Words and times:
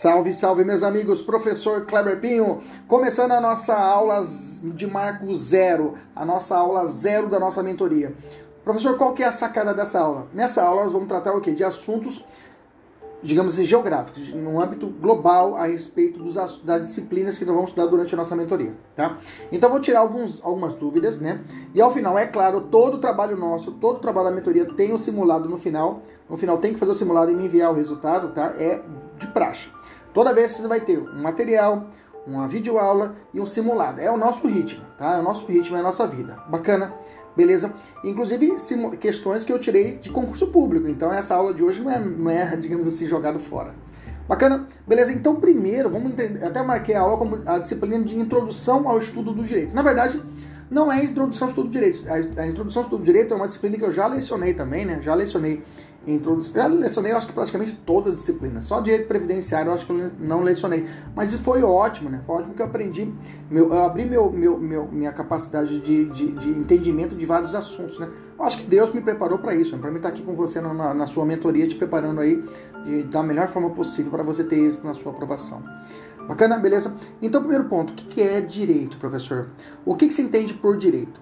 Salve, 0.00 0.32
salve, 0.32 0.64
meus 0.64 0.82
amigos, 0.82 1.20
professor 1.20 1.84
Kleber 1.84 2.18
Pinho, 2.20 2.62
começando 2.88 3.32
a 3.32 3.40
nossa 3.40 3.76
aula 3.76 4.24
de 4.62 4.86
marco 4.86 5.36
zero, 5.36 5.92
a 6.16 6.24
nossa 6.24 6.56
aula 6.56 6.86
zero 6.86 7.28
da 7.28 7.38
nossa 7.38 7.62
mentoria. 7.62 8.14
Professor, 8.64 8.96
qual 8.96 9.12
que 9.12 9.22
é 9.22 9.26
a 9.26 9.32
sacada 9.32 9.74
dessa 9.74 10.00
aula? 10.00 10.26
Nessa 10.32 10.62
aula 10.62 10.84
nós 10.84 10.94
vamos 10.94 11.06
tratar 11.06 11.34
o 11.34 11.40
quê? 11.42 11.52
De 11.52 11.62
assuntos, 11.62 12.24
digamos 13.22 13.52
assim, 13.52 13.64
geográficos, 13.64 14.32
no 14.32 14.58
âmbito 14.58 14.86
global 14.86 15.54
a 15.54 15.66
respeito 15.66 16.18
dos, 16.22 16.62
das 16.62 16.80
disciplinas 16.80 17.36
que 17.36 17.44
nós 17.44 17.54
vamos 17.54 17.68
estudar 17.68 17.86
durante 17.86 18.14
a 18.14 18.16
nossa 18.16 18.34
mentoria, 18.34 18.72
tá? 18.96 19.18
Então 19.52 19.68
vou 19.68 19.80
tirar 19.80 20.00
alguns, 20.00 20.40
algumas 20.42 20.72
dúvidas, 20.72 21.20
né? 21.20 21.44
E 21.74 21.80
ao 21.82 21.92
final, 21.92 22.18
é 22.18 22.26
claro, 22.26 22.62
todo 22.62 22.94
o 22.94 22.98
trabalho 23.00 23.36
nosso, 23.36 23.72
todo 23.72 23.96
o 23.96 24.00
trabalho 24.00 24.30
da 24.30 24.34
mentoria 24.34 24.64
tem 24.64 24.94
o 24.94 24.98
simulado 24.98 25.46
no 25.46 25.58
final. 25.58 26.00
No 26.26 26.38
final 26.38 26.56
tem 26.56 26.72
que 26.72 26.78
fazer 26.78 26.92
o 26.92 26.94
simulado 26.94 27.30
e 27.30 27.34
me 27.34 27.44
enviar 27.44 27.70
o 27.70 27.74
resultado, 27.74 28.32
tá? 28.32 28.54
É 28.56 28.80
de 29.18 29.26
praxe. 29.26 29.68
Toda 30.12 30.34
vez 30.34 30.52
você 30.52 30.66
vai 30.66 30.80
ter 30.80 30.98
um 30.98 31.22
material, 31.22 31.86
uma 32.26 32.48
videoaula 32.48 33.16
e 33.32 33.40
um 33.40 33.46
simulado. 33.46 34.00
É 34.00 34.10
o 34.10 34.16
nosso 34.16 34.46
ritmo, 34.46 34.84
tá? 34.98 35.16
É 35.16 35.18
o 35.18 35.22
nosso 35.22 35.46
ritmo, 35.46 35.76
é 35.76 35.80
a 35.80 35.82
nossa 35.82 36.06
vida. 36.06 36.38
Bacana? 36.48 36.92
Beleza? 37.36 37.72
Inclusive 38.04 38.56
questões 38.98 39.44
que 39.44 39.52
eu 39.52 39.58
tirei 39.58 39.96
de 39.96 40.10
concurso 40.10 40.48
público. 40.48 40.88
Então 40.88 41.12
essa 41.12 41.34
aula 41.34 41.54
de 41.54 41.62
hoje 41.62 41.80
não 41.80 41.90
é, 41.90 41.98
não 41.98 42.30
é 42.30 42.44
digamos 42.56 42.86
assim, 42.86 43.06
jogado 43.06 43.38
fora. 43.38 43.74
Bacana? 44.28 44.68
Beleza? 44.86 45.12
Então 45.12 45.36
primeiro, 45.36 45.90
vamos 45.90 46.12
entender, 46.12 46.44
até 46.44 46.62
marquei 46.62 46.94
a 46.94 47.00
aula 47.00 47.16
como 47.16 47.42
a 47.46 47.58
disciplina 47.58 48.04
de 48.04 48.16
introdução 48.16 48.88
ao 48.88 48.98
estudo 48.98 49.32
do 49.32 49.42
direito. 49.42 49.74
Na 49.74 49.82
verdade, 49.82 50.22
não 50.70 50.90
é 50.90 51.02
introdução 51.02 51.48
ao 51.48 51.50
estudo 51.50 51.68
do 51.68 51.72
direito. 51.72 52.06
A, 52.08 52.42
a 52.42 52.46
introdução 52.46 52.82
ao 52.82 52.86
estudo 52.86 53.00
do 53.00 53.04
direito 53.04 53.34
é 53.34 53.36
uma 53.36 53.46
disciplina 53.46 53.76
que 53.76 53.84
eu 53.84 53.90
já 53.90 54.06
lecionei 54.06 54.54
também, 54.54 54.84
né? 54.84 55.00
Já 55.02 55.14
lecionei 55.14 55.62
introdução. 56.06 56.54
Já 56.54 56.66
lecionei, 56.66 57.12
acho 57.12 57.26
que 57.26 57.32
praticamente 57.32 57.78
todas 57.84 58.14
as 58.14 58.18
disciplinas. 58.20 58.64
Só 58.64 58.80
direito 58.80 59.06
previdenciário, 59.06 59.70
eu 59.70 59.74
acho 59.74 59.86
que 59.86 59.92
eu 59.92 60.10
não 60.18 60.42
lecionei. 60.42 60.86
Mas 61.14 61.32
foi 61.34 61.62
ótimo, 61.62 62.08
né? 62.08 62.22
Foi 62.26 62.36
ótimo 62.36 62.54
que 62.54 62.62
eu 62.62 62.66
aprendi. 62.66 63.12
Meu, 63.50 63.68
eu 63.68 63.84
abri 63.84 64.04
meu, 64.04 64.30
meu, 64.30 64.58
meu, 64.58 64.88
minha 64.90 65.12
capacidade 65.12 65.78
de, 65.80 66.06
de, 66.06 66.32
de, 66.32 66.48
entendimento 66.50 67.14
de 67.14 67.26
vários 67.26 67.54
assuntos, 67.54 67.98
né? 67.98 68.08
Eu 68.38 68.44
acho 68.44 68.58
que 68.58 68.64
Deus 68.64 68.92
me 68.92 69.00
preparou 69.02 69.38
para 69.38 69.54
isso, 69.54 69.72
né? 69.72 69.78
para 69.80 69.90
mim 69.90 69.96
estar 69.96 70.08
aqui 70.08 70.22
com 70.22 70.34
você 70.34 70.60
na, 70.60 70.94
na, 70.94 71.06
sua 71.06 71.26
mentoria, 71.26 71.66
te 71.66 71.74
preparando 71.74 72.20
aí 72.20 72.42
de, 72.84 73.02
da 73.02 73.22
melhor 73.22 73.48
forma 73.48 73.70
possível 73.70 74.10
para 74.10 74.22
você 74.22 74.42
ter 74.42 74.56
êxito 74.58 74.86
na 74.86 74.94
sua 74.94 75.12
aprovação. 75.12 75.62
Bacana? 76.26 76.56
Beleza? 76.56 76.94
Então, 77.20 77.40
primeiro 77.40 77.64
ponto, 77.64 77.92
o 77.92 77.96
que 77.96 78.22
é 78.22 78.40
direito, 78.40 78.96
professor? 78.98 79.50
O 79.84 79.94
que, 79.94 80.06
que 80.06 80.14
se 80.14 80.22
entende 80.22 80.54
por 80.54 80.76
direito? 80.76 81.20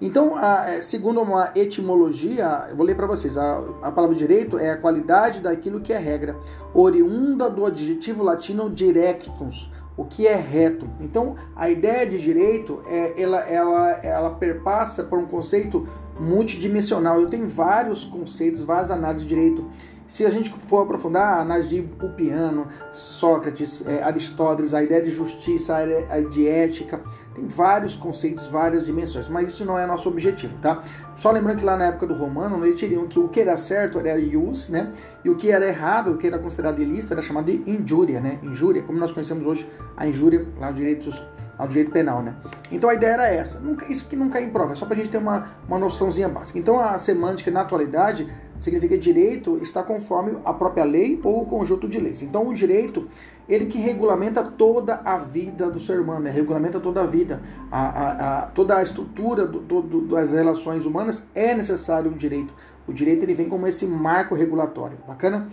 Então, 0.00 0.34
a, 0.36 0.64
é, 0.66 0.82
segundo 0.82 1.20
uma 1.20 1.52
etimologia, 1.54 2.68
eu 2.70 2.76
vou 2.76 2.86
ler 2.86 2.94
para 2.94 3.06
vocês, 3.06 3.36
a, 3.36 3.58
a, 3.82 3.92
palavra 3.92 4.16
direito 4.16 4.58
é 4.58 4.70
a 4.70 4.76
qualidade 4.76 5.40
daquilo 5.40 5.80
que 5.80 5.92
é 5.92 5.98
regra, 5.98 6.36
oriunda 6.72 7.50
do 7.50 7.66
adjetivo 7.66 8.22
latino 8.22 8.70
directus, 8.70 9.70
o 9.96 10.04
que 10.06 10.26
é 10.26 10.34
reto. 10.34 10.88
Então, 11.00 11.36
a 11.54 11.68
ideia 11.68 12.08
de 12.08 12.18
direito, 12.18 12.82
é, 12.86 13.20
ela, 13.20 13.40
ela, 13.40 13.90
ela 14.02 14.30
perpassa 14.30 15.04
por 15.04 15.18
um 15.18 15.26
conceito 15.26 15.86
multidimensional. 16.18 17.20
Eu 17.20 17.28
tenho 17.28 17.48
vários 17.48 18.04
conceitos, 18.04 18.62
várias 18.62 18.90
análises 18.90 19.26
de 19.26 19.34
direito 19.34 19.66
se 20.10 20.26
a 20.26 20.30
gente 20.30 20.52
for 20.66 20.82
aprofundar 20.82 21.46
de 21.62 21.82
Pupiano, 21.82 22.66
Sócrates, 22.92 23.80
é, 23.86 24.02
Aristóteles, 24.02 24.74
a 24.74 24.82
ideia 24.82 25.00
de 25.00 25.10
justiça, 25.10 25.76
a 25.76 25.84
ideia 25.84 26.22
de 26.28 26.48
ética, 26.48 27.00
tem 27.32 27.46
vários 27.46 27.94
conceitos, 27.94 28.48
várias 28.48 28.84
dimensões, 28.84 29.28
mas 29.28 29.48
isso 29.48 29.64
não 29.64 29.78
é 29.78 29.86
nosso 29.86 30.08
objetivo, 30.08 30.52
tá? 30.60 30.82
Só 31.14 31.30
lembrando 31.30 31.58
que 31.58 31.64
lá 31.64 31.76
na 31.76 31.86
época 31.86 32.08
do 32.08 32.14
Romano, 32.14 32.66
eles 32.66 32.80
teriam 32.80 33.06
que 33.06 33.20
o 33.20 33.28
que 33.28 33.40
era 33.40 33.56
certo 33.56 34.00
era 34.00 34.18
ius, 34.18 34.68
né? 34.68 34.92
E 35.24 35.30
o 35.30 35.36
que 35.36 35.48
era 35.48 35.64
errado, 35.64 36.10
o 36.10 36.16
que 36.16 36.26
era 36.26 36.40
considerado 36.40 36.82
ilícito, 36.82 37.12
era 37.12 37.22
chamado 37.22 37.46
de 37.46 37.70
injúria, 37.70 38.20
né? 38.20 38.40
Injúria, 38.42 38.82
como 38.82 38.98
nós 38.98 39.12
conhecemos 39.12 39.46
hoje 39.46 39.70
a 39.96 40.08
injúria 40.08 40.44
lá 40.58 40.70
nos 40.70 40.76
direitos 40.76 41.22
ao 41.56 41.68
direito 41.68 41.92
penal, 41.92 42.20
né? 42.20 42.34
Então 42.72 42.90
a 42.90 42.94
ideia 42.94 43.12
era 43.12 43.28
essa. 43.28 43.60
Nunca, 43.60 43.86
isso 43.92 44.08
que 44.08 44.16
não 44.16 44.28
cai 44.28 44.42
em 44.42 44.50
prova, 44.50 44.72
é 44.72 44.76
só 44.76 44.86
para 44.86 44.94
a 44.94 44.98
gente 44.98 45.10
ter 45.10 45.18
uma, 45.18 45.50
uma 45.68 45.78
noçãozinha 45.78 46.28
básica. 46.28 46.58
Então 46.58 46.80
a 46.80 46.98
semântica 46.98 47.48
na 47.50 47.60
atualidade 47.60 48.26
significa 48.60 48.96
direito 48.96 49.58
está 49.60 49.82
conforme 49.82 50.38
a 50.44 50.52
própria 50.52 50.84
lei 50.84 51.20
ou 51.24 51.42
o 51.42 51.46
conjunto 51.46 51.88
de 51.88 51.98
leis. 51.98 52.22
Então 52.22 52.46
o 52.46 52.54
direito, 52.54 53.08
ele 53.48 53.66
que 53.66 53.78
regulamenta 53.78 54.44
toda 54.44 55.00
a 55.04 55.18
vida 55.18 55.68
do 55.68 55.80
ser 55.80 55.98
humano, 55.98 56.20
né? 56.20 56.30
regulamenta 56.30 56.78
toda 56.78 57.02
a 57.02 57.06
vida, 57.06 57.42
a, 57.72 57.80
a, 57.80 58.38
a 58.38 58.42
toda 58.46 58.76
a 58.76 58.82
estrutura 58.82 59.44
do, 59.44 59.60
do, 59.60 60.00
das 60.02 60.30
relações 60.30 60.86
humanas 60.86 61.26
é 61.34 61.54
necessário 61.54 62.12
o 62.12 62.14
direito. 62.14 62.54
O 62.86 62.92
direito 62.92 63.24
ele 63.24 63.34
vem 63.34 63.48
como 63.48 63.66
esse 63.66 63.86
marco 63.86 64.36
regulatório, 64.36 64.98
bacana? 65.08 65.48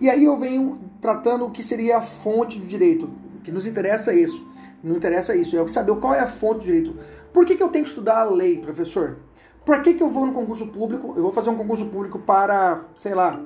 E 0.00 0.10
aí 0.10 0.24
eu 0.24 0.36
venho 0.38 0.78
tratando 1.00 1.46
o 1.46 1.50
que 1.50 1.62
seria 1.62 1.96
a 1.96 2.00
fonte 2.02 2.58
do 2.58 2.66
direito. 2.66 3.08
O 3.36 3.40
que 3.42 3.50
nos 3.50 3.66
interessa 3.66 4.12
é 4.12 4.16
isso 4.20 4.46
não 4.82 4.96
interessa 4.96 5.34
isso. 5.34 5.56
É 5.56 5.68
saber 5.68 5.94
qual 5.96 6.14
é 6.14 6.20
a 6.20 6.26
fonte 6.26 6.60
do 6.60 6.64
direito. 6.64 6.96
Por 7.32 7.44
que, 7.44 7.56
que 7.56 7.62
eu 7.62 7.68
tenho 7.68 7.84
que 7.84 7.90
estudar 7.90 8.18
a 8.18 8.24
lei, 8.24 8.58
professor? 8.58 9.18
Por 9.68 9.82
que, 9.82 9.92
que 9.92 10.02
eu 10.02 10.08
vou 10.08 10.24
no 10.24 10.32
concurso 10.32 10.66
público? 10.68 11.12
Eu 11.14 11.20
vou 11.20 11.30
fazer 11.30 11.50
um 11.50 11.54
concurso 11.54 11.84
público 11.84 12.18
para, 12.18 12.84
sei 12.96 13.14
lá, 13.14 13.38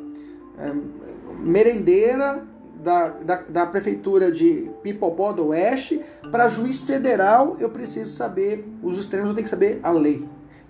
é, 0.57 0.73
merendeira 1.41 2.45
da, 2.77 3.09
da, 3.09 3.35
da, 3.49 3.67
prefeitura 3.67 4.31
de 4.31 4.71
Pipopó 4.85 5.33
do 5.33 5.49
Oeste. 5.49 6.01
Para 6.31 6.47
juiz 6.47 6.81
federal, 6.83 7.57
eu 7.59 7.71
preciso 7.71 8.15
saber, 8.15 8.65
os 8.85 8.97
extremos, 8.97 9.31
eu 9.31 9.35
tenho 9.35 9.43
que 9.43 9.51
saber 9.51 9.81
a 9.83 9.91
lei. 9.91 10.19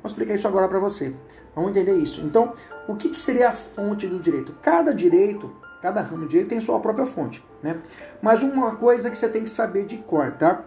Vou 0.02 0.08
explicar 0.08 0.34
isso 0.34 0.48
agora 0.48 0.66
para 0.68 0.78
você. 0.78 1.12
Vamos 1.54 1.72
entender 1.72 1.98
isso. 1.98 2.22
Então, 2.22 2.54
o 2.88 2.96
que, 2.96 3.10
que 3.10 3.20
seria 3.20 3.50
a 3.50 3.52
fonte 3.52 4.06
do 4.06 4.18
direito? 4.18 4.54
Cada 4.62 4.94
direito 4.94 5.50
Cada 5.82 6.00
ramo 6.00 6.22
de 6.22 6.28
direito 6.28 6.48
tem 6.48 6.60
sua 6.60 6.78
própria 6.78 7.04
fonte, 7.04 7.44
né? 7.60 7.76
Mas 8.22 8.40
uma 8.44 8.76
coisa 8.76 9.10
que 9.10 9.18
você 9.18 9.28
tem 9.28 9.42
que 9.42 9.50
saber 9.50 9.84
de 9.84 9.96
cor, 9.96 10.30
tá? 10.38 10.62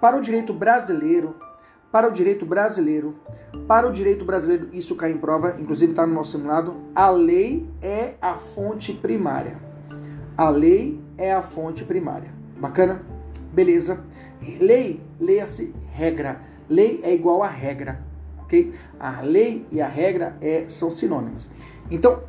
Para 0.00 0.16
o 0.16 0.20
direito 0.20 0.54
brasileiro, 0.54 1.34
para 1.90 2.08
o 2.08 2.12
direito 2.12 2.46
brasileiro, 2.46 3.16
para 3.66 3.86
o 3.86 3.92
direito 3.92 4.24
brasileiro, 4.24 4.68
isso 4.72 4.94
cai 4.94 5.12
em 5.12 5.18
prova, 5.18 5.56
inclusive 5.58 5.92
está 5.92 6.06
no 6.06 6.14
nosso 6.14 6.32
simulado, 6.32 6.76
a 6.94 7.10
lei 7.10 7.68
é 7.82 8.14
a 8.20 8.34
fonte 8.34 8.92
primária. 8.92 9.58
A 10.36 10.48
lei 10.48 11.00
é 11.18 11.32
a 11.32 11.42
fonte 11.42 11.84
primária. 11.84 12.30
Bacana? 12.58 13.02
Beleza. 13.52 14.00
Lei, 14.60 15.02
leia-se 15.20 15.74
regra. 15.92 16.40
Lei 16.68 17.00
é 17.02 17.12
igual 17.12 17.42
a 17.42 17.48
regra, 17.48 18.00
ok? 18.38 18.72
A 18.98 19.20
lei 19.20 19.66
e 19.72 19.82
a 19.82 19.88
regra 19.88 20.36
é, 20.40 20.64
são 20.68 20.90
sinônimas. 20.90 21.48
Então, 21.90 22.22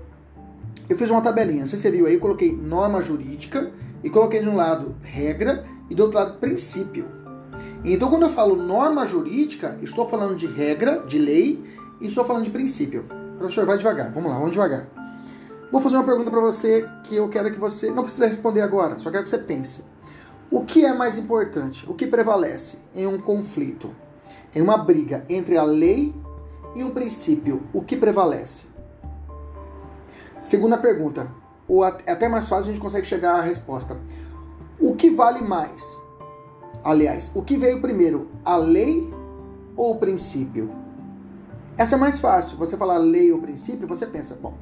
eu 0.89 0.97
fiz 0.97 1.09
uma 1.09 1.21
tabelinha, 1.21 1.65
você 1.65 1.89
viu 1.89 2.05
aí, 2.05 2.15
eu 2.15 2.19
coloquei 2.19 2.51
norma 2.51 3.01
jurídica 3.01 3.71
e 4.03 4.09
coloquei 4.09 4.41
de 4.41 4.49
um 4.49 4.55
lado 4.55 4.95
regra 5.03 5.63
e 5.89 5.95
do 5.95 6.03
outro 6.03 6.17
lado 6.17 6.39
princípio. 6.39 7.20
Então, 7.83 8.09
quando 8.09 8.23
eu 8.23 8.29
falo 8.29 8.55
norma 8.55 9.05
jurídica, 9.05 9.77
estou 9.81 10.07
falando 10.07 10.35
de 10.35 10.45
regra, 10.45 11.03
de 11.07 11.17
lei, 11.17 11.63
e 11.99 12.07
estou 12.07 12.25
falando 12.25 12.43
de 12.43 12.49
princípio. 12.49 13.05
Professor, 13.37 13.65
vai 13.65 13.77
devagar. 13.77 14.11
Vamos 14.11 14.29
lá, 14.29 14.37
vamos 14.37 14.51
devagar. 14.51 14.87
Vou 15.71 15.79
fazer 15.79 15.95
uma 15.95 16.03
pergunta 16.03 16.29
para 16.29 16.41
você 16.41 16.85
que 17.05 17.15
eu 17.15 17.29
quero 17.29 17.51
que 17.51 17.59
você 17.59 17.89
não 17.91 18.03
precisa 18.03 18.27
responder 18.27 18.61
agora, 18.61 18.97
só 18.97 19.09
quero 19.09 19.23
que 19.23 19.29
você 19.29 19.37
pense. 19.37 19.85
O 20.51 20.65
que 20.65 20.83
é 20.83 20.93
mais 20.93 21.17
importante? 21.17 21.89
O 21.89 21.93
que 21.93 22.05
prevalece 22.05 22.77
em 22.93 23.07
um 23.07 23.17
conflito, 23.21 23.89
em 24.53 24.61
uma 24.61 24.77
briga 24.77 25.23
entre 25.29 25.57
a 25.57 25.63
lei 25.63 26.13
e 26.75 26.83
o 26.83 26.91
princípio? 26.91 27.63
O 27.71 27.81
que 27.81 27.95
prevalece? 27.95 28.65
Segunda 30.41 30.77
pergunta, 30.77 31.31
ou 31.69 31.85
até 31.85 32.27
mais 32.27 32.49
fácil 32.49 32.71
a 32.71 32.73
gente 32.73 32.81
consegue 32.81 33.07
chegar 33.07 33.35
à 33.35 33.41
resposta. 33.41 33.95
O 34.77 34.93
que 34.95 35.09
vale 35.09 35.41
mais? 35.41 36.00
Aliás, 36.83 37.31
o 37.35 37.43
que 37.43 37.57
veio 37.57 37.81
primeiro, 37.81 38.29
a 38.43 38.57
lei 38.57 39.13
ou 39.75 39.91
o 39.93 39.99
princípio? 39.99 40.71
Essa 41.77 41.95
é 41.95 41.97
mais 41.97 42.19
fácil. 42.19 42.57
Você 42.57 42.75
falar 42.75 42.97
lei 42.97 43.31
ou 43.31 43.39
princípio, 43.39 43.87
você 43.87 44.05
pensa, 44.05 44.37
bom, 44.41 44.55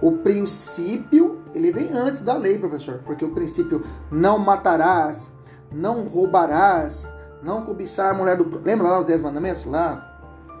o 0.00 0.12
princípio, 0.18 1.42
ele 1.54 1.70
vem 1.70 1.90
antes 1.92 2.20
da 2.20 2.34
lei, 2.34 2.58
professor, 2.58 3.00
porque 3.04 3.24
o 3.24 3.30
princípio 3.30 3.84
não 4.10 4.38
matarás, 4.38 5.30
não 5.70 6.02
roubarás, 6.04 7.08
não 7.42 7.62
cobiçar 7.62 8.10
a 8.10 8.14
mulher 8.14 8.36
do. 8.36 8.60
Lembra 8.60 8.88
lá 8.88 9.00
os 9.00 9.06
10 9.06 9.20
mandamentos? 9.20 9.64
Lá? 9.64 10.08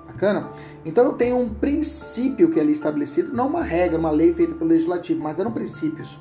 Bacana? 0.06 0.50
Então 0.84 1.04
eu 1.04 1.12
tenho 1.14 1.38
um 1.38 1.52
princípio 1.52 2.50
que 2.50 2.58
é 2.58 2.62
ali 2.62 2.72
estabelecido, 2.72 3.34
não 3.34 3.48
uma 3.48 3.62
regra, 3.62 3.98
uma 3.98 4.10
lei 4.10 4.32
feita 4.32 4.54
pelo 4.54 4.70
legislativo, 4.70 5.20
mas 5.20 5.38
eram 5.38 5.52
princípios. 5.52 6.18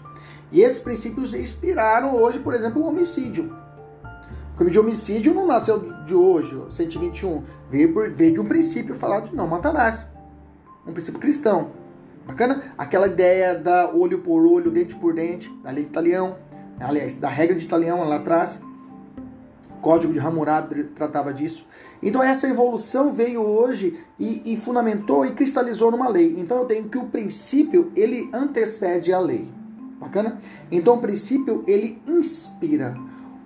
E 0.51 0.61
esses 0.61 0.79
princípios 0.79 1.33
inspiraram 1.33 2.15
hoje, 2.15 2.39
por 2.39 2.53
exemplo, 2.53 2.81
o 2.81 2.87
homicídio. 2.87 3.55
O 4.53 4.57
crime 4.57 4.71
de 4.71 4.79
homicídio 4.79 5.33
não 5.33 5.47
nasceu 5.47 5.79
de 6.05 6.13
hoje, 6.13 6.55
121. 6.73 7.43
Veio, 7.69 7.93
por, 7.93 8.09
veio 8.11 8.33
de 8.33 8.39
um 8.39 8.45
princípio 8.45 8.93
falado 8.93 9.29
de 9.29 9.35
não 9.35 9.47
matarás. 9.47 10.07
Um 10.85 10.91
princípio 10.91 11.19
cristão. 11.19 11.71
Bacana? 12.25 12.73
Aquela 12.77 13.07
ideia 13.07 13.55
da 13.55 13.91
olho 13.91 14.19
por 14.19 14.45
olho, 14.45 14.69
dente 14.69 14.95
por 14.95 15.13
dente, 15.13 15.49
da 15.63 15.71
lei 15.71 15.83
de 15.83 15.89
Italião. 15.89 16.37
Aliás, 16.79 17.15
da 17.15 17.29
regra 17.29 17.55
de 17.55 17.63
Italião 17.63 18.03
lá 18.07 18.17
atrás. 18.17 18.61
Código 19.81 20.13
de 20.13 20.19
Hammurabi 20.19 20.83
tratava 20.85 21.33
disso. 21.33 21.65
Então 22.01 22.21
essa 22.21 22.47
evolução 22.47 23.13
veio 23.13 23.41
hoje 23.41 23.99
e, 24.19 24.53
e, 24.53 24.57
fundamentou 24.57 25.25
e 25.25 25.31
cristalizou 25.31 25.91
numa 25.91 26.07
lei. 26.07 26.35
Então 26.37 26.57
eu 26.57 26.65
tenho 26.65 26.87
que 26.87 26.97
o 26.97 27.05
princípio 27.05 27.91
ele 27.95 28.29
antecede 28.33 29.11
a 29.11 29.19
lei. 29.19 29.47
Bacana? 29.99 30.39
Então 30.71 30.95
o 30.95 31.01
princípio 31.01 31.63
ele 31.67 32.01
inspira. 32.07 32.93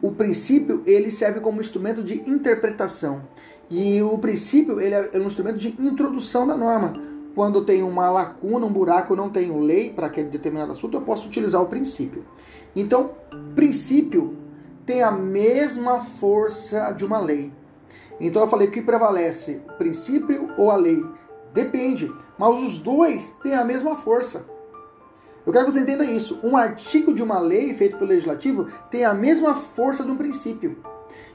O 0.06 0.12
princípio 0.12 0.84
ele 0.86 1.10
serve 1.10 1.40
como 1.40 1.60
instrumento 1.60 2.04
de 2.04 2.22
interpretação. 2.30 3.24
E 3.72 4.04
o 4.04 4.20
princípio 4.20 4.80
ele 4.80 4.94
é 4.94 5.18
um 5.18 5.26
instrumento 5.26 5.58
de 5.58 5.70
introdução 5.80 6.46
da 6.46 6.56
norma. 6.56 6.94
Quando 7.34 7.66
tem 7.66 7.82
uma 7.82 8.12
lacuna, 8.12 8.68
um 8.68 8.72
buraco, 8.72 9.16
não 9.16 9.32
tenho 9.32 9.60
lei 9.60 9.90
para 9.90 10.06
aquele 10.06 10.30
determinado 10.30 10.74
assunto, 10.74 10.96
eu 10.96 11.02
posso 11.02 11.26
utilizar 11.26 11.60
o 11.60 11.66
princípio. 11.66 12.24
Então, 12.76 13.16
princípio 13.56 14.38
tem 14.86 15.02
a 15.02 15.10
mesma 15.10 16.00
força 16.00 16.92
de 16.92 17.04
uma 17.04 17.18
lei. 17.20 17.52
Então 18.22 18.44
eu 18.44 18.48
falei, 18.48 18.70
que 18.70 18.84
prevalece, 18.84 19.60
o 19.68 19.74
princípio 19.74 20.52
ou 20.56 20.70
a 20.70 20.76
lei? 20.76 21.04
Depende, 21.52 22.14
mas 22.38 22.62
os 22.62 22.78
dois 22.78 23.34
têm 23.42 23.56
a 23.56 23.66
mesma 23.66 23.96
força. 23.96 24.46
Eu 25.46 25.54
quero 25.54 25.66
que 25.66 25.72
você 25.72 25.80
entenda 25.80 26.04
isso. 26.04 26.40
Um 26.44 26.58
artigo 26.58 27.14
de 27.14 27.22
uma 27.22 27.40
lei 27.40 27.74
feito 27.74 27.98
pelo 27.98 28.10
legislativo 28.10 28.68
tem 28.90 29.06
a 29.06 29.14
mesma 29.14 29.54
força 29.54 30.04
de 30.04 30.10
um 30.10 30.18
princípio. 30.18 30.78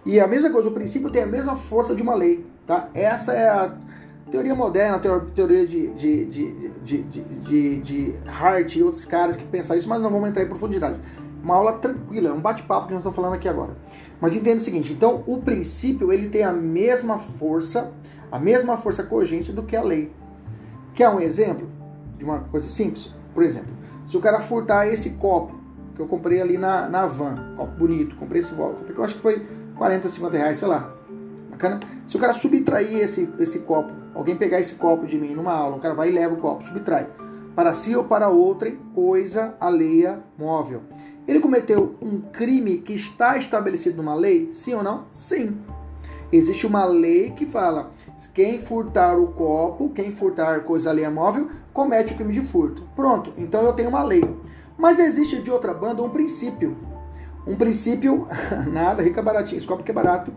E 0.04 0.18
a 0.18 0.26
mesma 0.26 0.50
coisa, 0.50 0.68
o 0.68 0.72
princípio 0.72 1.10
tem 1.10 1.22
a 1.22 1.26
mesma 1.26 1.54
força 1.54 1.94
de 1.94 2.02
uma 2.02 2.14
lei. 2.14 2.44
Tá? 2.66 2.88
Essa 2.94 3.32
é 3.32 3.48
a 3.48 3.74
teoria 4.30 4.54
moderna, 4.54 4.96
a 4.96 5.20
teoria 5.34 5.66
de, 5.66 5.88
de, 5.88 6.24
de, 6.26 7.02
de, 7.02 7.80
de, 7.80 8.14
Hart 8.26 8.76
e 8.76 8.82
outros 8.82 9.04
caras 9.04 9.36
que 9.36 9.44
pensam 9.44 9.76
isso, 9.76 9.88
mas 9.88 10.00
não 10.00 10.10
vamos 10.10 10.28
entrar 10.28 10.42
em 10.42 10.48
profundidade. 10.48 10.98
Uma 11.42 11.56
aula 11.56 11.72
tranquila, 11.74 12.28
é 12.28 12.32
um 12.32 12.40
bate-papo 12.40 12.86
que 12.86 12.92
nós 12.92 13.00
estamos 13.00 13.16
falando 13.16 13.34
aqui 13.34 13.48
agora. 13.48 13.76
Mas 14.20 14.34
entenda 14.34 14.58
o 14.58 14.60
seguinte, 14.60 14.92
então 14.92 15.24
o 15.26 15.38
princípio 15.38 16.12
ele 16.12 16.28
tem 16.28 16.44
a 16.44 16.52
mesma 16.52 17.18
força, 17.18 17.90
a 18.30 18.38
mesma 18.38 18.76
força 18.76 19.02
cogente 19.02 19.52
do 19.52 19.62
que 19.62 19.74
a 19.74 19.82
lei. 19.82 20.12
Quer 20.94 21.08
um 21.08 21.20
exemplo 21.20 21.68
de 22.18 22.24
uma 22.24 22.40
coisa 22.40 22.68
simples? 22.68 23.12
Por 23.32 23.42
exemplo, 23.42 23.79
se 24.10 24.16
o 24.16 24.20
cara 24.20 24.40
furtar 24.40 24.88
esse 24.88 25.10
copo 25.10 25.54
que 25.94 26.02
eu 26.02 26.06
comprei 26.08 26.40
ali 26.40 26.58
na, 26.58 26.88
na 26.88 27.06
van, 27.06 27.54
copo 27.56 27.76
bonito, 27.76 28.16
comprei 28.16 28.40
esse 28.40 28.52
copo, 28.52 28.84
eu 28.92 29.04
acho 29.04 29.14
que 29.14 29.20
foi 29.20 29.46
40, 29.76 30.08
50 30.08 30.36
reais, 30.36 30.58
sei 30.58 30.66
lá. 30.66 30.92
Bacana? 31.48 31.78
Se 32.08 32.16
o 32.16 32.18
cara 32.18 32.32
subtrair 32.32 32.98
esse, 32.98 33.32
esse 33.38 33.60
copo, 33.60 33.92
alguém 34.12 34.34
pegar 34.34 34.58
esse 34.58 34.74
copo 34.74 35.06
de 35.06 35.16
mim 35.16 35.32
numa 35.32 35.52
aula, 35.52 35.76
o 35.76 35.78
cara 35.78 35.94
vai 35.94 36.08
e 36.08 36.12
leva 36.12 36.34
o 36.34 36.38
copo, 36.38 36.64
subtrai. 36.64 37.08
Para 37.54 37.72
si 37.72 37.94
ou 37.94 38.02
para 38.02 38.28
outrem, 38.28 38.80
coisa 38.92 39.54
alheia 39.60 40.18
móvel. 40.36 40.82
Ele 41.28 41.38
cometeu 41.38 41.94
um 42.02 42.20
crime 42.20 42.78
que 42.78 42.94
está 42.94 43.38
estabelecido 43.38 43.98
numa 43.98 44.16
lei? 44.16 44.48
Sim 44.52 44.74
ou 44.74 44.82
não? 44.82 45.04
Sim. 45.12 45.56
Existe 46.32 46.66
uma 46.66 46.84
lei 46.84 47.30
que 47.30 47.46
fala: 47.46 47.92
quem 48.34 48.60
furtar 48.60 49.18
o 49.18 49.28
copo, 49.28 49.90
quem 49.90 50.14
furtar 50.14 50.60
coisa 50.60 50.90
alheia 50.90 51.10
móvel, 51.10 51.48
comete 51.72 52.12
o 52.12 52.16
crime 52.16 52.32
de 52.32 52.42
furto. 52.42 52.82
Pronto, 52.94 53.32
então 53.36 53.62
eu 53.62 53.72
tenho 53.72 53.88
uma 53.88 54.02
lei. 54.02 54.22
Mas 54.76 54.98
existe 54.98 55.40
de 55.40 55.50
outra 55.50 55.74
banda 55.74 56.02
um 56.02 56.10
princípio. 56.10 56.76
Um 57.46 57.56
princípio, 57.56 58.28
nada, 58.72 59.02
rica 59.02 59.22
baratinho, 59.22 59.58
esse 59.58 59.66
copo 59.66 59.82
que 59.82 59.90
é 59.90 59.94
barato. 59.94 60.32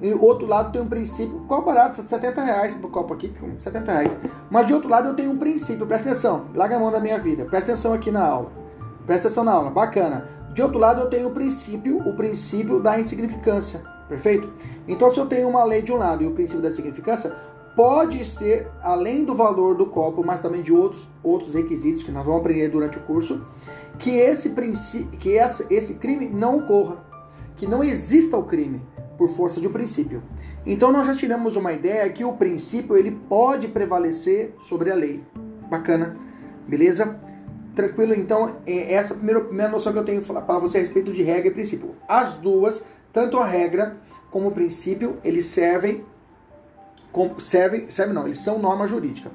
E 0.00 0.12
outro 0.12 0.46
lado 0.46 0.72
tem 0.72 0.80
um 0.80 0.88
princípio, 0.88 1.44
qual 1.48 1.62
barato? 1.62 1.96
70 1.96 2.42
reais 2.42 2.74
pro 2.74 2.88
copo 2.88 3.14
aqui, 3.14 3.32
70 3.58 3.92
reais. 3.92 4.16
Mas 4.50 4.66
de 4.66 4.74
outro 4.74 4.88
lado 4.88 5.08
eu 5.08 5.14
tenho 5.14 5.30
um 5.30 5.38
princípio, 5.38 5.86
presta 5.86 6.10
atenção, 6.10 6.46
larga 6.54 6.76
a 6.76 6.78
mão 6.78 6.90
da 6.90 7.00
minha 7.00 7.18
vida, 7.18 7.46
presta 7.46 7.72
atenção 7.72 7.94
aqui 7.94 8.10
na 8.10 8.22
aula. 8.22 8.52
Presta 9.06 9.28
atenção 9.28 9.44
na 9.44 9.52
aula, 9.52 9.70
bacana. 9.70 10.28
De 10.52 10.60
outro 10.62 10.78
lado 10.78 11.00
eu 11.00 11.08
tenho 11.08 11.28
o 11.28 11.32
princípio, 11.32 11.98
o 12.06 12.14
princípio 12.14 12.80
da 12.80 12.98
insignificância, 12.98 13.82
perfeito? 14.08 14.52
Então 14.86 15.12
se 15.12 15.18
eu 15.18 15.26
tenho 15.26 15.48
uma 15.48 15.64
lei 15.64 15.82
de 15.82 15.92
um 15.92 15.96
lado 15.96 16.22
e 16.22 16.26
o 16.26 16.32
princípio 16.32 16.62
da 16.62 16.68
insignificância, 16.68 17.34
pode 17.76 18.24
ser, 18.24 18.68
além 18.82 19.24
do 19.24 19.34
valor 19.34 19.74
do 19.74 19.86
copo, 19.86 20.24
mas 20.24 20.40
também 20.40 20.62
de 20.62 20.72
outros, 20.72 21.06
outros 21.22 21.54
requisitos 21.54 22.02
que 22.02 22.10
nós 22.10 22.24
vamos 22.24 22.40
aprender 22.40 22.68
durante 22.70 22.96
o 22.96 23.02
curso, 23.02 23.44
que 23.98 24.10
esse, 24.10 24.50
princípio, 24.50 25.18
que 25.18 25.30
esse, 25.30 25.66
esse 25.72 25.94
crime 25.94 26.28
não 26.28 26.58
ocorra, 26.58 27.04
que 27.56 27.66
não 27.66 27.84
exista 27.84 28.36
o 28.36 28.44
crime 28.44 28.80
por 29.18 29.28
força 29.28 29.60
de 29.60 29.68
um 29.68 29.72
princípio. 29.72 30.22
Então 30.64 30.90
nós 30.90 31.06
já 31.06 31.14
tiramos 31.14 31.54
uma 31.54 31.72
ideia 31.72 32.08
que 32.10 32.24
o 32.24 32.32
princípio 32.32 32.96
ele 32.96 33.12
pode 33.28 33.68
prevalecer 33.68 34.54
sobre 34.58 34.90
a 34.90 34.94
lei. 34.94 35.22
Bacana, 35.70 36.16
beleza? 36.66 37.20
Tranquilo? 37.74 38.14
Então, 38.14 38.56
é 38.66 38.94
essa 38.94 39.12
é 39.12 39.14
a 39.14 39.16
primeira, 39.18 39.40
primeira 39.42 39.70
noção 39.70 39.92
que 39.92 39.98
eu 39.98 40.04
tenho 40.04 40.22
para 40.22 40.58
você 40.58 40.78
a 40.78 40.80
respeito 40.80 41.12
de 41.12 41.22
regra 41.22 41.48
e 41.48 41.50
princípio. 41.50 41.94
As 42.08 42.34
duas, 42.34 42.82
tanto 43.16 43.38
a 43.38 43.46
regra 43.46 43.96
como 44.30 44.48
o 44.48 44.52
princípio, 44.52 45.16
eles 45.24 45.46
servem 45.46 46.04
servem, 47.38 47.88
servem 47.88 48.14
não, 48.14 48.26
eles 48.26 48.40
são 48.40 48.58
norma 48.58 48.86
jurídica. 48.86 49.30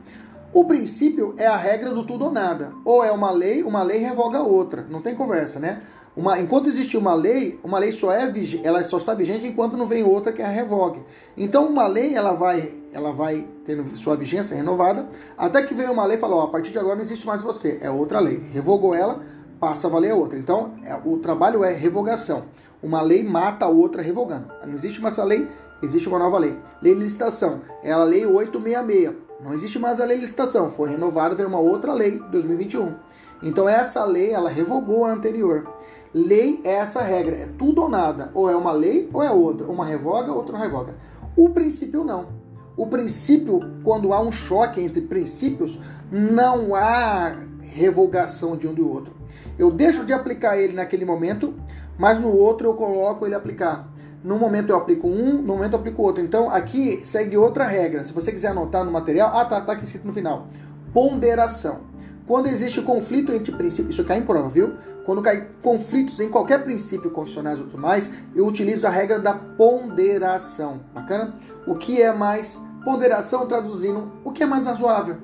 O 0.54 0.66
princípio 0.66 1.34
é 1.36 1.48
a 1.48 1.58
regra 1.58 1.90
do 1.90 2.06
tudo 2.06 2.26
ou 2.26 2.32
nada. 2.32 2.74
Ou 2.86 3.04
é 3.04 3.12
uma 3.12 3.32
lei, 3.32 3.64
uma 3.64 3.82
lei 3.82 3.98
revoga 3.98 4.38
a 4.38 4.44
outra. 4.44 4.86
Não 4.88 5.02
tem 5.02 5.16
conversa, 5.16 5.60
né? 5.60 5.82
Uma, 6.16 6.40
enquanto 6.40 6.70
existe 6.70 6.96
uma 6.96 7.16
lei, 7.16 7.60
uma 7.64 7.80
lei 7.80 7.92
só 7.92 8.12
é 8.12 8.32
ela 8.64 8.84
só 8.84 8.98
está 8.98 9.16
vigente 9.16 9.48
enquanto 9.48 9.76
não 9.76 9.88
vem 9.88 10.04
outra 10.04 10.32
que 10.32 10.44
a 10.44 10.48
revogue. 10.48 11.04
Então 11.36 11.66
uma 11.66 11.88
lei 11.88 12.14
ela 12.14 12.34
vai 12.34 12.76
ela 12.94 13.12
vai 13.12 13.48
tendo 13.66 13.84
sua 13.96 14.16
vigência 14.16 14.56
renovada 14.56 15.08
até 15.36 15.64
que 15.64 15.74
vem 15.74 15.90
uma 15.90 16.06
lei 16.06 16.18
e 16.18 16.20
fala, 16.20 16.36
ó, 16.36 16.44
a 16.44 16.50
partir 16.50 16.72
de 16.72 16.78
agora 16.78 16.96
não 16.96 17.02
existe 17.02 17.26
mais 17.26 17.42
você, 17.42 17.80
é 17.82 17.90
outra 17.90 18.20
lei. 18.20 18.44
Revogou 18.54 18.94
ela, 18.94 19.24
passa 19.60 19.88
a 19.88 19.90
valer 19.90 20.12
a 20.12 20.16
outra. 20.16 20.38
Então 20.38 20.76
é, 20.84 20.96
o 21.04 21.18
trabalho 21.18 21.64
é 21.64 21.74
revogação. 21.74 22.44
Uma 22.82 23.02
lei 23.02 23.24
mata 23.24 23.66
a 23.66 23.70
outra 23.70 24.02
revogando. 24.02 24.48
Não 24.66 24.74
existe 24.74 25.02
mais 25.02 25.14
essa 25.14 25.24
lei, 25.24 25.48
existe 25.82 26.08
uma 26.08 26.20
nova 26.20 26.38
lei. 26.38 26.58
Lei 26.82 26.96
de 26.96 27.02
licitação, 27.02 27.62
é 27.84 27.92
a 27.92 28.04
lei 28.04 28.26
866. 28.26 29.16
Não 29.44 29.54
existe 29.54 29.80
mais 29.80 30.00
a 30.00 30.06
lei 30.06 30.18
de 30.18 30.22
licitação, 30.22 30.72
foi 30.72 30.90
renovada, 30.90 31.36
veio 31.36 31.48
uma 31.48 31.60
outra 31.60 31.94
lei, 31.94 32.20
2021. 32.32 32.96
Então 33.44 33.68
essa 33.68 34.06
lei, 34.06 34.32
ela 34.32 34.50
revogou 34.50 35.06
a 35.06 35.12
anterior. 35.12 35.68
Lei 36.14 36.60
é 36.64 36.74
essa 36.74 37.02
regra, 37.02 37.36
é 37.36 37.48
tudo 37.58 37.84
ou 37.84 37.90
nada. 37.90 38.30
Ou 38.34 38.50
é 38.50 38.56
uma 38.56 38.72
lei 38.72 39.10
ou 39.14 39.24
é 39.24 39.32
outra. 39.32 39.68
Uma 39.68 39.86
revoga, 39.86 40.32
outra 40.32 40.58
revoga. 40.58 40.96
O 41.36 41.50
princípio 41.50 42.04
não. 42.04 42.28
O 42.76 42.88
princípio, 42.88 43.60
quando 43.84 44.14
há 44.14 44.20
um 44.20 44.32
choque 44.32 44.82
entre 44.82 45.02
princípios, 45.02 45.80
não 46.12 46.76
há 46.76 47.36
revogação 47.62 48.58
de 48.58 48.68
um 48.68 48.74
do 48.74 48.90
outro. 48.90 49.14
Eu 49.58 49.72
deixo 49.72 50.06
de 50.06 50.14
aplicar 50.14 50.58
ele 50.58 50.74
naquele 50.74 51.06
momento, 51.06 51.54
mas 52.02 52.20
no 52.20 52.36
outro 52.36 52.68
eu 52.68 52.74
coloco 52.74 53.28
ele 53.28 53.36
aplicar. 53.36 53.88
No 54.24 54.40
momento 54.40 54.72
eu 54.72 54.76
aplico 54.76 55.08
um, 55.08 55.34
no 55.34 55.54
momento 55.54 55.74
eu 55.74 55.80
aplico 55.80 56.02
outro. 56.02 56.24
Então 56.24 56.50
aqui 56.50 57.00
segue 57.06 57.38
outra 57.38 57.64
regra. 57.68 58.04
Se 58.04 58.12
você 58.12 58.32
quiser 58.32 58.48
anotar 58.48 58.84
no 58.84 58.90
material, 58.90 59.30
ah, 59.36 59.46
tá, 59.46 59.62
tá 59.62 59.74
aqui 59.74 59.84
escrito 59.84 60.08
no 60.08 60.12
final. 60.12 60.48
Ponderação. 60.92 61.82
Quando 62.26 62.48
existe 62.48 62.82
conflito 62.82 63.32
entre 63.32 63.52
princípios, 63.52 63.94
isso 63.94 64.04
cai 64.04 64.18
em 64.18 64.26
prova, 64.26 64.50
viu? 64.50 64.78
Quando 65.06 65.22
cai 65.22 65.48
conflitos 65.62 66.20
em 66.20 66.28
qualquer 66.28 66.64
princípio 66.64 67.12
constitucional 67.12 67.54
e 67.54 67.58
tudo 67.66 67.78
mais, 67.78 68.10
eu 68.36 68.48
utilizo 68.48 68.88
a 68.88 68.90
regra 68.90 69.20
da 69.20 69.36
ponderação. 69.36 70.80
Bacana? 70.96 71.36
O 71.68 71.76
que 71.76 72.02
é 72.02 72.12
mais 72.12 72.60
ponderação 72.84 73.46
traduzindo 73.46 74.12
o 74.26 74.32
que 74.32 74.42
é 74.42 74.48
mais 74.48 74.66
razoável? 74.66 75.18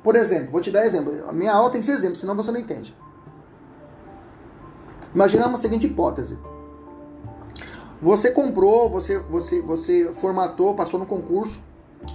Por 0.00 0.14
exemplo, 0.14 0.52
vou 0.52 0.60
te 0.60 0.70
dar 0.70 0.86
exemplo. 0.86 1.28
A 1.28 1.32
minha 1.32 1.52
aula 1.52 1.70
tem 1.70 1.80
que 1.80 1.86
ser 1.86 1.92
exemplo, 1.92 2.14
senão 2.14 2.36
você 2.36 2.52
não 2.52 2.60
entende. 2.60 2.94
Imaginamos 5.14 5.60
a 5.60 5.62
seguinte 5.62 5.86
hipótese. 5.86 6.38
Você 8.00 8.30
comprou, 8.30 8.88
você, 8.88 9.18
você, 9.18 9.60
você 9.60 10.12
formatou, 10.12 10.74
passou 10.74 10.98
no 10.98 11.06
concurso, 11.06 11.60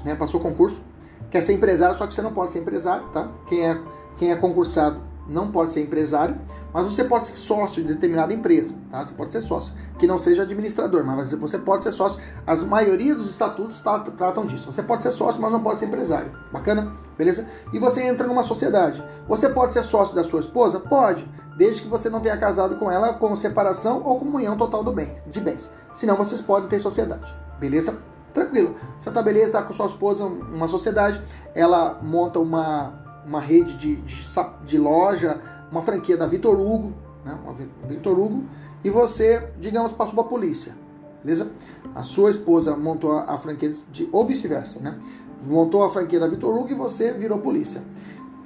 né? 0.04 0.16
Passou 0.16 0.40
concurso, 0.40 0.82
quer 1.30 1.42
ser 1.42 1.54
empresário, 1.54 1.98
só 1.98 2.06
que 2.06 2.14
você 2.14 2.22
não 2.22 2.34
pode 2.34 2.52
ser 2.52 2.60
empresário, 2.60 3.08
tá? 3.10 3.32
Quem 3.48 3.66
é, 3.66 3.82
quem 4.18 4.32
é 4.32 4.36
concursado 4.36 5.00
não 5.30 5.52
pode 5.52 5.72
ser 5.72 5.82
empresário. 5.82 6.36
Mas 6.74 6.86
você 6.86 7.04
pode 7.04 7.28
ser 7.28 7.36
sócio 7.36 7.82
de 7.82 7.94
determinada 7.94 8.34
empresa, 8.34 8.76
tá? 8.92 9.04
Você 9.04 9.14
pode 9.14 9.32
ser 9.32 9.42
sócio, 9.42 9.74
que 9.98 10.06
não 10.06 10.18
seja 10.18 10.44
administrador, 10.44 11.04
mas 11.04 11.32
você 11.32 11.58
pode 11.58 11.84
ser 11.84 11.92
sócio. 11.92 12.20
As 12.46 12.62
maioria 12.62 13.16
dos 13.16 13.30
estatutos 13.30 13.82
tratam 14.18 14.46
disso. 14.46 14.72
Você 14.72 14.84
pode 14.84 15.04
ser 15.04 15.12
sócio, 15.12 15.42
mas 15.42 15.52
não 15.52 15.62
pode 15.62 15.80
ser 15.80 15.86
empresário. 15.86 16.32
Bacana? 16.52 16.94
Beleza? 17.18 17.48
E 17.74 17.80
você 17.80 18.04
entra 18.04 18.28
numa 18.28 18.44
sociedade. 18.44 19.04
Você 19.28 19.50
pode 19.50 19.74
ser 19.74 19.84
sócio 19.84 20.16
da 20.16 20.24
sua 20.24 20.40
esposa? 20.40 20.80
Pode, 20.80 21.28
desde 21.58 21.82
que 21.82 21.88
você 21.88 22.10
não 22.10 22.20
tenha 22.20 22.38
casado 22.38 22.76
com 22.76 22.92
ela 22.92 23.14
com 23.14 23.36
separação 23.36 24.04
ou 24.04 24.20
comunhão 24.20 24.56
total 24.56 24.84
do 24.84 24.92
bem, 24.92 25.14
de 25.26 25.42
bens. 25.42 25.70
Senão 25.94 26.16
vocês 26.16 26.42
podem 26.42 26.70
ter 26.70 26.80
sociedade. 26.80 27.26
Beleza? 27.60 27.98
Tranquilo. 28.34 28.76
Você 29.00 29.10
tá 29.10 29.22
beleza, 29.22 29.54
tá 29.54 29.64
com 29.64 29.74
sua 29.74 29.88
esposa, 29.88 30.24
uma 30.24 30.68
sociedade, 30.68 31.20
ela 31.56 32.00
monta 32.04 32.38
uma, 32.38 32.94
uma 33.26 33.42
rede 33.42 33.76
de, 33.76 33.96
de, 33.96 34.26
de 34.64 34.78
loja, 34.78 35.42
uma 35.72 35.82
franquia 35.82 36.18
da 36.18 36.26
Vitor 36.26 36.60
Hugo, 36.60 36.94
né? 37.24 37.38
Uma 37.44 37.54
Vitor 37.88 38.20
Hugo, 38.20 38.44
e 38.84 38.90
você, 38.90 39.52
digamos, 39.60 39.92
passou 39.92 40.16
para 40.16 40.24
a 40.24 40.28
polícia, 40.28 40.76
beleza? 41.24 41.52
A 41.96 42.04
sua 42.04 42.30
esposa 42.30 42.76
montou 42.76 43.12
a, 43.14 43.34
a 43.34 43.38
franquia 43.38 43.72
de, 43.92 44.08
ou 44.12 44.26
vice-versa, 44.26 44.80
né? 44.80 45.00
Montou 45.44 45.84
a 45.84 45.90
franquia 45.90 46.20
da 46.20 46.28
Vitor 46.28 46.56
Hugo 46.56 46.70
e 46.72 46.76
você 46.76 47.12
virou 47.12 47.40
polícia. 47.40 47.82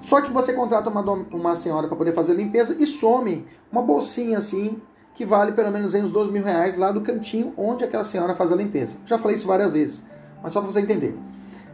Só 0.01 0.20
que 0.20 0.32
você 0.32 0.54
contrata 0.54 0.90
uma, 0.90 1.01
uma 1.01 1.56
senhora 1.56 1.88
para 1.88 1.96
poder 1.96 2.13
fazer 2.13 2.32
a 2.32 2.36
limpeza 2.36 2.75
e 2.80 2.88
some 2.88 3.46
uma 3.72 3.82
bolsinha 3.82 4.38
assim, 4.40 4.82
que 5.13 5.25
vale 5.25 5.51
pelo 5.51 5.72
menos 5.72 5.94
uns 5.94 6.12
12 6.12 6.32
mil 6.32 6.44
reais 6.44 6.75
lá 6.75 6.92
do 6.92 7.01
cantinho 7.01 7.54
onde 7.56 7.84
aquela 7.84 8.04
senhora 8.04 8.34
faz 8.34 8.51
a 8.51 8.56
limpeza. 8.56 8.96
Já 9.06 9.18
falei 9.20 9.38
isso 9.38 9.48
várias 9.48 9.72
vezes, 9.72 10.04
mas 10.42 10.51
só 10.54 10.62
para 10.62 10.72
você 10.72 10.80
entender. 10.80 11.18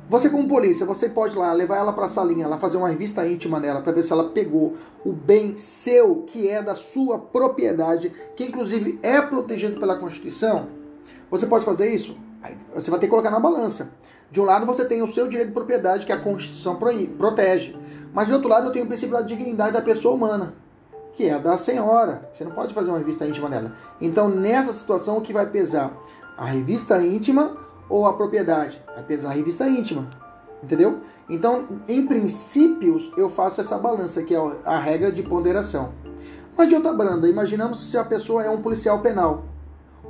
Você 0.10 0.30
como 0.30 0.48
polícia, 0.48 0.86
você 0.86 1.10
pode 1.10 1.36
lá 1.36 1.52
levar 1.52 1.76
ela 1.76 1.92
para 1.92 2.06
a 2.06 2.10
salinha, 2.10 2.48
lá 2.48 2.58
fazer 2.58 2.78
uma 2.78 2.88
revista 2.88 3.28
íntima 3.28 3.60
nela 3.60 3.82
para 3.82 3.92
ver 3.92 4.04
se 4.04 4.14
ela 4.14 4.30
pegou 4.30 4.78
o 5.04 5.12
bem 5.12 5.58
seu, 5.58 6.24
que 6.28 6.48
é 6.48 6.62
da 6.62 6.76
sua 6.76 7.20
propriedade, 7.20 8.14
que 8.34 8.46
inclusive 8.46 8.98
é 9.04 9.22
protegido 9.22 9.78
pela 9.78 9.98
Constituição. 9.98 10.70
Você 11.30 11.46
pode 11.46 11.66
fazer 11.66 11.94
isso? 11.94 12.18
Você 12.74 12.90
vai 12.90 13.02
ter 13.02 13.08
que 13.08 13.10
colocar 13.10 13.30
na 13.30 13.40
balança. 13.40 13.92
De 14.32 14.40
um 14.40 14.46
lado 14.46 14.66
você 14.66 14.86
tem 14.86 15.02
o 15.02 15.08
seu 15.10 15.28
direito 15.28 15.50
de 15.50 15.54
propriedade, 15.54 16.06
que 16.06 16.14
a 16.14 16.20
Constituição 16.20 16.78
protege. 17.18 17.76
Mas 18.14 18.28
de 18.28 18.34
outro 18.34 18.48
lado 18.48 18.68
eu 18.68 18.72
tenho 18.72 18.86
o 18.86 18.88
princípio 18.88 19.14
da 19.14 19.22
dignidade 19.22 19.74
da 19.74 19.82
pessoa 19.82 20.16
humana, 20.16 20.54
que 21.12 21.28
é 21.28 21.38
da 21.38 21.58
senhora. 21.58 22.30
Você 22.32 22.46
não 22.46 22.52
pode 22.52 22.74
fazer 22.74 22.90
uma 22.90 22.98
revista 22.98 23.28
íntima 23.28 23.50
nela. 23.50 23.74
Então 24.00 24.30
nessa 24.30 24.72
situação 24.72 25.18
o 25.18 25.22
que 25.22 25.34
vai 25.34 25.48
pesar? 25.48 25.92
A 26.38 26.46
revista 26.46 26.98
íntima 27.06 27.67
ou 27.90 28.06
a 28.06 28.14
propriedade? 28.14 28.82
Vai 28.86 29.04
pesar 29.04 29.30
a 29.30 29.34
revista 29.34 29.68
íntima. 29.68 30.08
Entendeu? 30.64 31.02
Então, 31.30 31.68
em 31.88 32.06
princípios, 32.08 33.12
eu 33.18 33.30
faço 33.30 33.62
essa 33.62 33.78
balança, 33.78 34.24
que 34.24 34.34
é 34.34 34.52
a 34.66 34.80
regra 34.80 35.12
de 35.12 35.22
ponderação. 35.22 35.92
Mas 36.58 36.70
de 36.70 36.76
outra 36.76 36.94
banda, 36.94 37.30
imaginamos 37.30 37.90
se 37.90 37.98
a 37.98 38.04
pessoa 38.04 38.44
é 38.44 38.50
um 38.50 38.62
policial 38.62 39.00
penal. 39.00 39.44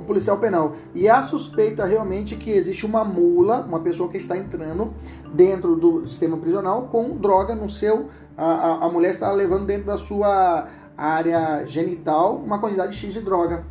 Um 0.00 0.04
policial 0.04 0.38
penal. 0.38 0.74
E 0.94 1.08
há 1.08 1.20
suspeita 1.22 1.84
realmente 1.84 2.36
que 2.36 2.50
existe 2.50 2.86
uma 2.86 3.04
mula, 3.04 3.66
uma 3.68 3.80
pessoa 3.80 4.08
que 4.08 4.16
está 4.16 4.36
entrando 4.36 4.94
dentro 5.34 5.76
do 5.76 6.06
sistema 6.06 6.36
prisional 6.36 6.88
com 6.90 7.16
droga 7.16 7.54
no 7.54 7.68
seu. 7.68 8.08
A, 8.36 8.46
a, 8.46 8.86
a 8.86 8.88
mulher 8.88 9.10
está 9.10 9.30
levando 9.32 9.66
dentro 9.66 9.86
da 9.86 9.98
sua 9.98 10.68
área 10.96 11.66
genital 11.66 12.36
uma 12.36 12.58
quantidade 12.58 12.96
X 12.96 13.12
de 13.12 13.20
droga. 13.20 13.64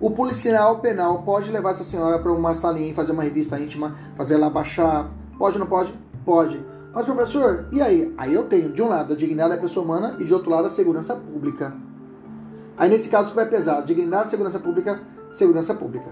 O 0.00 0.10
policial 0.10 0.80
penal 0.80 1.22
pode 1.22 1.50
levar 1.52 1.70
essa 1.70 1.84
senhora 1.84 2.18
para 2.18 2.32
uma 2.32 2.52
salinha 2.52 2.90
e 2.90 2.94
fazer 2.94 3.12
uma 3.12 3.22
revista 3.22 3.58
íntima, 3.58 3.94
fazer 4.16 4.34
ela 4.34 4.50
baixar. 4.50 5.10
Pode 5.38 5.54
ou 5.54 5.60
não 5.60 5.66
pode? 5.66 5.94
Pode. 6.24 6.60
Mas, 6.92 7.06
professor, 7.06 7.68
e 7.72 7.80
aí? 7.80 8.12
Aí 8.18 8.34
eu 8.34 8.44
tenho, 8.44 8.72
de 8.72 8.82
um 8.82 8.88
lado, 8.88 9.12
a 9.12 9.16
dignidade 9.16 9.54
da 9.54 9.60
pessoa 9.60 9.84
humana 9.84 10.16
e 10.18 10.24
de 10.24 10.34
outro 10.34 10.50
lado, 10.50 10.66
a 10.66 10.70
segurança 10.70 11.14
pública. 11.14 11.74
Aí, 12.76 12.88
nesse 12.88 13.08
caso, 13.08 13.30
que 13.30 13.36
vai 13.36 13.48
pesar? 13.48 13.80
Dignidade, 13.82 14.30
segurança 14.30 14.58
pública, 14.58 15.00
segurança 15.32 15.74
pública. 15.74 16.10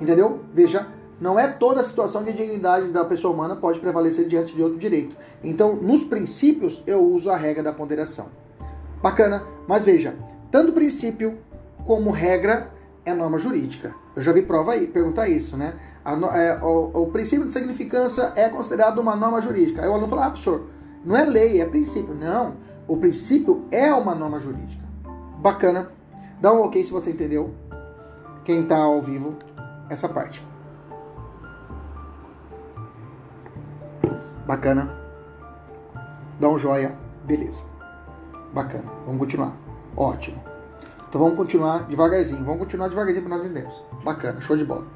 Entendeu? 0.00 0.40
Veja, 0.52 0.86
não 1.20 1.38
é 1.38 1.48
toda 1.48 1.80
a 1.80 1.84
situação 1.84 2.22
que 2.24 2.30
a 2.30 2.34
dignidade 2.34 2.90
da 2.90 3.04
pessoa 3.04 3.34
humana 3.34 3.56
pode 3.56 3.80
prevalecer 3.80 4.26
diante 4.26 4.54
de 4.54 4.62
outro 4.62 4.78
direito. 4.78 5.16
Então, 5.42 5.76
nos 5.76 6.04
princípios, 6.04 6.82
eu 6.86 7.00
uso 7.00 7.30
a 7.30 7.36
regra 7.36 7.62
da 7.62 7.72
ponderação. 7.72 8.26
Bacana, 9.02 9.44
mas 9.66 9.84
veja, 9.84 10.16
tanto 10.50 10.72
princípio 10.72 11.38
como 11.84 12.10
regra 12.10 12.70
é 13.04 13.14
norma 13.14 13.38
jurídica. 13.38 13.94
Eu 14.14 14.22
já 14.22 14.32
vi 14.32 14.42
prova 14.42 14.72
aí, 14.72 14.86
perguntar 14.86 15.28
isso, 15.28 15.56
né? 15.56 15.74
A, 16.04 16.12
é, 16.36 16.62
o, 16.62 17.02
o, 17.02 17.06
princípio 17.08 17.46
de 17.46 17.52
significância 17.52 18.32
é 18.36 18.48
considerado 18.48 18.98
uma 18.98 19.16
norma 19.16 19.40
jurídica. 19.40 19.82
Aí 19.82 19.88
o 19.88 19.92
aluno 19.92 20.08
fala, 20.08 20.26
ah, 20.26 20.30
professor, 20.30 20.66
não 21.04 21.16
é 21.16 21.24
lei, 21.24 21.60
é 21.60 21.66
princípio. 21.66 22.14
Não, 22.14 22.56
o 22.86 22.96
princípio 22.96 23.64
é 23.70 23.92
uma 23.92 24.14
norma 24.14 24.40
jurídica. 24.40 24.82
Bacana. 25.38 25.90
Dá 26.40 26.52
um 26.52 26.62
ok 26.62 26.84
se 26.84 26.92
você 26.92 27.10
entendeu. 27.10 27.54
Quem 28.44 28.62
está 28.62 28.78
ao 28.78 29.00
vivo, 29.00 29.36
essa 29.88 30.08
parte. 30.08 30.44
Bacana. 34.46 34.90
Dá 36.40 36.48
um 36.48 36.58
joia. 36.58 36.96
Beleza. 37.24 37.64
Bacana. 38.52 38.90
Vamos 39.06 39.20
continuar. 39.20 39.52
Ótimo. 39.96 40.51
Então 41.12 41.20
vamos 41.20 41.36
continuar 41.36 41.86
devagarzinho. 41.88 42.42
Vamos 42.42 42.60
continuar 42.60 42.88
devagarzinho 42.88 43.26
para 43.26 43.36
nós 43.36 43.44
entendermos. 43.44 43.74
Bacana, 44.02 44.40
show 44.40 44.56
de 44.56 44.64
bola. 44.64 44.86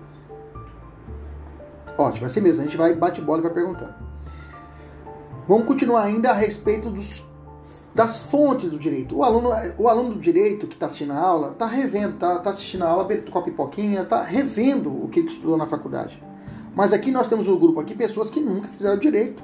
Ótimo, 1.99 2.25
assim 2.25 2.41
mesmo. 2.41 2.63
A 2.63 2.65
gente 2.65 2.75
vai 2.75 2.95
bate 2.95 3.21
bola 3.21 3.41
e 3.41 3.43
vai 3.43 3.53
perguntando. 3.53 3.93
Vamos 5.47 5.67
continuar 5.67 6.05
ainda 6.05 6.31
a 6.31 6.33
respeito 6.33 6.89
dos, 6.89 7.23
das 7.95 8.19
fontes 8.19 8.71
do 8.71 8.79
direito. 8.79 9.15
O 9.15 9.25
aluno, 9.25 9.51
o 9.77 9.89
aluno 9.91 10.15
do 10.15 10.19
direito 10.19 10.67
que 10.67 10.73
está 10.73 10.87
assistindo 10.87 11.13
a 11.13 11.19
aula 11.19 11.51
está 11.51 11.67
revendo, 11.67 12.15
está 12.15 12.39
tá 12.39 12.49
assistindo 12.49 12.85
a 12.85 12.89
aula 12.89 13.07
com 13.31 13.39
a 13.39 13.43
pipoquinha, 13.43 14.01
está 14.01 14.23
revendo 14.23 14.89
o 14.89 15.11
que 15.11 15.21
ele 15.21 15.29
estudou 15.29 15.59
na 15.59 15.67
faculdade. 15.67 16.19
Mas 16.75 16.95
aqui 16.95 17.11
nós 17.11 17.29
temos 17.29 17.47
um 17.47 17.59
grupo 17.59 17.79
aqui, 17.79 17.95
pessoas 17.95 18.31
que 18.31 18.41
nunca 18.41 18.69
fizeram 18.69 18.99
direito. 18.99 19.43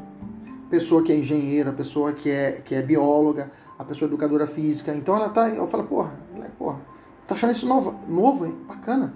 Pessoa 0.71 1.02
que 1.02 1.12
é 1.12 1.17
engenheira, 1.17 1.71
pessoa 1.71 2.14
que 2.14 2.31
é, 2.31 2.62
que 2.64 2.75
é 2.75 2.81
bióloga, 2.81 3.50
a 3.83 3.85
pessoa 3.85 4.07
é 4.07 4.09
educadora 4.09 4.47
física. 4.47 4.95
Então 4.95 5.15
ela 5.17 5.29
tá. 5.29 5.49
Eu 5.51 5.67
falo, 5.67 5.85
porra, 5.85 6.12
porra, 6.59 6.81
tá 7.27 7.35
achando 7.35 7.51
isso 7.51 7.67
novo, 7.67 7.95
novo, 8.09 8.47
hein? 8.47 8.57
Bacana. 8.67 9.12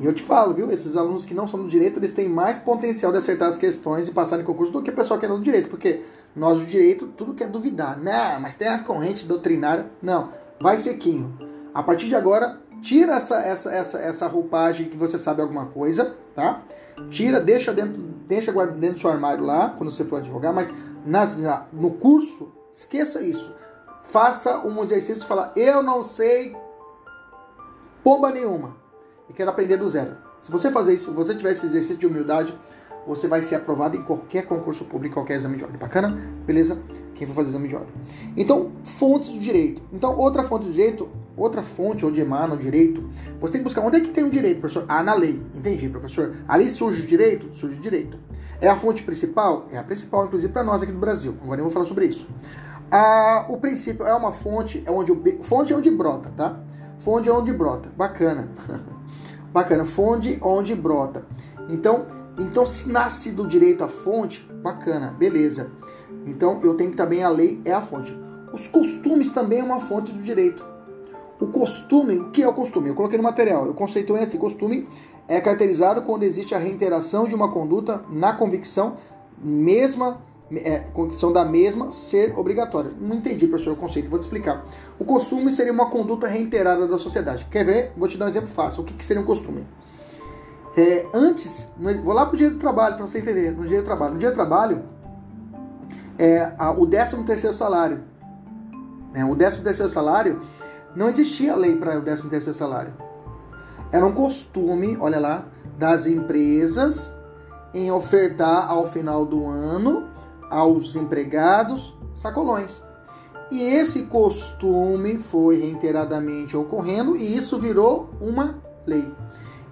E 0.00 0.04
eu 0.04 0.12
te 0.12 0.22
falo, 0.22 0.52
viu? 0.52 0.70
Esses 0.70 0.96
alunos 0.96 1.24
que 1.24 1.32
não 1.32 1.48
são 1.48 1.62
do 1.62 1.68
direito, 1.68 1.98
eles 1.98 2.12
têm 2.12 2.28
mais 2.28 2.58
potencial 2.58 3.10
de 3.12 3.18
acertar 3.18 3.48
as 3.48 3.56
questões 3.56 4.08
e 4.08 4.10
passar 4.10 4.38
em 4.38 4.44
concurso 4.44 4.72
do 4.72 4.82
que 4.82 4.90
a 4.90 4.92
pessoa 4.92 5.18
que 5.18 5.24
é 5.24 5.28
do 5.28 5.40
direito. 5.40 5.68
Porque 5.70 6.02
nós 6.34 6.58
do 6.58 6.66
direito, 6.66 7.06
tudo 7.08 7.34
quer 7.34 7.48
duvidar. 7.48 7.98
Não, 7.98 8.40
mas 8.40 8.54
tem 8.54 8.68
a 8.68 8.78
corrente 8.78 9.24
doutrinária. 9.24 9.86
Não, 10.02 10.30
vai 10.60 10.76
sequinho. 10.76 11.34
A 11.72 11.82
partir 11.82 12.08
de 12.08 12.14
agora, 12.14 12.60
tira 12.82 13.14
essa, 13.14 13.40
essa, 13.40 13.70
essa, 13.70 13.98
essa 13.98 14.26
roupagem 14.26 14.88
que 14.88 14.96
você 14.96 15.18
sabe 15.18 15.40
alguma 15.40 15.66
coisa, 15.66 16.14
tá? 16.34 16.62
Tira, 17.10 17.40
deixa 17.40 17.72
dentro, 17.72 18.02
deixa 18.26 18.52
dentro 18.52 18.96
do 18.96 19.00
seu 19.00 19.10
armário 19.10 19.44
lá, 19.44 19.74
quando 19.76 19.90
você 19.90 20.04
for 20.04 20.16
advogar, 20.16 20.52
mas 20.52 20.72
nas, 21.04 21.38
no 21.72 21.92
curso, 21.92 22.52
esqueça 22.72 23.22
isso 23.22 23.54
faça 24.10 24.58
um 24.58 24.82
exercício 24.82 25.22
e 25.22 25.26
fala: 25.26 25.52
Eu 25.56 25.82
não 25.82 26.02
sei 26.02 26.56
pomba 28.02 28.30
nenhuma 28.30 28.76
e 29.28 29.32
quero 29.32 29.50
aprender 29.50 29.76
do 29.76 29.88
zero. 29.88 30.16
Se 30.40 30.50
você 30.50 30.70
fazer 30.70 30.94
isso, 30.94 31.10
se 31.10 31.16
você 31.16 31.34
tiver 31.34 31.52
esse 31.52 31.66
exercício 31.66 31.96
de 31.96 32.06
humildade, 32.06 32.56
você 33.06 33.26
vai 33.28 33.42
ser 33.42 33.56
aprovado 33.56 33.96
em 33.96 34.02
qualquer 34.02 34.46
concurso 34.46 34.84
público, 34.84 35.14
qualquer 35.14 35.36
exame 35.36 35.56
de 35.56 35.64
ordem. 35.64 35.78
Bacana? 35.78 36.16
Beleza? 36.44 36.78
Quem 37.14 37.26
for 37.26 37.34
fazer 37.34 37.50
exame 37.50 37.68
de 37.68 37.74
ordem. 37.74 37.92
Então, 38.36 38.72
fontes 38.82 39.30
do 39.30 39.38
direito. 39.38 39.80
Então, 39.92 40.16
outra 40.18 40.42
fonte 40.42 40.66
do 40.66 40.72
direito, 40.72 41.08
outra 41.36 41.62
fonte 41.62 42.04
onde 42.04 42.20
emana 42.20 42.54
o 42.54 42.58
direito, 42.58 43.08
você 43.40 43.54
tem 43.54 43.60
que 43.60 43.64
buscar 43.64 43.80
onde 43.80 43.96
é 43.96 44.00
que 44.00 44.10
tem 44.10 44.24
o 44.24 44.30
direito, 44.30 44.60
professor? 44.60 44.84
Ah, 44.88 45.02
na 45.02 45.14
lei. 45.14 45.40
Entendi, 45.54 45.88
professor. 45.88 46.34
Ali 46.46 46.68
surge 46.68 47.04
o 47.04 47.06
direito? 47.06 47.48
Surge 47.56 47.76
o 47.76 47.80
direito. 47.80 48.18
É 48.60 48.68
a 48.68 48.76
fonte 48.76 49.02
principal? 49.02 49.66
É 49.70 49.78
a 49.78 49.84
principal, 49.84 50.26
inclusive, 50.26 50.52
para 50.52 50.62
nós 50.62 50.82
aqui 50.82 50.92
do 50.92 50.98
Brasil. 50.98 51.34
Agora 51.42 51.60
eu 51.60 51.64
vou 51.64 51.72
falar 51.72 51.86
sobre 51.86 52.06
isso. 52.06 52.26
Ah, 52.90 53.44
o 53.48 53.56
princípio 53.56 54.06
é 54.06 54.14
uma 54.14 54.32
fonte, 54.32 54.82
é 54.86 54.90
onde 54.90 55.10
o, 55.12 55.42
fonte 55.42 55.72
é 55.72 55.76
onde 55.76 55.90
brota, 55.90 56.32
tá? 56.36 56.60
Fonte 56.98 57.28
é 57.28 57.32
onde 57.32 57.52
brota. 57.52 57.90
Bacana. 57.96 58.48
bacana. 59.52 59.84
Fonte 59.84 60.38
onde 60.42 60.74
brota. 60.74 61.26
Então, 61.68 62.06
então 62.38 62.64
se 62.64 62.88
nasce 62.88 63.30
do 63.30 63.46
direito 63.46 63.82
à 63.82 63.88
fonte, 63.88 64.48
bacana, 64.62 65.14
beleza. 65.18 65.70
Então 66.26 66.60
eu 66.62 66.74
tenho 66.74 66.90
que 66.90 66.96
também 66.96 67.22
a 67.22 67.28
lei 67.28 67.60
é 67.64 67.72
a 67.72 67.80
fonte. 67.80 68.16
Os 68.52 68.68
costumes 68.68 69.30
também 69.30 69.60
é 69.60 69.64
uma 69.64 69.80
fonte 69.80 70.12
do 70.12 70.22
direito. 70.22 70.64
O 71.40 71.48
costume, 71.48 72.18
o 72.18 72.30
que 72.30 72.42
é 72.42 72.48
o 72.48 72.54
costume? 72.54 72.88
Eu 72.88 72.94
coloquei 72.94 73.18
no 73.18 73.24
material. 73.24 73.66
Eu 73.66 73.74
conceituei 73.74 74.22
assim: 74.22 74.38
costume 74.38 74.88
é 75.28 75.40
caracterizado 75.40 76.02
quando 76.02 76.22
existe 76.22 76.54
a 76.54 76.58
reiteração 76.58 77.26
de 77.26 77.34
uma 77.34 77.50
conduta 77.50 78.04
na 78.10 78.32
convicção 78.32 78.96
mesma 79.38 80.22
é, 80.54 80.84
da 81.32 81.44
mesma 81.44 81.90
ser 81.90 82.38
obrigatória. 82.38 82.92
Não 83.00 83.16
entendi, 83.16 83.46
professor, 83.46 83.72
o 83.72 83.76
conceito, 83.76 84.08
vou 84.08 84.18
te 84.18 84.22
explicar. 84.22 84.64
O 84.98 85.04
costume 85.04 85.52
seria 85.52 85.72
uma 85.72 85.90
conduta 85.90 86.28
reiterada 86.28 86.86
da 86.86 86.98
sociedade. 86.98 87.46
Quer 87.50 87.64
ver? 87.64 87.92
Vou 87.96 88.06
te 88.06 88.16
dar 88.16 88.26
um 88.26 88.28
exemplo 88.28 88.48
fácil. 88.48 88.82
O 88.82 88.84
que, 88.84 88.94
que 88.94 89.04
seria 89.04 89.22
um 89.22 89.26
costume? 89.26 89.66
É, 90.76 91.06
antes, 91.12 91.66
vou 92.04 92.14
lá 92.14 92.26
para 92.26 92.34
o 92.34 92.36
dia 92.36 92.50
do 92.50 92.58
trabalho, 92.58 92.96
para 92.96 93.06
você 93.06 93.18
entender. 93.18 93.50
No 93.50 93.66
dia 93.66 93.80
do 93.80 93.84
trabalho. 93.84 94.12
No 94.12 94.18
dia 94.18 94.30
do 94.30 94.34
trabalho, 94.34 94.84
é, 96.18 96.52
a, 96.58 96.70
o 96.70 96.86
13 96.86 97.24
terceiro 97.24 97.56
salário. 97.56 98.02
Né, 99.12 99.24
o 99.24 99.34
13 99.34 99.62
terceiro 99.62 99.90
salário 99.90 100.42
Não 100.94 101.08
existia 101.08 101.56
lei 101.56 101.76
para 101.76 101.98
o 101.98 102.02
13 102.02 102.28
terceiro 102.28 102.56
salário. 102.56 102.94
Era 103.90 104.04
um 104.04 104.12
costume, 104.12 104.96
olha 105.00 105.18
lá, 105.18 105.46
das 105.78 106.06
empresas 106.06 107.12
em 107.72 107.90
ofertar 107.90 108.70
ao 108.70 108.86
final 108.86 109.24
do 109.24 109.44
ano 109.46 110.15
aos 110.50 110.94
empregados 110.94 111.96
sacolões. 112.12 112.82
E 113.50 113.62
esse 113.62 114.02
costume 114.02 115.18
foi 115.18 115.58
reiteradamente 115.58 116.56
ocorrendo 116.56 117.16
e 117.16 117.36
isso 117.36 117.58
virou 117.58 118.10
uma 118.20 118.58
lei. 118.84 119.08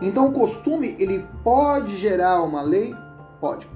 Então 0.01 0.29
o 0.29 0.33
costume 0.33 0.95
ele 0.99 1.27
pode 1.43 1.97
gerar 1.97 2.43
uma 2.43 2.63
lei? 2.63 2.95
Pode. 3.41 3.69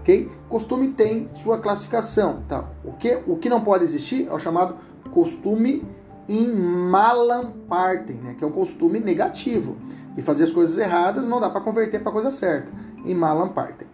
OK? 0.00 0.30
Costume 0.48 0.88
tem 0.88 1.30
sua 1.34 1.58
classificação, 1.58 2.42
tá? 2.48 2.64
O 2.84 2.92
que 2.92 3.22
o 3.26 3.36
que 3.36 3.48
não 3.48 3.62
pode 3.62 3.84
existir 3.84 4.26
é 4.26 4.32
o 4.32 4.38
chamado 4.38 4.76
costume 5.12 5.86
in 6.28 6.48
malam 6.54 7.52
partem, 7.68 8.16
né? 8.16 8.34
Que 8.36 8.44
é 8.44 8.46
um 8.46 8.52
costume 8.52 8.98
negativo. 8.98 9.76
E 10.16 10.22
fazer 10.22 10.44
as 10.44 10.52
coisas 10.52 10.76
erradas 10.76 11.26
não 11.26 11.40
dá 11.40 11.48
para 11.48 11.60
converter 11.60 12.02
para 12.02 12.12
coisa 12.12 12.30
certa. 12.30 12.70
Em 13.04 13.14
malam 13.14 13.48
partem. 13.48 13.86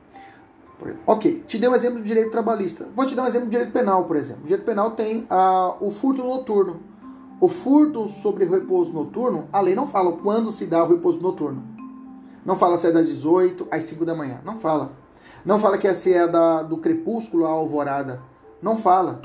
Ok, 1.06 1.44
te 1.46 1.58
dei 1.58 1.68
um 1.68 1.74
exemplo 1.74 1.98
de 1.98 2.04
direito 2.04 2.30
trabalhista. 2.30 2.86
Vou 2.94 3.06
te 3.06 3.14
dar 3.14 3.24
um 3.24 3.26
exemplo 3.26 3.46
de 3.46 3.52
direito 3.52 3.72
penal, 3.72 4.04
por 4.04 4.16
exemplo. 4.16 4.42
O 4.42 4.46
direito 4.46 4.64
penal 4.64 4.90
tem 4.92 5.26
ah, 5.30 5.74
o 5.80 5.90
furto 5.90 6.22
noturno. 6.22 6.80
O 7.40 7.48
furto 7.48 8.08
sobre 8.08 8.44
repouso 8.44 8.92
noturno, 8.92 9.48
a 9.52 9.60
lei 9.60 9.74
não 9.74 9.86
fala 9.86 10.12
quando 10.12 10.50
se 10.50 10.66
dá 10.66 10.84
o 10.84 10.88
repouso 10.88 11.20
noturno. 11.20 11.62
Não 12.44 12.56
fala 12.56 12.76
se 12.76 12.86
é 12.86 12.92
das 12.92 13.06
18 13.06 13.66
às 13.70 13.84
5 13.84 14.04
da 14.04 14.14
manhã. 14.14 14.40
Não 14.44 14.58
fala. 14.60 14.92
Não 15.44 15.58
fala 15.58 15.78
que 15.78 15.88
é 15.88 15.94
se 15.94 16.12
é 16.12 16.26
da, 16.26 16.62
do 16.62 16.78
crepúsculo 16.78 17.44
à 17.44 17.50
alvorada. 17.50 18.22
Não 18.62 18.76
fala. 18.76 19.20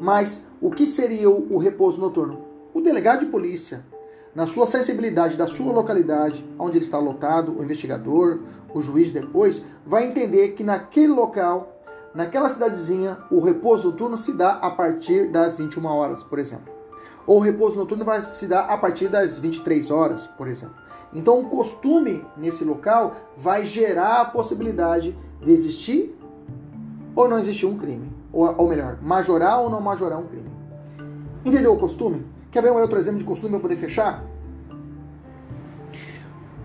Mas 0.00 0.44
o 0.60 0.70
que 0.70 0.86
seria 0.86 1.30
o, 1.30 1.54
o 1.54 1.58
repouso 1.58 1.98
noturno? 1.98 2.44
O 2.72 2.80
delegado 2.80 3.20
de 3.20 3.26
polícia, 3.26 3.84
na 4.34 4.46
sua 4.46 4.66
sensibilidade 4.66 5.36
da 5.36 5.46
sua 5.46 5.72
localidade, 5.72 6.44
onde 6.58 6.78
ele 6.78 6.84
está 6.84 6.98
lotado, 6.98 7.56
o 7.56 7.62
investigador, 7.62 8.40
o 8.74 8.80
juiz 8.80 9.12
depois, 9.12 9.62
vai 9.86 10.06
entender 10.06 10.48
que 10.48 10.64
naquele 10.64 11.12
local, 11.12 11.80
naquela 12.12 12.48
cidadezinha, 12.48 13.18
o 13.30 13.40
repouso 13.40 13.90
noturno 13.90 14.16
se 14.16 14.32
dá 14.32 14.54
a 14.54 14.70
partir 14.70 15.28
das 15.28 15.54
21 15.54 15.86
horas, 15.86 16.22
por 16.22 16.38
exemplo. 16.38 16.74
Ou 17.26 17.38
o 17.38 17.40
repouso 17.40 17.76
noturno 17.76 18.04
vai 18.04 18.20
se 18.20 18.46
dar 18.46 18.62
a 18.62 18.76
partir 18.76 19.08
das 19.08 19.38
23 19.38 19.90
horas, 19.90 20.26
por 20.26 20.48
exemplo. 20.48 20.74
Então, 21.12 21.40
o 21.40 21.48
costume 21.48 22.26
nesse 22.36 22.64
local 22.64 23.14
vai 23.36 23.64
gerar 23.64 24.20
a 24.20 24.24
possibilidade 24.24 25.16
de 25.40 25.52
existir 25.52 26.18
ou 27.14 27.28
não 27.28 27.38
existir 27.38 27.66
um 27.66 27.78
crime. 27.78 28.12
Ou, 28.32 28.52
ou 28.58 28.68
melhor, 28.68 28.98
majorar 29.00 29.60
ou 29.60 29.70
não 29.70 29.80
majorar 29.80 30.18
um 30.18 30.26
crime. 30.26 30.50
Entendeu 31.44 31.72
o 31.72 31.78
costume? 31.78 32.26
Quer 32.54 32.62
ver 32.62 32.70
um 32.70 32.76
outro 32.76 32.96
exemplo 32.96 33.18
de 33.18 33.24
costume 33.24 33.50
para 33.50 33.62
poder 33.62 33.74
fechar? 33.74 34.22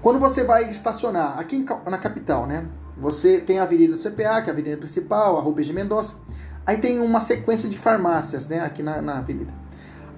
Quando 0.04 0.20
você 0.20 0.44
vai 0.44 0.70
estacionar 0.70 1.40
aqui 1.40 1.66
na 1.88 1.98
capital, 1.98 2.46
né? 2.46 2.68
Você 2.96 3.40
tem 3.40 3.58
a 3.58 3.64
Avenida 3.64 3.94
do 3.94 4.00
CPA, 4.00 4.40
que 4.40 4.50
é 4.50 4.52
a 4.52 4.54
avenida 4.54 4.78
principal, 4.78 5.36
a 5.36 5.42
Rubens 5.42 5.66
de 5.66 5.74
Mendonça. 5.74 6.14
Aí 6.64 6.78
tem 6.78 7.00
uma 7.00 7.20
sequência 7.20 7.68
de 7.68 7.76
farmácias, 7.76 8.48
né? 8.48 8.60
Aqui 8.60 8.84
na, 8.84 9.02
na 9.02 9.18
avenida. 9.18 9.52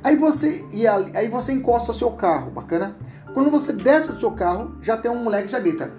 Aí 0.03 0.17
você, 0.17 0.67
e 0.73 0.85
aí 0.85 1.29
você 1.29 1.53
encosta 1.53 1.91
o 1.91 1.95
seu 1.95 2.11
carro, 2.11 2.51
bacana? 2.51 2.97
Quando 3.33 3.49
você 3.49 3.71
desce 3.71 4.11
do 4.11 4.19
seu 4.19 4.31
carro, 4.31 4.75
já 4.81 4.97
tem 4.97 5.09
um 5.09 5.23
moleque 5.23 5.45
que 5.45 5.53
já 5.53 5.59
grita. 5.61 5.93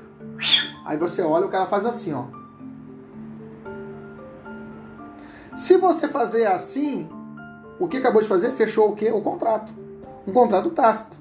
Aí 0.85 0.99
você 0.99 1.23
olha, 1.23 1.47
o 1.47 1.49
cara 1.49 1.64
faz 1.64 1.87
assim, 1.87 2.12
ó. 2.12 2.26
Se 5.57 5.79
você 5.79 6.09
fazer 6.09 6.45
assim, 6.45 7.09
o 7.83 7.89
que 7.89 7.97
acabou 7.97 8.23
de 8.23 8.29
fazer? 8.29 8.53
Fechou 8.53 8.91
o 8.91 8.95
quê? 8.95 9.11
O 9.11 9.21
contrato. 9.21 9.75
Um 10.25 10.33
contrato 10.33 10.71
tácito. 10.71 11.17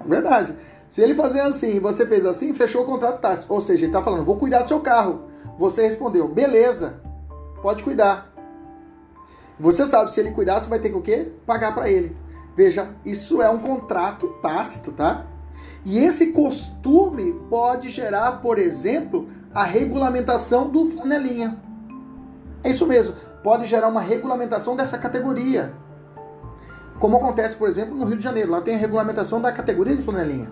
É 0.00 0.08
verdade. 0.08 0.56
Se 0.88 1.02
ele 1.02 1.14
fazer 1.14 1.40
assim 1.40 1.78
você 1.78 2.06
fez 2.06 2.24
assim, 2.24 2.54
fechou 2.54 2.82
o 2.82 2.86
contrato 2.86 3.20
tácito. 3.20 3.52
Ou 3.52 3.60
seja, 3.60 3.84
ele 3.84 3.92
está 3.92 4.02
falando, 4.02 4.24
vou 4.24 4.36
cuidar 4.36 4.62
do 4.62 4.68
seu 4.68 4.80
carro. 4.80 5.24
Você 5.58 5.82
respondeu, 5.82 6.26
beleza, 6.28 7.02
pode 7.60 7.82
cuidar. 7.82 8.32
Você 9.60 9.84
sabe, 9.84 10.12
se 10.12 10.18
ele 10.18 10.30
cuidar, 10.30 10.60
você 10.60 10.68
vai 10.68 10.78
ter 10.78 10.88
que 10.88 10.96
o 10.96 11.02
quê? 11.02 11.30
Pagar 11.44 11.74
para 11.74 11.90
ele. 11.90 12.16
Veja, 12.56 12.94
isso 13.04 13.42
é 13.42 13.50
um 13.50 13.58
contrato 13.58 14.28
tácito, 14.40 14.92
tá? 14.92 15.26
E 15.84 15.98
esse 15.98 16.28
costume 16.28 17.34
pode 17.50 17.90
gerar, 17.90 18.40
por 18.40 18.58
exemplo, 18.58 19.28
a 19.52 19.62
regulamentação 19.62 20.70
do 20.70 20.86
flanelinha. 20.86 21.60
É 22.64 22.70
isso 22.70 22.86
mesmo, 22.86 23.14
pode 23.48 23.66
gerar 23.66 23.88
uma 23.88 24.02
regulamentação 24.02 24.76
dessa 24.76 24.98
categoria. 24.98 25.72
Como 27.00 27.16
acontece, 27.16 27.56
por 27.56 27.66
exemplo, 27.66 27.94
no 27.94 28.04
Rio 28.04 28.18
de 28.18 28.22
Janeiro, 28.22 28.50
lá 28.50 28.60
tem 28.60 28.74
a 28.74 28.78
regulamentação 28.78 29.40
da 29.40 29.50
categoria 29.50 29.96
de 29.96 30.02
flanelinha 30.02 30.50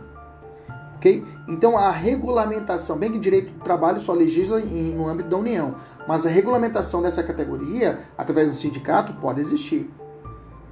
ok? 1.06 1.24
Então 1.46 1.78
a 1.78 1.90
regulamentação, 1.90 2.96
bem 2.96 3.12
que 3.12 3.18
direito 3.18 3.52
do 3.52 3.60
trabalho 3.60 4.00
só 4.00 4.12
legisla 4.12 4.60
em, 4.60 4.94
no 4.94 5.06
âmbito 5.06 5.28
da 5.28 5.36
União, 5.36 5.76
mas 6.08 6.26
a 6.26 6.28
regulamentação 6.28 7.00
dessa 7.00 7.22
categoria 7.22 8.00
através 8.18 8.48
do 8.48 8.54
sindicato 8.54 9.14
pode 9.14 9.40
existir. 9.40 9.90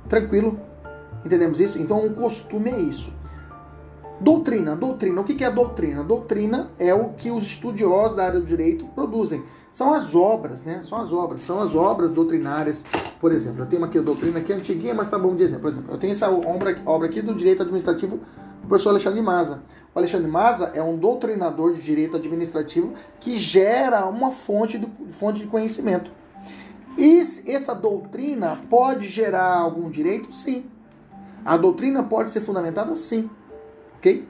Tranquilo? 0.08 0.58
Entendemos 1.24 1.60
isso? 1.60 1.78
Então 1.78 2.04
o 2.04 2.12
costume 2.12 2.70
é 2.70 2.80
isso. 2.80 3.12
Doutrina, 4.20 4.74
doutrina. 4.74 5.20
O 5.20 5.24
que 5.24 5.44
é 5.44 5.50
doutrina? 5.50 6.02
Doutrina 6.02 6.70
é 6.78 6.94
o 6.94 7.10
que 7.10 7.30
os 7.30 7.44
estudiosos 7.44 8.16
da 8.16 8.24
área 8.24 8.40
do 8.40 8.46
direito 8.46 8.86
produzem. 8.86 9.42
São 9.74 9.92
as 9.92 10.14
obras, 10.14 10.62
né? 10.62 10.82
São 10.84 10.98
as 10.98 11.12
obras, 11.12 11.40
são 11.40 11.60
as 11.60 11.74
obras 11.74 12.12
doutrinárias. 12.12 12.84
Por 13.18 13.32
exemplo, 13.32 13.62
eu 13.62 13.66
tenho 13.66 13.84
aqui 13.84 13.98
a 13.98 14.02
doutrina 14.02 14.40
que 14.40 14.52
é 14.52 14.56
antiguinha, 14.56 14.94
mas 14.94 15.08
tá 15.08 15.18
bom 15.18 15.34
de 15.34 15.42
exemplo. 15.42 15.62
Por 15.62 15.70
exemplo, 15.72 15.92
eu 15.92 15.98
tenho 15.98 16.12
essa 16.12 16.30
obra, 16.30 16.80
obra 16.86 17.08
aqui 17.08 17.20
do 17.20 17.34
direito 17.34 17.62
administrativo 17.62 18.18
do 18.62 18.68
professor 18.68 18.90
Alexandre 18.90 19.20
Maza. 19.20 19.64
O 19.92 19.98
Alexandre 19.98 20.30
Maza 20.30 20.70
é 20.74 20.80
um 20.80 20.96
doutrinador 20.96 21.74
de 21.74 21.82
direito 21.82 22.16
administrativo 22.16 22.94
que 23.18 23.36
gera 23.36 24.06
uma 24.06 24.30
fonte 24.30 24.78
de, 24.78 24.86
fonte 25.14 25.40
de 25.40 25.46
conhecimento. 25.48 26.08
E 26.96 27.20
essa 27.44 27.74
doutrina 27.74 28.60
pode 28.70 29.08
gerar 29.08 29.56
algum 29.56 29.90
direito? 29.90 30.32
Sim. 30.32 30.66
A 31.44 31.56
doutrina 31.56 32.04
pode 32.04 32.30
ser 32.30 32.42
fundamentada? 32.42 32.94
Sim. 32.94 33.28
Ok? 33.96 34.24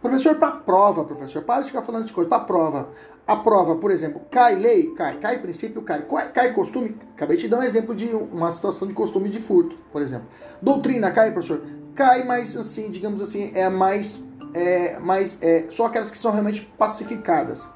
Professor, 0.00 0.36
para 0.36 0.52
prova, 0.52 1.04
professor, 1.04 1.42
para 1.42 1.62
de 1.62 1.68
ficar 1.68 1.82
falando 1.82 2.06
de 2.06 2.12
coisa. 2.12 2.28
Para 2.28 2.44
prova. 2.44 2.90
A 3.26 3.36
prova, 3.36 3.76
por 3.76 3.90
exemplo, 3.90 4.22
cai 4.30 4.54
lei? 4.54 4.94
Cai. 4.94 5.16
Cai 5.18 5.38
princípio? 5.38 5.82
Cai. 5.82 6.06
Cai 6.32 6.52
costume? 6.52 6.96
Acabei 7.14 7.36
de 7.36 7.48
dar 7.48 7.58
um 7.58 7.62
exemplo 7.62 7.94
de 7.94 8.06
uma 8.06 8.50
situação 8.52 8.86
de 8.86 8.94
costume 8.94 9.28
de 9.28 9.38
furto, 9.38 9.76
por 9.92 10.00
exemplo. 10.00 10.28
Doutrina 10.62 11.10
cai, 11.10 11.32
professor? 11.32 11.62
Cai, 11.94 12.24
mas 12.24 12.56
assim, 12.56 12.90
digamos 12.90 13.20
assim, 13.20 13.50
é 13.54 13.68
mais 13.68 14.24
é, 14.54 14.98
mas 14.98 15.36
é, 15.40 15.66
só 15.70 15.86
aquelas 15.86 16.10
que 16.10 16.18
são 16.18 16.30
realmente 16.30 16.62
pacificadas. 16.78 17.68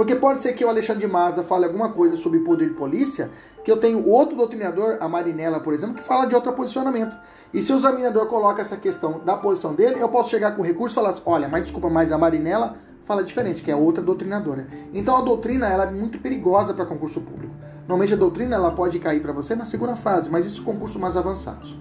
Porque 0.00 0.14
pode 0.14 0.40
ser 0.40 0.54
que 0.54 0.64
o 0.64 0.68
Alexandre 0.70 1.06
de 1.06 1.12
Maza 1.12 1.42
fale 1.42 1.66
alguma 1.66 1.90
coisa 1.90 2.16
sobre 2.16 2.38
poder 2.38 2.70
de 2.70 2.74
polícia, 2.74 3.30
que 3.62 3.70
eu 3.70 3.76
tenho 3.76 4.08
outro 4.08 4.34
doutrinador, 4.34 4.96
a 4.98 5.06
Marinella, 5.06 5.60
por 5.60 5.74
exemplo, 5.74 5.94
que 5.94 6.02
fala 6.02 6.24
de 6.24 6.34
outro 6.34 6.50
posicionamento. 6.54 7.14
E 7.52 7.60
se 7.60 7.70
o 7.70 7.76
examinador 7.76 8.26
coloca 8.26 8.62
essa 8.62 8.78
questão 8.78 9.20
da 9.22 9.36
posição 9.36 9.74
dele, 9.74 9.96
eu 10.00 10.08
posso 10.08 10.30
chegar 10.30 10.56
com 10.56 10.62
recurso 10.62 10.94
e 10.94 10.96
falar 10.96 11.10
assim, 11.10 11.20
olha, 11.26 11.48
mas 11.48 11.64
desculpa, 11.64 11.90
mas 11.90 12.10
a 12.12 12.16
Marinella 12.16 12.78
fala 13.04 13.22
diferente, 13.22 13.62
que 13.62 13.70
é 13.70 13.76
outra 13.76 14.02
doutrinadora. 14.02 14.68
Então 14.90 15.18
a 15.18 15.20
doutrina 15.20 15.68
ela 15.68 15.84
é 15.84 15.90
muito 15.90 16.18
perigosa 16.18 16.72
para 16.72 16.86
concurso 16.86 17.20
público. 17.20 17.52
Normalmente 17.80 18.14
a 18.14 18.16
doutrina 18.16 18.56
ela 18.56 18.70
pode 18.70 18.98
cair 19.00 19.20
para 19.20 19.34
você 19.34 19.54
na 19.54 19.66
segunda 19.66 19.96
fase, 19.96 20.30
mas 20.30 20.46
isso 20.46 20.64
concursos 20.64 20.96
mais 20.96 21.14
avançados. 21.14 21.78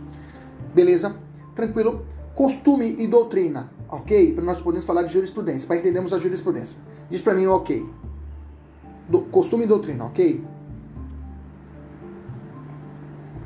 Beleza? 0.73 1.15
Tranquilo? 1.55 2.05
Costume 2.35 2.97
e 2.99 3.07
doutrina 3.07 3.69
ok? 3.91 4.33
Para 4.33 4.43
nós 4.43 4.61
podermos 4.61 4.85
falar 4.85 5.03
de 5.03 5.13
jurisprudência, 5.13 5.67
para 5.67 5.77
entendermos 5.77 6.13
a 6.13 6.19
jurisprudência. 6.19 6.77
Diz 7.09 7.21
para 7.21 7.33
mim 7.33 7.47
ok. 7.47 7.85
Do, 9.09 9.21
costume 9.21 9.63
e 9.65 9.67
doutrina, 9.67 10.05
ok? 10.05 10.41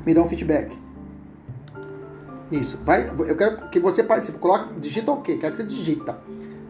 Me 0.06 0.12
dá 0.12 0.20
um 0.20 0.28
feedback. 0.28 0.78
Isso. 2.50 2.78
Vai, 2.84 3.08
eu 3.08 3.36
quero 3.36 3.68
que 3.70 3.80
você 3.80 4.04
participe. 4.04 4.38
Coloca, 4.38 4.68
digita 4.78 5.10
ok. 5.10 5.38
Quero 5.38 5.52
que 5.52 5.58
você 5.58 5.64
digita. 5.66 6.12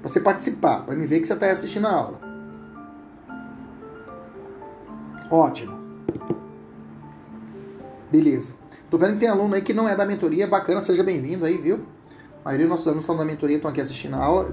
Pra 0.00 0.08
você 0.08 0.20
participar. 0.20 0.84
Para 0.86 0.94
me 0.94 1.06
ver 1.06 1.20
que 1.20 1.26
você 1.26 1.32
está 1.32 1.50
assistindo 1.50 1.86
a 1.86 1.92
aula. 1.92 2.20
Ótimo. 5.30 5.76
Beleza. 8.10 8.52
Tô 8.88 8.96
vendo 8.96 9.14
que 9.14 9.20
tem 9.20 9.28
aluno 9.28 9.54
aí 9.54 9.62
que 9.62 9.74
não 9.74 9.88
é 9.88 9.96
da 9.96 10.06
mentoria. 10.06 10.46
Bacana, 10.46 10.80
seja 10.80 11.02
bem-vindo 11.02 11.44
aí, 11.44 11.58
viu? 11.58 11.80
A 12.42 12.44
maioria 12.44 12.66
dos 12.66 12.70
nossos 12.70 12.86
alunos 12.86 13.02
estão 13.02 13.16
da 13.16 13.24
mentoria, 13.24 13.56
estão 13.56 13.70
aqui 13.70 13.80
assistindo 13.80 14.14
a 14.14 14.24
aula. 14.24 14.50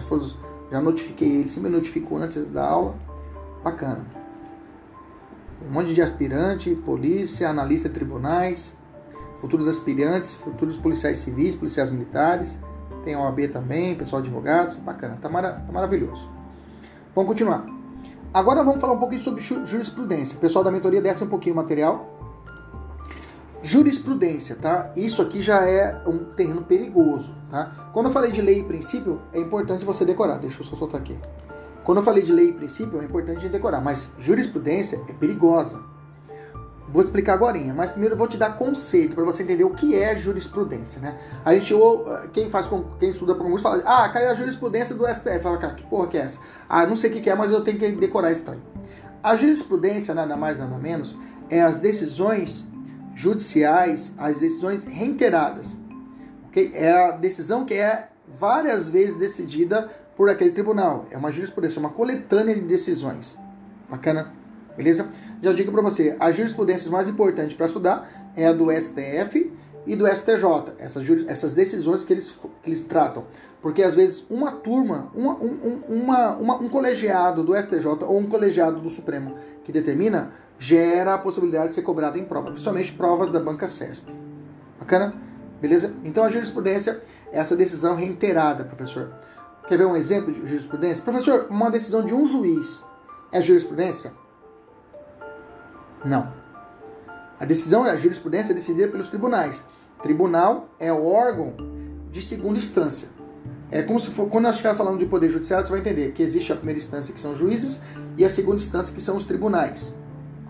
Já 0.72 0.82
notifiquei 0.82 1.40
eles, 1.40 1.52
sempre 1.52 1.70
notifico 1.70 2.18
antes 2.18 2.48
da 2.48 2.66
aula. 2.66 2.96
Bacana. 3.64 4.21
Um 5.68 5.74
monte 5.74 5.94
de 5.94 6.02
aspirante, 6.02 6.74
polícia, 6.76 7.50
analista 7.50 7.88
de 7.88 7.96
tribunais, 7.96 8.76
futuros 9.40 9.68
aspirantes, 9.68 10.34
futuros 10.34 10.78
policiais 10.78 11.20
civis, 11.20 11.56
policiais 11.56 11.90
militares. 11.90 12.58
Tem 13.04 13.16
OAB 13.16 13.48
também, 13.52 13.96
pessoal 13.96 14.22
de 14.22 14.28
advogados. 14.28 14.76
Bacana, 14.78 15.18
tá, 15.22 15.28
mara 15.28 15.54
tá 15.54 15.72
maravilhoso. 15.72 16.30
Vamos 17.16 17.28
continuar. 17.30 17.66
Agora 18.34 18.64
vamos 18.64 18.80
falar 18.80 18.94
um 18.94 19.00
pouquinho 19.00 19.22
sobre 19.22 19.42
jurisprudência. 19.42 20.38
O 20.38 20.40
pessoal 20.40 20.64
da 20.64 20.72
mentoria 20.72 21.02
desce 21.02 21.24
um 21.24 21.28
pouquinho 21.28 21.54
o 21.54 21.58
material. 21.58 22.18
Jurisprudência, 23.64 24.56
tá? 24.56 24.92
Isso 24.96 25.22
aqui 25.22 25.42
já 25.42 25.68
é 25.68 26.02
um 26.08 26.20
terreno 26.34 26.64
perigoso, 26.64 27.34
tá? 27.50 27.90
Quando 27.94 28.08
eu 28.08 28.12
falei 28.12 28.32
de 28.32 28.42
lei 28.42 28.62
e 28.62 28.64
princípio, 28.64 29.22
é 29.34 29.40
importante 29.40 29.84
você 29.84 30.06
decorar. 30.06 30.38
Deixa 30.38 30.62
eu 30.62 30.66
só 30.66 30.76
soltar 30.76 31.02
aqui. 31.02 31.16
Quando 31.84 32.00
eu 32.00 32.04
falei 32.04 32.24
de 32.24 32.32
lei 32.32 32.50
e 32.50 32.54
princípio, 32.54 33.02
é 33.02 33.06
importante 33.06 33.48
decorar, 33.50 33.82
mas 33.82 34.12
jurisprudência 34.20 35.02
é 35.08 35.14
perigosa. 35.14 35.80
Vou 36.90 37.02
te 37.02 37.06
explicar 37.06 37.34
agora, 37.34 37.58
mas 37.74 37.90
primeiro 37.90 38.16
eu 38.16 38.18
vou 38.18 38.28
te 38.28 38.38
dar 38.38 38.58
conceito 38.58 39.16
para 39.16 39.24
você 39.24 39.44
entender 39.44 39.64
o 39.64 39.70
que 39.70 39.96
é 39.96 40.16
jurisprudência, 40.16 41.00
né? 41.00 41.18
A 41.46 41.54
gente, 41.54 41.74
ou, 41.74 42.06
quem 42.34 42.50
faz, 42.50 42.70
quem 43.00 43.10
estuda 43.10 43.34
para 43.34 43.44
concurso 43.46 43.64
fala, 43.64 43.82
ah, 43.86 44.10
caiu 44.10 44.30
a 44.30 44.34
jurisprudência 44.34 44.94
do 44.94 45.08
STF. 45.08 45.40
Fala, 45.40 45.58
cara, 45.58 45.74
que 45.74 45.84
porra 45.84 46.08
que 46.08 46.18
é 46.18 46.22
essa? 46.22 46.38
Ah, 46.68 46.86
não 46.86 46.98
sei 46.98 47.10
o 47.10 47.14
que 47.14 47.30
é, 47.30 47.36
mas 47.36 47.50
eu 47.50 47.62
tenho 47.62 47.80
que 47.80 47.92
decorar 47.94 48.32
esse 48.32 48.42
trem. 48.42 48.62
A 49.24 49.38
jurisprudência, 49.38 50.14
nada 50.14 50.36
mais, 50.36 50.60
nada 50.60 50.78
menos, 50.78 51.16
é 51.50 51.62
as 51.62 51.78
decisões 51.78 52.66
judiciais, 53.16 54.12
as 54.18 54.40
decisões 54.40 54.84
reiteradas. 54.84 55.78
Okay? 56.50 56.72
É 56.76 56.92
a 56.92 57.12
decisão 57.12 57.64
que 57.64 57.74
é 57.74 58.10
várias 58.28 58.90
vezes 58.90 59.16
decidida 59.16 59.90
por 60.16 60.30
aquele 60.30 60.52
tribunal. 60.52 61.06
É 61.12 61.18
uma 61.18 61.32
jurisprudência, 61.32 61.80
uma 61.80 61.90
coletânea 61.90 62.56
de 62.56 62.62
decisões. 62.62 63.38
Bacana? 63.90 64.32
Beleza? 64.76 65.10
Já 65.42 65.54
digo 65.54 65.72
para 65.72 65.82
você, 65.82 66.16
as 66.20 66.36
jurisprudências 66.36 66.88
mais 66.88 67.08
importantes 67.08 67.56
para 67.56 67.66
estudar 67.66 68.32
é 68.36 68.48
a 68.48 68.54
do 68.54 68.72
STF 68.72 69.52
e 69.86 69.96
do 69.96 70.08
STJ, 70.08 70.74
essas, 70.78 71.10
essas 71.28 71.56
decisões 71.56 72.04
que 72.04 72.14
eles, 72.14 72.32
que 72.32 72.70
eles 72.70 72.82
tratam. 72.82 73.26
Porque 73.62 73.84
às 73.84 73.94
vezes 73.94 74.24
uma 74.30 74.52
turma, 74.52 75.12
uma, 75.14 75.34
um, 75.34 75.82
uma, 75.88 76.36
uma, 76.36 76.56
um 76.56 76.70
colegiado 76.70 77.44
do 77.44 77.56
STJ 77.56 77.86
ou 78.04 78.18
um 78.18 78.28
colegiado 78.28 78.80
do 78.80 78.90
Supremo 78.90 79.36
que 79.64 79.72
determina, 79.72 80.32
gera 80.58 81.16
a 81.16 81.18
possibilidade 81.18 81.70
de 81.70 81.74
ser 81.74 81.82
cobrado 81.82 82.18
em 82.18 82.24
prova, 82.24 82.52
principalmente 82.52 82.92
provas 82.94 83.30
da 83.30 83.40
banca 83.40 83.68
CESP. 83.68 84.12
Bacana? 84.80 85.14
Beleza? 85.60 85.94
Então 86.04 86.24
a 86.24 86.30
jurisprudência 86.30 87.02
é 87.32 87.40
essa 87.40 87.56
decisão 87.56 87.96
reiterada, 87.96 88.64
professor. 88.64 89.12
Quer 89.68 89.78
ver 89.78 89.86
um 89.86 89.96
exemplo 89.96 90.34
de 90.34 90.46
jurisprudência? 90.48 91.04
Professor, 91.04 91.48
uma 91.50 91.70
decisão 91.70 92.04
de 92.04 92.14
um 92.14 92.26
juiz 92.26 92.84
é 93.32 93.42
jurisprudência? 93.42 94.12
Não. 96.04 96.34
A 97.40 97.46
decisão, 97.46 97.84
a 97.84 97.96
jurisprudência 97.96 98.52
é 98.52 98.56
decidida 98.56 98.90
pelos 98.90 99.10
tribunais. 99.10 99.64
Tribunal 100.02 100.70
é 100.80 100.92
o 100.92 101.06
órgão 101.06 101.54
de 102.12 102.22
segunda 102.22 102.60
instância. 102.60 103.10
É 103.70 103.82
como 103.82 104.00
se 104.00 104.12
for, 104.12 104.28
quando 104.28 104.44
nós 104.44 104.56
estivermos 104.56 104.78
falando 104.78 105.00
de 105.00 105.06
poder 105.06 105.30
judiciário, 105.30 105.66
você 105.66 105.72
vai 105.72 105.80
entender 105.80 106.12
que 106.12 106.22
existe 106.22 106.52
a 106.52 106.56
primeira 106.56 106.78
instância, 106.78 107.14
que 107.14 107.20
são 107.20 107.32
os 107.32 107.40
juízes, 107.40 107.82
e 108.18 108.26
a 108.26 108.30
segunda 108.30 108.58
instância, 108.58 108.94
que 108.94 109.02
são 109.02 109.16
os 109.16 109.26
tribunais, 109.26 109.96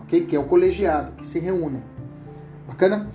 ok? 0.02 0.26
Que 0.26 0.34
é 0.34 0.38
o 0.40 0.44
colegiado, 0.44 1.12
que 1.12 1.26
se 1.26 1.38
reúne. 1.38 1.82
Bacana? 2.66 3.08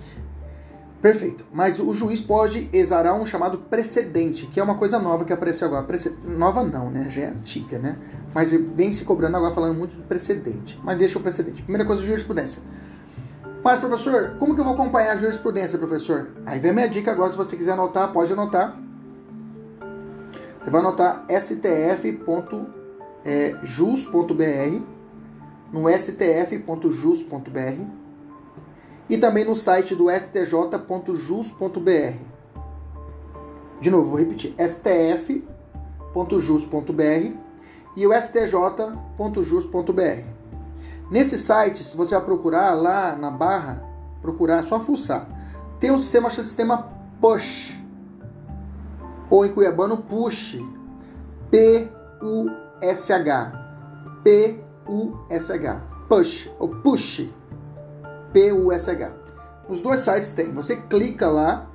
Perfeito. 1.00 1.44
Mas 1.52 1.78
o 1.78 1.94
juiz 1.94 2.20
pode 2.20 2.68
exarar 2.72 3.14
um 3.14 3.24
chamado 3.24 3.58
precedente, 3.58 4.46
que 4.46 4.58
é 4.58 4.62
uma 4.62 4.74
coisa 4.74 4.98
nova 4.98 5.24
que 5.24 5.32
apareceu 5.32 5.68
agora. 5.68 5.84
Prece... 5.84 6.12
Nova 6.24 6.64
não, 6.64 6.90
né? 6.90 7.08
Já 7.08 7.22
é 7.22 7.28
antiga, 7.28 7.78
né? 7.78 7.96
Mas 8.34 8.50
vem 8.52 8.92
se 8.92 9.04
cobrando 9.04 9.36
agora 9.36 9.54
falando 9.54 9.78
muito 9.78 9.96
de 9.96 10.02
precedente. 10.02 10.78
Mas 10.82 10.98
deixa 10.98 11.18
o 11.18 11.22
precedente. 11.22 11.62
Primeira 11.62 11.86
coisa, 11.86 12.02
jurisprudência. 12.02 12.60
Mas, 13.62 13.78
professor, 13.78 14.34
como 14.38 14.54
que 14.54 14.60
eu 14.60 14.64
vou 14.64 14.74
acompanhar 14.74 15.12
a 15.12 15.16
jurisprudência, 15.16 15.78
professor? 15.78 16.30
Aí 16.44 16.58
vem 16.58 16.72
a 16.72 16.74
minha 16.74 16.88
dica 16.88 17.12
agora, 17.12 17.30
se 17.30 17.36
você 17.36 17.56
quiser 17.56 17.72
anotar, 17.72 18.12
pode 18.12 18.32
anotar. 18.32 18.76
Você 20.60 20.70
vai 20.70 20.80
anotar 20.80 21.24
stf.jus.br 21.28 22.58
no 25.72 25.88
stf.jus.br 25.90 27.97
e 29.08 29.16
também 29.16 29.44
no 29.44 29.56
site 29.56 29.94
do 29.94 30.10
stj.jus.br. 30.10 30.58
De 33.80 33.90
novo, 33.90 34.10
vou 34.10 34.18
repetir: 34.18 34.54
stf.jus.br 34.58 35.42
e 37.96 38.06
o 38.06 38.12
stj.jus.br. 38.12 38.98
Nesses 41.10 41.40
sites, 41.40 41.94
você 41.94 42.14
vai 42.14 42.24
procurar 42.24 42.74
lá 42.74 43.16
na 43.16 43.30
barra, 43.30 43.82
procurar, 44.20 44.62
só 44.64 44.78
fuçar. 44.78 45.26
Tem 45.80 45.90
um 45.90 45.98
sistema 45.98 46.28
chamado 46.28 46.46
sistema 46.46 46.88
Push, 47.20 47.74
ou 49.30 49.46
em 49.46 49.52
cuiabano 49.52 49.96
Push, 49.96 50.62
P-U-S-H, 51.50 52.12
P-U-S-H, 54.22 55.82
Push, 56.08 56.50
ou 56.58 56.68
Push, 56.68 57.28
P-U-S-H. 58.32 59.12
Os 59.68 59.80
dois 59.80 60.00
sites 60.00 60.32
tem. 60.32 60.52
Você 60.52 60.76
clica 60.76 61.28
lá, 61.28 61.70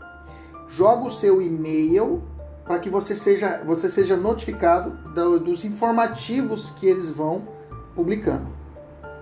joga 0.68 1.06
o 1.06 1.12
seu 1.12 1.42
e-mail 1.42 2.24
para 2.66 2.80
que 2.80 2.90
você 2.90 3.16
seja, 3.16 3.62
você 3.66 3.90
seja 3.90 4.16
notificado 4.16 4.92
do, 5.14 5.40
dos 5.40 5.66
informativos 5.66 6.70
que 6.72 6.88
eles 6.88 7.10
vão 7.10 7.48
publicando. 7.94 8.48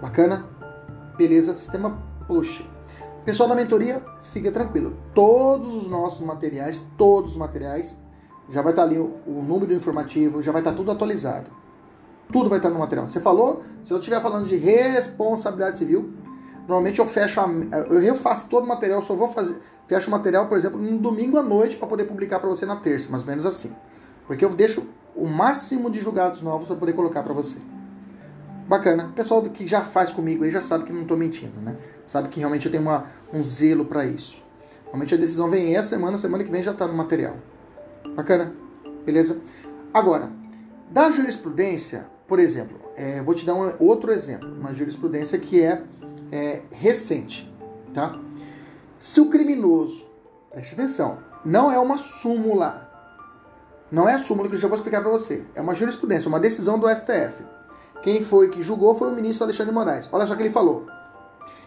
Bacana? 0.01 0.45
Beleza? 1.17 1.53
Sistema 1.53 1.97
push. 2.27 2.63
Pessoal 3.25 3.49
da 3.49 3.55
mentoria, 3.55 4.03
fica 4.31 4.51
tranquilo. 4.51 4.95
Todos 5.13 5.75
os 5.75 5.87
nossos 5.87 6.21
materiais, 6.25 6.83
todos 6.97 7.31
os 7.31 7.37
materiais, 7.37 7.95
já 8.49 8.61
vai 8.61 8.71
estar 8.71 8.83
ali 8.83 8.97
o, 8.97 9.17
o 9.27 9.41
número 9.41 9.73
informativo, 9.73 10.41
já 10.41 10.51
vai 10.51 10.61
estar 10.61 10.73
tudo 10.73 10.91
atualizado. 10.91 11.49
Tudo 12.31 12.49
vai 12.49 12.59
estar 12.59 12.69
no 12.69 12.79
material. 12.79 13.07
Você 13.07 13.19
falou? 13.19 13.63
Se 13.83 13.91
eu 13.91 13.97
estiver 13.97 14.21
falando 14.21 14.47
de 14.47 14.55
responsabilidade 14.55 15.77
civil, 15.77 16.13
Normalmente 16.71 16.99
eu 16.99 17.05
fecho, 17.05 17.41
a, 17.41 17.49
eu 17.89 17.99
refaço 17.99 18.47
todo 18.47 18.63
o 18.63 18.67
material, 18.67 19.03
só 19.03 19.13
vou 19.13 19.27
fazer, 19.27 19.57
fecho 19.87 20.07
o 20.07 20.11
material, 20.11 20.47
por 20.47 20.57
exemplo, 20.57 20.81
no 20.81 20.97
domingo 20.97 21.37
à 21.37 21.43
noite 21.43 21.75
para 21.75 21.85
poder 21.85 22.05
publicar 22.05 22.39
para 22.39 22.47
você 22.47 22.65
na 22.65 22.77
terça, 22.77 23.09
mais 23.11 23.23
ou 23.23 23.29
menos 23.29 23.45
assim. 23.45 23.75
Porque 24.25 24.45
eu 24.45 24.55
deixo 24.55 24.87
o 25.13 25.27
máximo 25.27 25.91
de 25.91 25.99
julgados 25.99 26.41
novos 26.41 26.65
para 26.65 26.77
poder 26.77 26.93
colocar 26.93 27.23
para 27.23 27.33
você. 27.33 27.57
Bacana. 28.69 29.11
Pessoal 29.13 29.41
que 29.41 29.67
já 29.67 29.81
faz 29.81 30.11
comigo 30.11 30.45
aí 30.45 30.51
já 30.51 30.61
sabe 30.61 30.85
que 30.85 30.93
não 30.93 31.01
estou 31.01 31.17
mentindo, 31.17 31.59
né? 31.59 31.75
Sabe 32.05 32.29
que 32.29 32.39
realmente 32.39 32.67
eu 32.67 32.71
tenho 32.71 32.83
uma, 32.83 33.05
um 33.33 33.43
zelo 33.43 33.83
para 33.83 34.05
isso. 34.05 34.41
Normalmente 34.85 35.13
a 35.13 35.17
decisão 35.17 35.49
vem 35.49 35.75
essa 35.75 35.89
semana, 35.89 36.17
semana 36.17 36.41
que 36.41 36.49
vem 36.49 36.63
já 36.63 36.71
está 36.71 36.87
no 36.87 36.93
material. 36.93 37.35
Bacana? 38.15 38.53
Beleza? 39.05 39.41
Agora, 39.93 40.29
da 40.89 41.11
jurisprudência, 41.11 42.05
por 42.25 42.39
exemplo, 42.39 42.79
é, 42.95 43.21
vou 43.21 43.35
te 43.35 43.45
dar 43.45 43.55
um 43.55 43.73
outro 43.77 44.09
exemplo. 44.09 44.49
Uma 44.57 44.73
jurisprudência 44.73 45.37
que 45.37 45.61
é 45.61 45.83
é, 46.31 46.61
recente, 46.71 47.51
tá? 47.93 48.15
Se 48.97 49.19
o 49.19 49.29
criminoso, 49.29 50.05
preste 50.51 50.73
atenção, 50.73 51.17
não 51.43 51.71
é 51.71 51.77
uma 51.77 51.97
súmula, 51.97 52.89
não 53.91 54.07
é 54.07 54.13
a 54.13 54.19
súmula 54.19 54.47
que 54.47 54.55
eu 54.55 54.59
já 54.59 54.67
vou 54.67 54.77
explicar 54.77 55.01
para 55.01 55.11
você, 55.11 55.43
é 55.53 55.61
uma 55.61 55.75
jurisprudência, 55.75 56.29
uma 56.29 56.39
decisão 56.39 56.79
do 56.79 56.87
STF. 56.87 57.43
Quem 58.01 58.23
foi 58.23 58.49
que 58.49 58.61
julgou 58.61 58.95
foi 58.95 59.11
o 59.11 59.15
ministro 59.15 59.43
Alexandre 59.43 59.73
Moraes. 59.73 60.09
Olha 60.11 60.25
só 60.25 60.33
o 60.33 60.37
que 60.37 60.43
ele 60.43 60.49
falou. 60.49 60.87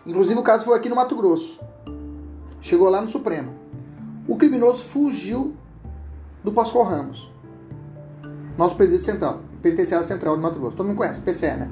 Inclusive 0.05 0.39
o 0.39 0.43
caso 0.43 0.65
foi 0.65 0.77
aqui 0.77 0.89
no 0.89 0.97
Mato 0.97 1.15
Grosso. 1.15 1.61
Chegou 2.61 2.89
lá 2.89 3.01
no 3.01 3.07
Supremo. 3.07 3.55
O 4.27 4.37
criminoso 4.37 4.83
fugiu 4.83 5.55
do 6.43 6.53
Pascoal 6.53 6.85
Ramos. 6.85 7.31
Nosso 8.59 8.75
presídio 8.75 9.05
central, 9.05 9.41
penitenciário 9.63 10.07
central 10.07 10.37
do 10.37 10.43
Mato 10.43 10.59
Grosso. 10.59 10.77
Todo 10.77 10.87
mundo 10.87 10.97
conhece, 10.97 11.21
PCE, 11.21 11.55
né? 11.55 11.71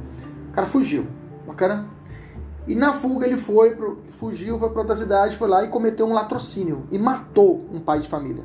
O 0.50 0.52
cara 0.52 0.66
fugiu. 0.66 1.06
Bacana? 1.46 1.88
E 2.66 2.74
na 2.74 2.92
fuga 2.92 3.26
ele 3.26 3.36
foi, 3.36 3.74
pro, 3.74 4.02
fugiu, 4.08 4.58
foi 4.58 4.70
para 4.70 4.80
outra 4.80 4.96
cidade, 4.96 5.36
foi 5.36 5.48
lá 5.48 5.64
e 5.64 5.68
cometeu 5.68 6.06
um 6.06 6.12
latrocínio 6.12 6.86
e 6.92 6.98
matou 6.98 7.66
um 7.72 7.80
pai 7.80 8.00
de 8.00 8.08
família. 8.08 8.44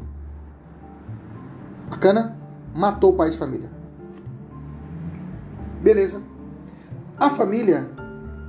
Bacana? 1.90 2.38
Matou 2.74 3.14
o 3.14 3.16
pai 3.16 3.30
de 3.30 3.38
família. 3.38 3.70
Beleza. 5.82 6.22
A 7.20 7.30
família 7.30 7.90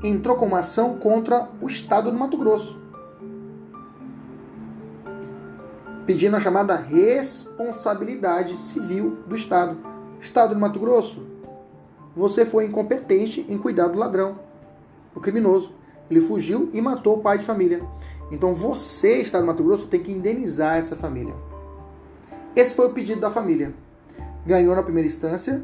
entrou 0.03 0.37
com 0.37 0.47
uma 0.47 0.61
ação 0.61 0.99
contra 0.99 1.49
o 1.61 1.67
estado 1.67 2.11
do 2.11 2.19
Mato 2.19 2.37
Grosso. 2.39 2.79
Pedindo 6.07 6.37
a 6.37 6.41
chamada 6.41 6.77
responsabilidade 6.77 8.57
civil 8.57 9.19
do 9.27 9.37
estado. 9.37 9.77
Estado 10.21 10.55
do 10.55 10.61
Mato 10.61 10.81
Grosso, 10.81 11.23
você 12.17 12.45
foi 12.47 12.65
incompetente 12.65 13.45
em 13.49 13.59
cuidar 13.59 13.89
do 13.89 13.99
ladrão 13.99 14.48
o 15.19 15.21
criminoso. 15.21 15.73
Ele 16.11 16.21
fugiu 16.21 16.71
e 16.73 16.81
matou 16.81 17.19
o 17.19 17.21
pai 17.21 17.39
de 17.39 17.45
família. 17.45 17.83
Então 18.31 18.55
você, 18.55 19.21
Estado 19.21 19.43
do 19.43 19.47
Mato 19.47 19.63
Grosso, 19.63 19.87
tem 19.87 20.01
que 20.01 20.13
indenizar 20.13 20.77
essa 20.77 20.97
família. 20.97 21.35
Esse 22.57 22.75
foi 22.75 22.87
o 22.87 22.93
pedido 22.93 23.21
da 23.21 23.31
família. 23.31 23.75
Ganhou 24.47 24.75
na 24.75 24.83
primeira 24.83 25.07
instância, 25.07 25.63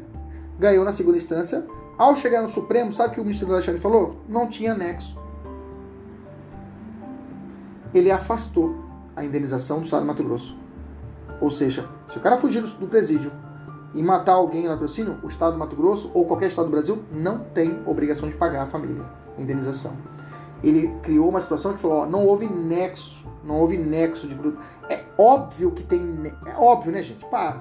ganhou 0.59 0.85
na 0.85 0.91
segunda 0.91 1.17
instância. 1.17 1.65
Ao 1.97 2.15
chegar 2.15 2.41
no 2.41 2.47
Supremo, 2.47 2.91
sabe 2.91 3.09
o 3.09 3.13
que 3.13 3.19
o 3.21 3.23
ministro 3.23 3.51
Alexandre 3.51 3.81
falou? 3.81 4.17
Não 4.27 4.47
tinha 4.47 4.73
anexo. 4.73 5.17
Ele 7.93 8.11
afastou 8.11 8.75
a 9.15 9.23
indenização 9.23 9.79
do 9.79 9.85
Estado 9.85 10.01
do 10.01 10.07
Mato 10.07 10.23
Grosso. 10.23 10.57
Ou 11.39 11.49
seja, 11.49 11.89
se 12.09 12.17
o 12.17 12.21
cara 12.21 12.37
fugir 12.37 12.61
do 12.61 12.87
presídio 12.87 13.31
e 13.93 14.03
matar 14.03 14.33
alguém 14.33 14.65
em 14.65 14.67
latrocínio, 14.67 15.17
o 15.23 15.27
Estado 15.27 15.53
do 15.53 15.59
Mato 15.59 15.75
Grosso 15.75 16.11
ou 16.13 16.25
qualquer 16.25 16.47
Estado 16.47 16.65
do 16.65 16.71
Brasil 16.71 17.03
não 17.11 17.39
tem 17.39 17.79
obrigação 17.85 18.27
de 18.27 18.35
pagar 18.35 18.63
a 18.63 18.65
família 18.65 19.24
indenização. 19.37 19.93
ele 20.63 20.87
criou 21.03 21.29
uma 21.29 21.41
situação 21.41 21.73
que 21.73 21.79
falou: 21.79 21.99
ó, 21.99 22.05
não 22.05 22.25
houve 22.25 22.47
nexo, 22.47 23.25
não 23.43 23.59
houve 23.59 23.77
nexo 23.77 24.27
de 24.27 24.35
grupo. 24.35 24.59
É 24.89 25.03
óbvio 25.17 25.71
que 25.71 25.83
tem. 25.83 26.33
É 26.45 26.55
óbvio, 26.57 26.91
né, 26.91 27.03
gente? 27.03 27.25
Para. 27.25 27.59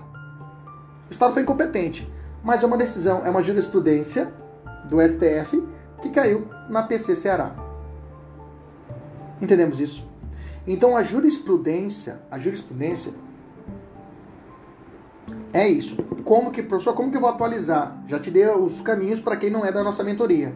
O 1.08 1.12
Estado 1.12 1.32
foi 1.32 1.42
incompetente. 1.42 2.10
Mas 2.42 2.62
é 2.62 2.66
uma 2.66 2.76
decisão, 2.76 3.24
é 3.24 3.30
uma 3.30 3.42
jurisprudência 3.42 4.32
do 4.88 5.00
STF 5.00 5.62
que 6.02 6.10
caiu 6.10 6.46
na 6.68 6.82
PC 6.82 7.16
Ceará. 7.16 7.54
Entendemos 9.40 9.80
isso? 9.80 10.06
Então 10.66 10.96
a 10.96 11.02
jurisprudência, 11.02 12.20
a 12.30 12.38
jurisprudência 12.38 13.12
é 15.52 15.68
isso. 15.68 15.96
Como 16.24 16.50
que, 16.50 16.62
professor, 16.62 16.94
como 16.94 17.10
que 17.10 17.16
eu 17.16 17.20
vou 17.20 17.30
atualizar? 17.30 18.02
Já 18.06 18.18
te 18.18 18.30
dei 18.30 18.46
os 18.48 18.80
caminhos 18.82 19.20
para 19.20 19.36
quem 19.36 19.50
não 19.50 19.64
é 19.64 19.72
da 19.72 19.82
nossa 19.82 20.02
mentoria. 20.02 20.54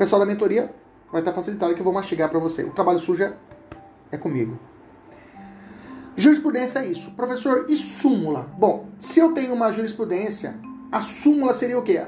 Pessoal 0.00 0.18
da 0.18 0.24
mentoria 0.24 0.74
vai 1.12 1.20
estar 1.20 1.30
facilitado 1.34 1.74
que 1.74 1.80
eu 1.80 1.84
vou 1.84 1.92
mastigar 1.92 2.30
para 2.30 2.38
você. 2.38 2.62
O 2.62 2.70
trabalho 2.70 2.98
sujo 2.98 3.22
é, 3.22 3.34
é 4.10 4.16
comigo. 4.16 4.58
Jurisprudência 6.16 6.78
é 6.78 6.86
isso. 6.86 7.10
Professor, 7.10 7.66
e 7.68 7.76
súmula? 7.76 8.48
Bom, 8.56 8.86
se 8.98 9.20
eu 9.20 9.34
tenho 9.34 9.52
uma 9.52 9.70
jurisprudência, 9.70 10.58
a 10.90 11.02
súmula 11.02 11.52
seria 11.52 11.78
o 11.78 11.82
quê? 11.82 12.02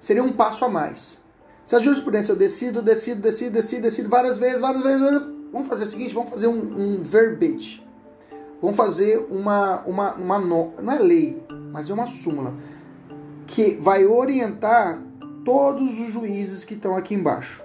Seria 0.00 0.24
um 0.24 0.32
passo 0.32 0.64
a 0.64 0.68
mais. 0.70 1.18
Se 1.66 1.76
a 1.76 1.78
jurisprudência 1.78 2.32
eu 2.32 2.36
decido, 2.36 2.80
decido, 2.80 3.20
decido, 3.20 3.52
decido, 3.52 3.82
decido 3.82 4.08
várias 4.08 4.38
vezes, 4.38 4.62
várias 4.62 4.82
vezes, 4.82 5.00
vamos 5.52 5.68
fazer 5.68 5.84
o 5.84 5.88
seguinte, 5.88 6.14
vamos 6.14 6.30
fazer 6.30 6.46
um, 6.46 6.56
um 6.56 7.02
verbete. 7.02 7.86
Vamos 8.62 8.78
fazer 8.78 9.26
uma, 9.30 9.82
uma, 9.82 10.14
uma 10.14 10.38
no, 10.38 10.72
não 10.80 10.90
é 10.90 10.98
lei, 10.98 11.44
mas 11.70 11.90
é 11.90 11.92
uma 11.92 12.06
súmula 12.06 12.54
que 13.46 13.74
vai 13.74 14.06
orientar 14.06 15.02
todos 15.44 15.98
os 15.98 16.12
juízes 16.12 16.64
que 16.64 16.74
estão 16.74 16.96
aqui 16.96 17.14
embaixo. 17.14 17.62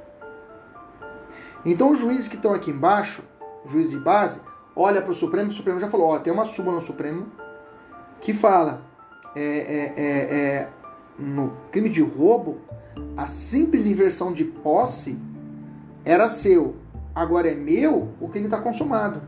Então 1.65 1.91
os 1.91 1.99
juízes 1.99 2.27
que 2.27 2.35
estão 2.35 2.53
aqui 2.53 2.71
embaixo, 2.71 3.23
juiz 3.67 3.89
de 3.89 3.97
base, 3.97 4.39
olha 4.75 5.01
para 5.01 5.11
o 5.11 5.15
Supremo, 5.15 5.49
o 5.49 5.53
Supremo 5.53 5.79
já 5.79 5.89
falou, 5.89 6.07
ó, 6.07 6.19
tem 6.19 6.31
uma 6.31 6.45
súmula 6.45 6.77
no 6.77 6.81
Supremo 6.81 7.27
que 8.21 8.33
fala 8.33 8.81
é, 9.35 9.43
é, 9.43 9.93
é, 9.97 10.35
é 10.35 10.69
no 11.17 11.53
crime 11.71 11.89
de 11.89 12.01
roubo, 12.01 12.57
a 13.15 13.27
simples 13.27 13.85
inversão 13.85 14.31
de 14.31 14.45
posse 14.45 15.17
era 16.05 16.27
seu, 16.27 16.75
agora 17.13 17.49
é 17.49 17.55
meu, 17.55 18.09
o 18.19 18.29
crime 18.29 18.45
está 18.45 18.59
consumado. 18.59 19.21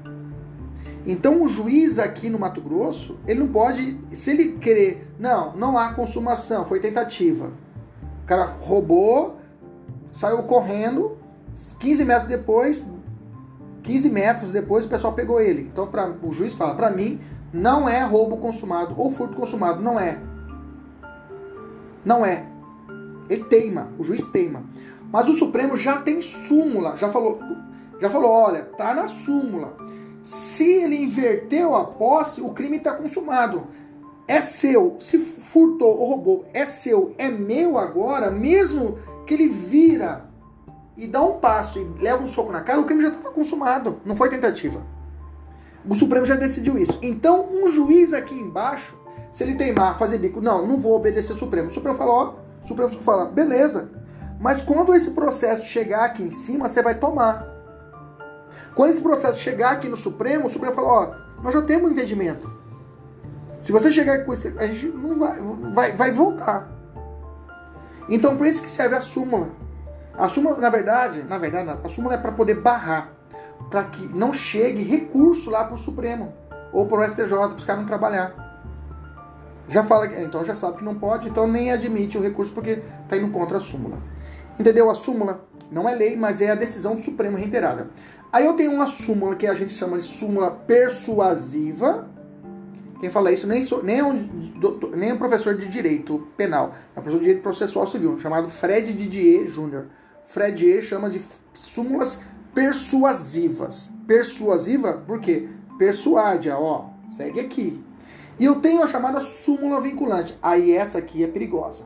Então 1.05 1.43
o 1.43 1.47
juiz 1.47 1.99
aqui 1.99 2.29
no 2.29 2.39
Mato 2.39 2.61
Grosso, 2.61 3.17
ele 3.27 3.39
não 3.39 3.47
pode, 3.47 3.99
se 4.13 4.31
ele 4.31 4.53
querer, 4.53 5.07
não, 5.19 5.55
não 5.55 5.77
há 5.77 5.93
consumação, 5.93 6.65
foi 6.65 6.79
tentativa. 6.79 7.51
Cara 8.31 8.45
roubou, 8.61 9.41
saiu 10.09 10.41
correndo, 10.43 11.17
15 11.81 12.05
metros 12.05 12.29
depois, 12.29 12.81
15 13.83 14.09
metros 14.09 14.51
depois 14.51 14.85
o 14.85 14.87
pessoal 14.87 15.11
pegou 15.11 15.41
ele. 15.41 15.63
Então 15.63 15.85
pra, 15.85 16.09
o 16.23 16.31
juiz 16.31 16.55
fala, 16.55 16.73
para 16.73 16.89
mim, 16.89 17.19
não 17.51 17.89
é 17.89 18.01
roubo 18.05 18.37
consumado 18.37 18.95
ou 18.97 19.11
furto 19.11 19.35
consumado, 19.35 19.83
não 19.83 19.99
é. 19.99 20.17
Não 22.05 22.25
é. 22.25 22.45
Ele 23.29 23.43
teima, 23.43 23.89
o 23.99 24.03
juiz 24.05 24.23
teima. 24.23 24.63
Mas 25.11 25.27
o 25.27 25.33
Supremo 25.33 25.75
já 25.75 25.97
tem 25.97 26.21
súmula, 26.21 26.95
já 26.95 27.09
falou, 27.09 27.37
já 27.99 28.09
falou, 28.09 28.31
olha, 28.31 28.63
tá 28.77 28.93
na 28.93 29.07
súmula. 29.07 29.75
Se 30.23 30.63
ele 30.63 30.95
inverteu 31.03 31.75
a 31.75 31.83
posse, 31.83 32.39
o 32.39 32.51
crime 32.51 32.77
está 32.77 32.93
consumado. 32.93 33.67
É 34.27 34.41
seu. 34.41 34.97
Se 34.99 35.17
furtou 35.17 35.89
ou 35.89 36.09
roubou, 36.09 36.45
é 36.53 36.65
seu, 36.65 37.13
é 37.17 37.29
meu 37.29 37.77
agora, 37.77 38.31
mesmo 38.31 38.97
que 39.25 39.33
ele 39.33 39.49
vira 39.49 40.29
e 40.97 41.07
dá 41.07 41.21
um 41.21 41.39
passo 41.39 41.79
e 41.79 41.83
leva 42.01 42.23
um 42.23 42.27
soco 42.27 42.51
na 42.51 42.61
cara, 42.61 42.79
o 42.79 42.85
crime 42.85 43.01
já 43.01 43.09
estava 43.09 43.31
consumado. 43.31 43.99
Não 44.05 44.15
foi 44.15 44.29
tentativa. 44.29 44.81
O 45.87 45.95
Supremo 45.95 46.25
já 46.25 46.35
decidiu 46.35 46.77
isso. 46.77 46.97
Então, 47.01 47.49
um 47.51 47.67
juiz 47.67 48.13
aqui 48.13 48.35
embaixo, 48.35 48.95
se 49.31 49.43
ele 49.43 49.55
teimar, 49.55 49.97
fazer 49.97 50.19
bico, 50.19 50.39
não, 50.39 50.67
não 50.67 50.77
vou 50.77 50.95
obedecer 50.95 51.33
o 51.33 51.37
Supremo. 51.37 51.69
O 51.69 51.73
Supremo 51.73 51.97
fala, 51.97 52.11
ó, 52.11 52.33
o 52.63 52.67
Supremo 52.67 52.91
fala, 53.01 53.25
beleza. 53.25 53.89
Mas 54.39 54.61
quando 54.61 54.93
esse 54.93 55.11
processo 55.11 55.65
chegar 55.65 56.05
aqui 56.05 56.23
em 56.23 56.31
cima, 56.31 56.67
você 56.67 56.81
vai 56.81 56.99
tomar. 56.99 57.47
Quando 58.75 58.91
esse 58.91 59.01
processo 59.01 59.39
chegar 59.39 59.71
aqui 59.71 59.87
no 59.87 59.97
Supremo, 59.97 60.47
o 60.47 60.49
Supremo 60.49 60.75
fala, 60.75 60.87
ó, 60.87 61.15
nós 61.41 61.53
já 61.53 61.61
temos 61.61 61.89
um 61.89 61.93
entendimento. 61.93 62.60
Se 63.61 63.71
você 63.71 63.91
chegar 63.91 64.25
com 64.25 64.33
isso, 64.33 64.53
a 64.57 64.67
gente 64.67 64.87
não 64.87 65.17
vai, 65.17 65.39
vai, 65.73 65.91
vai 65.93 66.11
voltar. 66.11 66.69
Então, 68.09 68.35
por 68.35 68.47
isso 68.47 68.61
que 68.61 68.71
serve 68.71 68.95
a 68.95 69.01
súmula. 69.01 69.49
A 70.17 70.27
súmula, 70.27 70.57
na 70.57 70.69
verdade, 70.69 71.23
na 71.23 71.37
verdade, 71.37 71.69
a 71.83 71.89
súmula 71.89 72.15
é 72.15 72.17
para 72.17 72.31
poder 72.31 72.55
barrar, 72.55 73.13
para 73.69 73.83
que 73.85 74.07
não 74.07 74.33
chegue 74.33 74.83
recurso 74.83 75.49
lá 75.49 75.63
para 75.63 75.75
o 75.75 75.77
Supremo 75.77 76.33
ou 76.73 76.85
para 76.87 77.01
o 77.01 77.09
STJ, 77.09 77.29
para 77.29 77.55
os 77.55 77.65
caras 77.65 77.81
não 77.81 77.87
trabalhar 77.87 78.51
já 79.71 79.83
fala, 79.83 80.05
então 80.21 80.43
já 80.43 80.53
sabe 80.53 80.77
que 80.77 80.83
não 80.83 80.95
pode, 80.95 81.29
então 81.29 81.47
nem 81.47 81.71
admite 81.71 82.17
o 82.17 82.21
recurso 82.21 82.51
porque 82.51 82.81
está 83.03 83.15
indo 83.15 83.29
contra 83.29 83.57
a 83.57 83.59
súmula. 83.59 83.97
Entendeu? 84.59 84.91
A 84.91 84.95
súmula 84.95 85.45
não 85.71 85.87
é 85.87 85.95
lei, 85.95 86.17
mas 86.17 86.41
é 86.41 86.51
a 86.51 86.55
decisão 86.55 86.95
do 86.95 87.01
Supremo 87.01 87.37
reiterada. 87.37 87.89
Aí 88.33 88.45
eu 88.45 88.53
tenho 88.53 88.73
uma 88.73 88.87
súmula 88.87 89.35
que 89.35 89.47
a 89.47 89.53
gente 89.53 89.73
chama 89.73 89.97
de 89.97 90.03
súmula 90.03 90.51
persuasiva. 90.51 92.09
Quem 93.01 93.09
fala 93.09 93.31
isso 93.31 93.47
nem, 93.47 93.63
sou, 93.63 93.81
nem, 93.81 93.97
é 93.97 94.03
um, 94.03 94.27
doutor, 94.59 94.95
nem 94.95 95.09
é 95.09 95.13
um 95.15 95.17
professor 95.17 95.57
de 95.57 95.67
direito 95.67 96.27
penal, 96.37 96.71
é 96.95 96.99
um 96.99 97.01
professor 97.01 97.17
de 97.17 97.25
direito 97.25 97.41
processual 97.41 97.87
civil, 97.87 98.15
chamado 98.19 98.47
Fred 98.47 98.93
Didier 98.93 99.45
Jr. 99.45 99.85
Fred 100.23 100.55
Didier 100.55 100.83
chama 100.83 101.09
de 101.09 101.19
súmulas 101.51 102.21
persuasivas. 102.53 103.89
Persuasiva, 104.05 104.93
por 104.93 105.19
quê? 105.19 105.49
Persuade, 105.79 106.51
ó, 106.51 106.89
segue 107.09 107.39
aqui. 107.39 107.83
E 108.39 108.45
eu 108.45 108.61
tenho 108.61 108.83
a 108.83 108.87
chamada 108.87 109.19
súmula 109.19 109.81
vinculante. 109.81 110.37
Aí 110.39 110.71
essa 110.71 110.99
aqui 110.99 111.23
é 111.23 111.27
perigosa. 111.27 111.85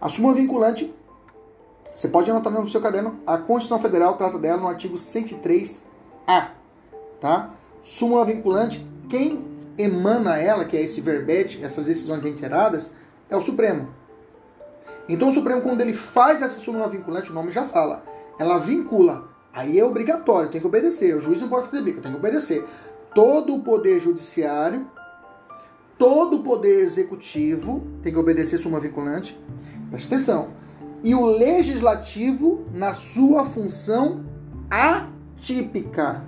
A 0.00 0.08
súmula 0.08 0.34
vinculante, 0.34 0.90
você 1.92 2.08
pode 2.08 2.30
anotar 2.30 2.50
no 2.50 2.66
seu 2.66 2.80
caderno, 2.80 3.20
a 3.26 3.36
Constituição 3.36 3.78
Federal 3.78 4.16
trata 4.16 4.38
dela 4.38 4.62
no 4.62 4.68
artigo 4.68 4.94
103A, 4.94 6.52
tá? 7.20 7.50
Súmula 7.82 8.24
vinculante, 8.24 8.86
quem 9.10 9.49
emana 9.80 10.38
ela, 10.38 10.64
que 10.64 10.76
é 10.76 10.82
esse 10.82 11.00
verbete, 11.00 11.62
essas 11.62 11.86
decisões 11.86 12.22
reiteradas, 12.22 12.90
é 13.28 13.36
o 13.36 13.42
Supremo. 13.42 13.88
Então 15.08 15.28
o 15.28 15.32
Supremo, 15.32 15.62
quando 15.62 15.80
ele 15.80 15.94
faz 15.94 16.42
essa 16.42 16.60
súmula 16.60 16.88
vinculante, 16.88 17.30
o 17.30 17.34
nome 17.34 17.50
já 17.50 17.64
fala, 17.64 18.04
ela 18.38 18.58
vincula. 18.58 19.28
Aí 19.52 19.78
é 19.78 19.84
obrigatório, 19.84 20.50
tem 20.50 20.60
que 20.60 20.66
obedecer. 20.66 21.16
O 21.16 21.20
juiz 21.20 21.40
não 21.40 21.48
pode 21.48 21.66
fazer 21.66 21.82
bico, 21.82 22.00
tem 22.00 22.12
que 22.12 22.18
obedecer. 22.18 22.64
Todo 23.14 23.56
o 23.56 23.62
poder 23.62 23.98
judiciário 23.98 24.86
todo 26.00 26.38
o 26.38 26.42
poder 26.42 26.80
executivo 26.80 27.86
tem 28.02 28.10
que 28.10 28.18
obedecer 28.18 28.58
súmula 28.58 28.80
vinculante. 28.80 29.38
Presta 29.90 30.14
atenção. 30.14 30.48
E 31.04 31.14
o 31.14 31.26
legislativo 31.26 32.64
na 32.72 32.94
sua 32.94 33.44
função 33.44 34.24
atípica. 34.70 36.24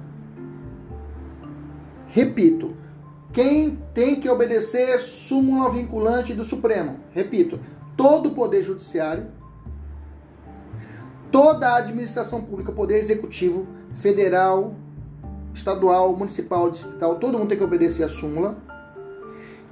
Repito, 2.08 2.76
quem 3.32 3.78
tem 3.94 4.20
que 4.20 4.28
obedecer 4.28 5.00
súmula 5.00 5.70
vinculante 5.70 6.34
do 6.34 6.44
Supremo? 6.44 7.00
Repito, 7.12 7.58
todo 7.96 8.28
o 8.28 8.34
poder 8.34 8.62
judiciário, 8.62 9.28
toda 11.30 11.70
a 11.70 11.76
administração 11.76 12.42
pública, 12.42 12.70
poder 12.70 12.98
executivo, 12.98 13.66
federal, 13.94 14.74
estadual, 15.54 16.14
municipal, 16.14 16.70
distrital, 16.70 17.16
todo 17.16 17.38
mundo 17.38 17.48
tem 17.48 17.58
que 17.58 17.64
obedecer 17.64 18.04
a 18.04 18.08
súmula 18.08 18.56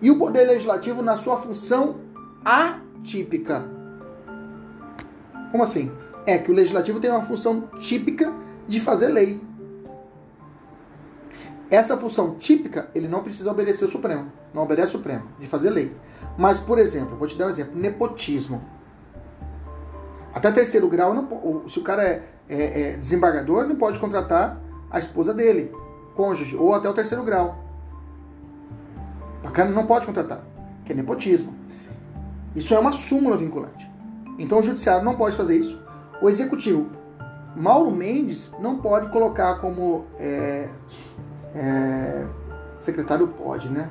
e 0.01 0.11
o 0.11 0.19
poder 0.19 0.45
legislativo 0.47 1.03
na 1.03 1.17
sua 1.17 1.37
função 1.37 1.97
atípica. 2.43 3.65
Como 5.51 5.63
assim? 5.63 5.91
É 6.27 6.39
que 6.39 6.51
o 6.51 6.55
legislativo 6.55 7.01
tem 7.01 7.11
uma 7.11 7.23
função 7.23 7.69
típica 7.79 8.33
de 8.67 8.81
fazer 8.81 9.09
lei. 9.09 9.41
Essa 11.71 11.97
função 11.97 12.35
típica, 12.35 12.91
ele 12.95 13.07
não 13.07 13.23
precisa 13.23 13.51
obedecer 13.51 13.85
o 13.85 13.89
Supremo. 13.89 14.33
Não 14.53 14.63
obedece 14.63 14.89
o 14.89 14.99
Supremo, 14.99 15.25
de 15.39 15.47
fazer 15.47 15.71
lei. 15.71 15.95
Mas, 16.37 16.59
por 16.59 16.79
exemplo, 16.79 17.17
vou 17.17 17.29
te 17.29 17.37
dar 17.37 17.47
um 17.47 17.51
exemplo: 17.51 17.79
nepotismo. 17.79 18.63
Até 20.35 20.51
terceiro 20.51 20.89
grau, 20.89 21.15
não, 21.15 21.69
se 21.69 21.79
o 21.79 21.83
cara 21.83 22.03
é, 22.05 22.23
é, 22.49 22.81
é 22.83 22.97
desembargador, 22.97 23.67
não 23.67 23.77
pode 23.77 23.99
contratar 23.99 24.61
a 24.91 24.99
esposa 24.99 25.33
dele, 25.33 25.73
cônjuge, 26.15 26.57
ou 26.57 26.75
até 26.75 26.89
o 26.89 26.93
terceiro 26.93 27.23
grau. 27.23 27.65
Bacana 29.43 29.71
não 29.71 29.87
pode 29.87 30.07
contratar, 30.07 30.45
que 30.85 30.93
é 30.93 30.95
nepotismo. 30.95 31.55
Isso 32.55 32.75
é 32.75 32.79
uma 32.79 32.93
súmula 32.93 33.37
vinculante. 33.37 33.89
Então 34.39 34.59
o 34.59 34.63
judiciário 34.63 35.05
não 35.05 35.17
pode 35.17 35.37
fazer 35.37 35.57
isso. 35.57 35.81
O 36.21 36.29
executivo, 36.29 36.91
Mauro 37.57 37.91
Mendes, 37.91 38.53
não 38.61 38.79
pode 38.79 39.09
colocar 39.11 39.57
como 39.57 40.05
é, 40.19 40.69
é, 41.55 42.25
secretário 42.79 43.29
pode, 43.29 43.69
né? 43.69 43.91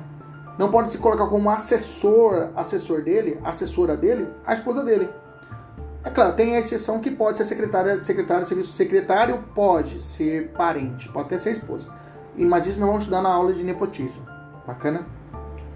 Não 0.58 0.70
pode 0.70 0.90
se 0.90 0.98
colocar 0.98 1.26
como 1.26 1.48
assessor, 1.48 2.50
assessor 2.54 3.02
dele, 3.02 3.38
assessora 3.42 3.96
dele, 3.96 4.28
a 4.46 4.54
esposa 4.54 4.84
dele. 4.84 5.08
É 6.02 6.10
claro, 6.10 6.34
tem 6.34 6.56
a 6.56 6.58
exceção 6.58 6.98
que 6.98 7.10
pode 7.10 7.36
ser 7.36 7.44
secretária, 7.44 8.02
secretário 8.02 8.42
de 8.42 8.48
serviço. 8.48 8.72
Secretário 8.72 9.42
pode 9.54 10.02
ser 10.02 10.48
parente, 10.48 11.08
pode 11.08 11.26
até 11.26 11.38
ser 11.38 11.52
esposa. 11.52 11.88
E, 12.36 12.44
mas 12.44 12.66
isso 12.66 12.80
não 12.80 12.88
vamos 12.88 13.04
estudar 13.04 13.22
na 13.22 13.30
aula 13.30 13.52
de 13.52 13.62
nepotismo. 13.62 14.22
Bacana? 14.66 15.06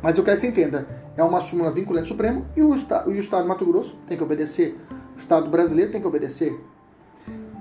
Mas 0.03 0.19
eu 0.19 0.25
quero 0.25 0.37
que 0.37 0.43
você 0.43 0.49
entenda. 0.49 0.87
É 1.17 1.23
uma 1.23 1.41
súmula 1.41 1.71
vinculante 1.71 2.09
supremo 2.09 2.47
e 2.57 2.63
o, 2.63 2.71
o 2.71 3.13
Estado 3.15 3.43
do 3.43 3.49
Mato 3.49 3.65
Grosso 3.65 3.97
tem 4.07 4.17
que 4.17 4.25
obedecer. 4.25 4.79
O 5.15 5.19
Estado 5.19 5.49
brasileiro 5.49 5.93
tem 5.93 6.01
que 6.01 6.07
obedecer. 6.07 6.59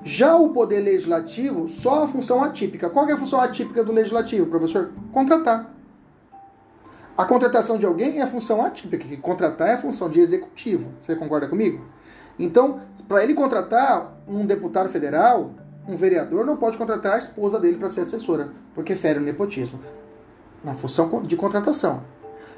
Já 0.03 0.35
o 0.35 0.49
poder 0.49 0.81
legislativo, 0.81 1.69
só 1.69 2.03
a 2.03 2.07
função 2.07 2.43
atípica. 2.43 2.89
Qual 2.89 3.07
é 3.07 3.13
a 3.13 3.17
função 3.17 3.39
atípica 3.39 3.83
do 3.83 3.91
legislativo, 3.91 4.47
professor? 4.47 4.91
Contratar. 5.11 5.71
A 7.17 7.25
contratação 7.25 7.77
de 7.77 7.85
alguém 7.85 8.19
é 8.19 8.23
a 8.23 8.27
função 8.27 8.65
atípica, 8.65 9.07
que 9.07 9.17
contratar 9.17 9.69
é 9.69 9.73
a 9.73 9.77
função 9.77 10.09
de 10.09 10.19
executivo. 10.19 10.91
Você 10.99 11.15
concorda 11.15 11.47
comigo? 11.47 11.85
Então, 12.37 12.81
para 13.07 13.23
ele 13.23 13.33
contratar 13.33 14.17
um 14.27 14.45
deputado 14.45 14.89
federal, 14.89 15.51
um 15.87 15.95
vereador 15.95 16.45
não 16.45 16.57
pode 16.57 16.77
contratar 16.77 17.13
a 17.13 17.17
esposa 17.19 17.59
dele 17.59 17.77
para 17.77 17.89
ser 17.89 18.01
assessora, 18.01 18.51
porque 18.73 18.95
fere 18.95 19.19
o 19.19 19.21
nepotismo 19.21 19.79
na 20.63 20.73
função 20.73 21.21
de 21.21 21.35
contratação. 21.35 22.01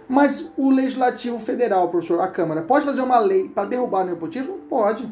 Mas 0.07 0.49
o 0.55 0.69
legislativo 0.69 1.39
federal, 1.39 1.89
professor, 1.89 2.21
a 2.21 2.27
Câmara, 2.27 2.61
pode 2.61 2.85
fazer 2.85 3.01
uma 3.01 3.19
lei 3.19 3.49
para 3.49 3.67
derrubar 3.67 4.03
o 4.03 4.05
nepotismo? 4.05 4.59
Pode. 4.69 5.11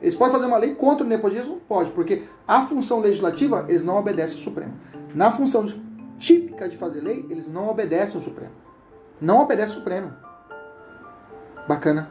Eles 0.00 0.14
podem 0.14 0.32
fazer 0.32 0.46
uma 0.46 0.56
lei 0.56 0.74
contra 0.74 1.04
o 1.04 1.08
nepotismo? 1.08 1.60
Pode, 1.68 1.90
porque 1.90 2.22
a 2.46 2.66
função 2.66 3.00
legislativa 3.00 3.64
eles 3.68 3.84
não 3.84 3.96
obedecem 3.96 4.36
ao 4.36 4.42
Supremo. 4.42 4.74
Na 5.14 5.30
função 5.30 5.66
típica 6.18 6.68
de 6.68 6.76
fazer 6.76 7.00
lei, 7.00 7.26
eles 7.28 7.48
não 7.48 7.68
obedecem 7.68 8.16
ao 8.16 8.22
Supremo. 8.22 8.52
Não 9.20 9.40
obedece 9.40 9.72
ao 9.72 9.78
Supremo. 9.78 10.12
Bacana. 11.66 12.10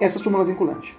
Essa 0.00 0.18
súmula 0.18 0.44
vinculante. 0.44 0.96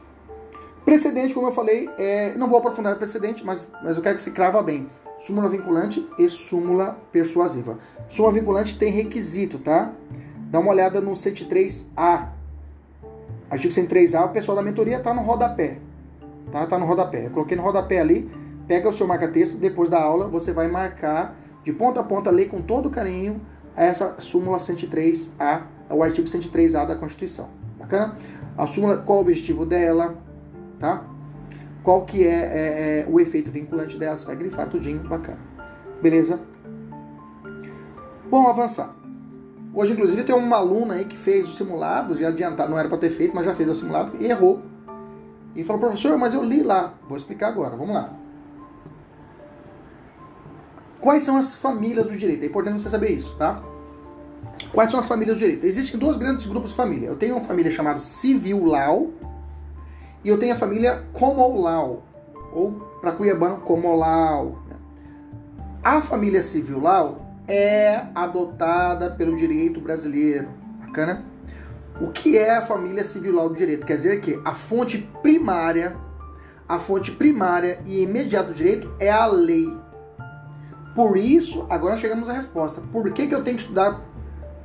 Precedente, 0.83 1.33
como 1.33 1.47
eu 1.47 1.51
falei, 1.51 1.89
é, 1.97 2.33
não 2.37 2.47
vou 2.47 2.57
aprofundar 2.57 2.95
o 2.95 2.97
precedente, 2.97 3.45
mas, 3.45 3.67
mas 3.83 3.95
eu 3.95 4.01
quero 4.01 4.15
que 4.15 4.21
você 4.21 4.31
crava 4.31 4.63
bem. 4.63 4.89
Súmula 5.19 5.49
vinculante 5.49 6.07
e 6.17 6.29
súmula 6.29 6.97
persuasiva. 7.11 7.77
Súmula 8.07 8.33
vinculante 8.33 8.77
tem 8.77 8.91
requisito, 8.91 9.59
tá? 9.59 9.91
Dá 10.49 10.59
uma 10.59 10.71
olhada 10.71 11.01
no 11.01 11.11
103A. 11.11 12.36
Artigo 13.49 13.73
103A, 13.73 14.25
o 14.25 14.29
pessoal 14.29 14.57
da 14.57 14.61
mentoria 14.61 14.99
tá 14.99 15.13
no 15.13 15.21
rodapé. 15.21 15.77
Tá? 16.51 16.65
Tá 16.65 16.77
no 16.77 16.85
rodapé. 16.85 17.27
Eu 17.27 17.31
coloquei 17.31 17.55
no 17.55 17.63
rodapé 17.63 17.99
ali. 17.99 18.29
Pega 18.67 18.89
o 18.89 18.93
seu 18.93 19.07
marca-texto, 19.07 19.57
depois 19.57 19.89
da 19.89 20.01
aula 20.01 20.27
você 20.27 20.51
vai 20.51 20.67
marcar 20.67 21.35
de 21.63 21.71
ponta 21.71 22.01
a 22.01 22.03
ponta, 22.03 22.29
ler 22.29 22.49
com 22.49 22.61
todo 22.61 22.89
carinho 22.89 23.41
essa 23.77 24.15
súmula 24.19 24.57
103A, 24.57 25.61
o 25.89 26.01
artigo 26.01 26.27
103A 26.27 26.85
da 26.85 26.95
Constituição. 26.95 27.47
Bacana? 27.77 28.17
A 28.57 28.65
súmula, 28.65 28.97
qual 28.97 29.19
o 29.19 29.21
objetivo 29.21 29.65
dela, 29.65 30.15
tá? 30.79 31.03
Qual 31.83 32.03
que 32.03 32.25
é, 32.25 32.29
é, 32.31 32.99
é 33.01 33.07
o 33.07 33.19
efeito 33.19 33.51
vinculante 33.51 33.97
dela, 33.97 34.17
você 34.17 34.25
vai 34.25 34.35
grifar 34.35 34.67
tudinho, 34.67 34.99
bacana. 35.07 35.37
Beleza? 36.01 36.39
Vamos 38.29 38.49
avançar. 38.49 38.96
Hoje, 39.77 39.93
inclusive, 39.93 40.23
tem 40.23 40.33
uma 40.33 40.55
aluna 40.55 40.95
aí 40.95 41.05
que 41.05 41.15
fez 41.15 41.47
o 41.47 41.53
simulado, 41.53 42.17
já 42.17 42.29
adiantado, 42.29 42.71
não 42.71 42.79
era 42.79 42.89
para 42.89 42.97
ter 42.97 43.11
feito, 43.11 43.35
mas 43.35 43.45
já 43.45 43.53
fez 43.53 43.69
o 43.69 43.75
simulado 43.75 44.17
e 44.19 44.25
errou. 44.25 44.63
E 45.55 45.63
falou, 45.63 45.79
professor, 45.79 46.17
mas 46.17 46.33
eu 46.33 46.43
li 46.43 46.63
lá. 46.63 46.95
Vou 47.07 47.15
explicar 47.15 47.49
agora, 47.49 47.75
vamos 47.75 47.93
lá. 47.93 48.11
Quais 50.99 51.21
são 51.21 51.37
as 51.37 51.59
famílias 51.59 52.07
do 52.07 52.17
direito? 52.17 52.41
É 52.41 52.47
importante 52.47 52.81
você 52.81 52.89
saber 52.89 53.11
isso, 53.11 53.37
tá? 53.37 53.61
Quais 54.73 54.89
são 54.89 54.99
as 54.99 55.07
famílias 55.07 55.37
do 55.37 55.39
direito? 55.41 55.63
Existem 55.63 55.99
dois 55.99 56.17
grandes 56.17 56.47
grupos 56.47 56.71
de 56.71 56.75
família. 56.75 57.09
Eu 57.09 57.15
tenho 57.15 57.35
uma 57.35 57.43
família 57.43 57.71
chamada 57.71 57.99
Civil 57.99 58.65
Law 58.65 59.11
e 60.23 60.29
eu 60.29 60.39
tenho 60.39 60.53
a 60.53 60.57
família 60.57 61.05
Common 61.13 61.61
Law, 61.61 62.01
ou 62.51 62.71
para 62.99 63.11
cuiabano 63.11 63.57
Comolau. 63.57 64.59
Né? 64.67 64.75
A 65.83 66.01
família 66.01 66.41
Civil 66.41 66.79
Law 66.79 67.26
é 67.47 68.07
adotada 68.13 69.11
pelo 69.11 69.35
direito 69.35 69.79
brasileiro. 69.79 70.49
Bacana? 70.85 71.23
O 71.99 72.11
que 72.11 72.37
é 72.37 72.57
a 72.57 72.61
família 72.61 73.03
civil 73.03 73.49
do 73.49 73.55
direito? 73.55 73.85
Quer 73.85 73.97
dizer 73.97 74.21
que 74.21 74.39
a 74.45 74.53
fonte 74.53 74.97
primária, 75.21 75.95
a 76.67 76.77
fonte 76.77 77.11
primária 77.11 77.81
e 77.85 78.03
imediata 78.03 78.49
do 78.49 78.53
direito 78.53 78.93
é 78.99 79.09
a 79.09 79.25
lei. 79.25 79.75
Por 80.93 81.17
isso, 81.17 81.65
agora 81.69 81.97
chegamos 81.97 82.29
à 82.29 82.33
resposta. 82.33 82.81
Por 82.81 83.11
que, 83.11 83.27
que 83.27 83.33
eu 83.33 83.43
tenho 83.43 83.57
que 83.57 83.63
estudar 83.63 84.01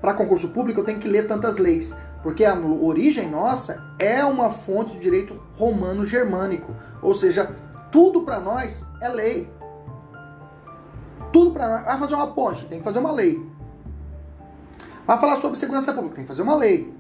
para 0.01 0.14
concurso 0.14 0.49
público? 0.49 0.81
Eu 0.81 0.85
tenho 0.85 0.99
que 0.99 1.09
ler 1.09 1.27
tantas 1.27 1.59
leis? 1.59 1.95
Porque 2.23 2.45
a 2.45 2.55
origem 2.55 3.31
nossa 3.31 3.83
é 3.99 4.25
uma 4.25 4.51
fonte 4.51 4.92
de 4.92 5.01
direito 5.01 5.40
romano-germânico. 5.57 6.75
Ou 7.01 7.14
seja, 7.14 7.57
tudo 7.90 8.23
para 8.23 8.40
nós 8.40 8.85
é 9.01 9.09
lei. 9.09 9.51
Tudo 11.33 11.53
para 11.53 11.83
vai 11.83 11.99
fazer 11.99 12.14
uma 12.14 12.27
ponte, 12.29 12.66
tem 12.66 12.79
que 12.79 12.85
fazer 12.85 12.99
uma 12.99 13.12
lei. 13.12 13.42
Vai 15.07 15.18
falar 15.18 15.40
sobre 15.40 15.59
segurança 15.59 15.92
pública, 15.92 16.16
tem 16.16 16.25
que 16.25 16.29
fazer 16.29 16.42
uma 16.42 16.55
lei. 16.55 16.92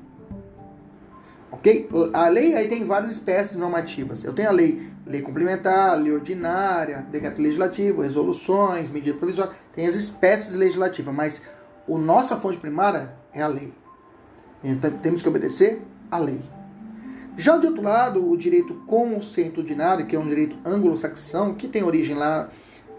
Ok? 1.50 1.88
A 2.14 2.28
lei 2.28 2.54
aí 2.54 2.66
tem 2.66 2.84
várias 2.84 3.12
espécies 3.12 3.56
normativas. 3.56 4.24
Eu 4.24 4.32
tenho 4.32 4.48
a 4.48 4.52
lei, 4.52 4.90
lei 5.06 5.20
complementar, 5.20 5.96
lei 6.00 6.12
ordinária, 6.12 7.06
decreto 7.10 7.40
legislativo, 7.40 8.02
resoluções, 8.02 8.88
medida 8.88 9.16
provisória. 9.16 9.52
Tem 9.74 9.86
as 9.86 9.94
espécies 9.94 10.54
legislativas, 10.54 11.14
mas 11.14 11.42
a 11.86 11.98
nossa 11.98 12.36
fonte 12.36 12.58
primária 12.58 13.12
é 13.32 13.42
a 13.42 13.46
lei. 13.46 13.72
Então 14.64 14.90
temos 14.98 15.22
que 15.22 15.28
obedecer 15.28 15.82
à 16.10 16.18
lei. 16.18 16.40
Já 17.36 17.56
de 17.56 17.66
outro 17.66 17.82
lado, 17.82 18.30
o 18.30 18.36
direito 18.36 18.74
consuetudinário, 18.86 20.06
que 20.06 20.16
é 20.16 20.18
um 20.18 20.26
direito 20.26 20.56
anglo-saxão, 20.64 21.54
que 21.54 21.66
tem 21.66 21.82
origem 21.82 22.14
lá 22.14 22.48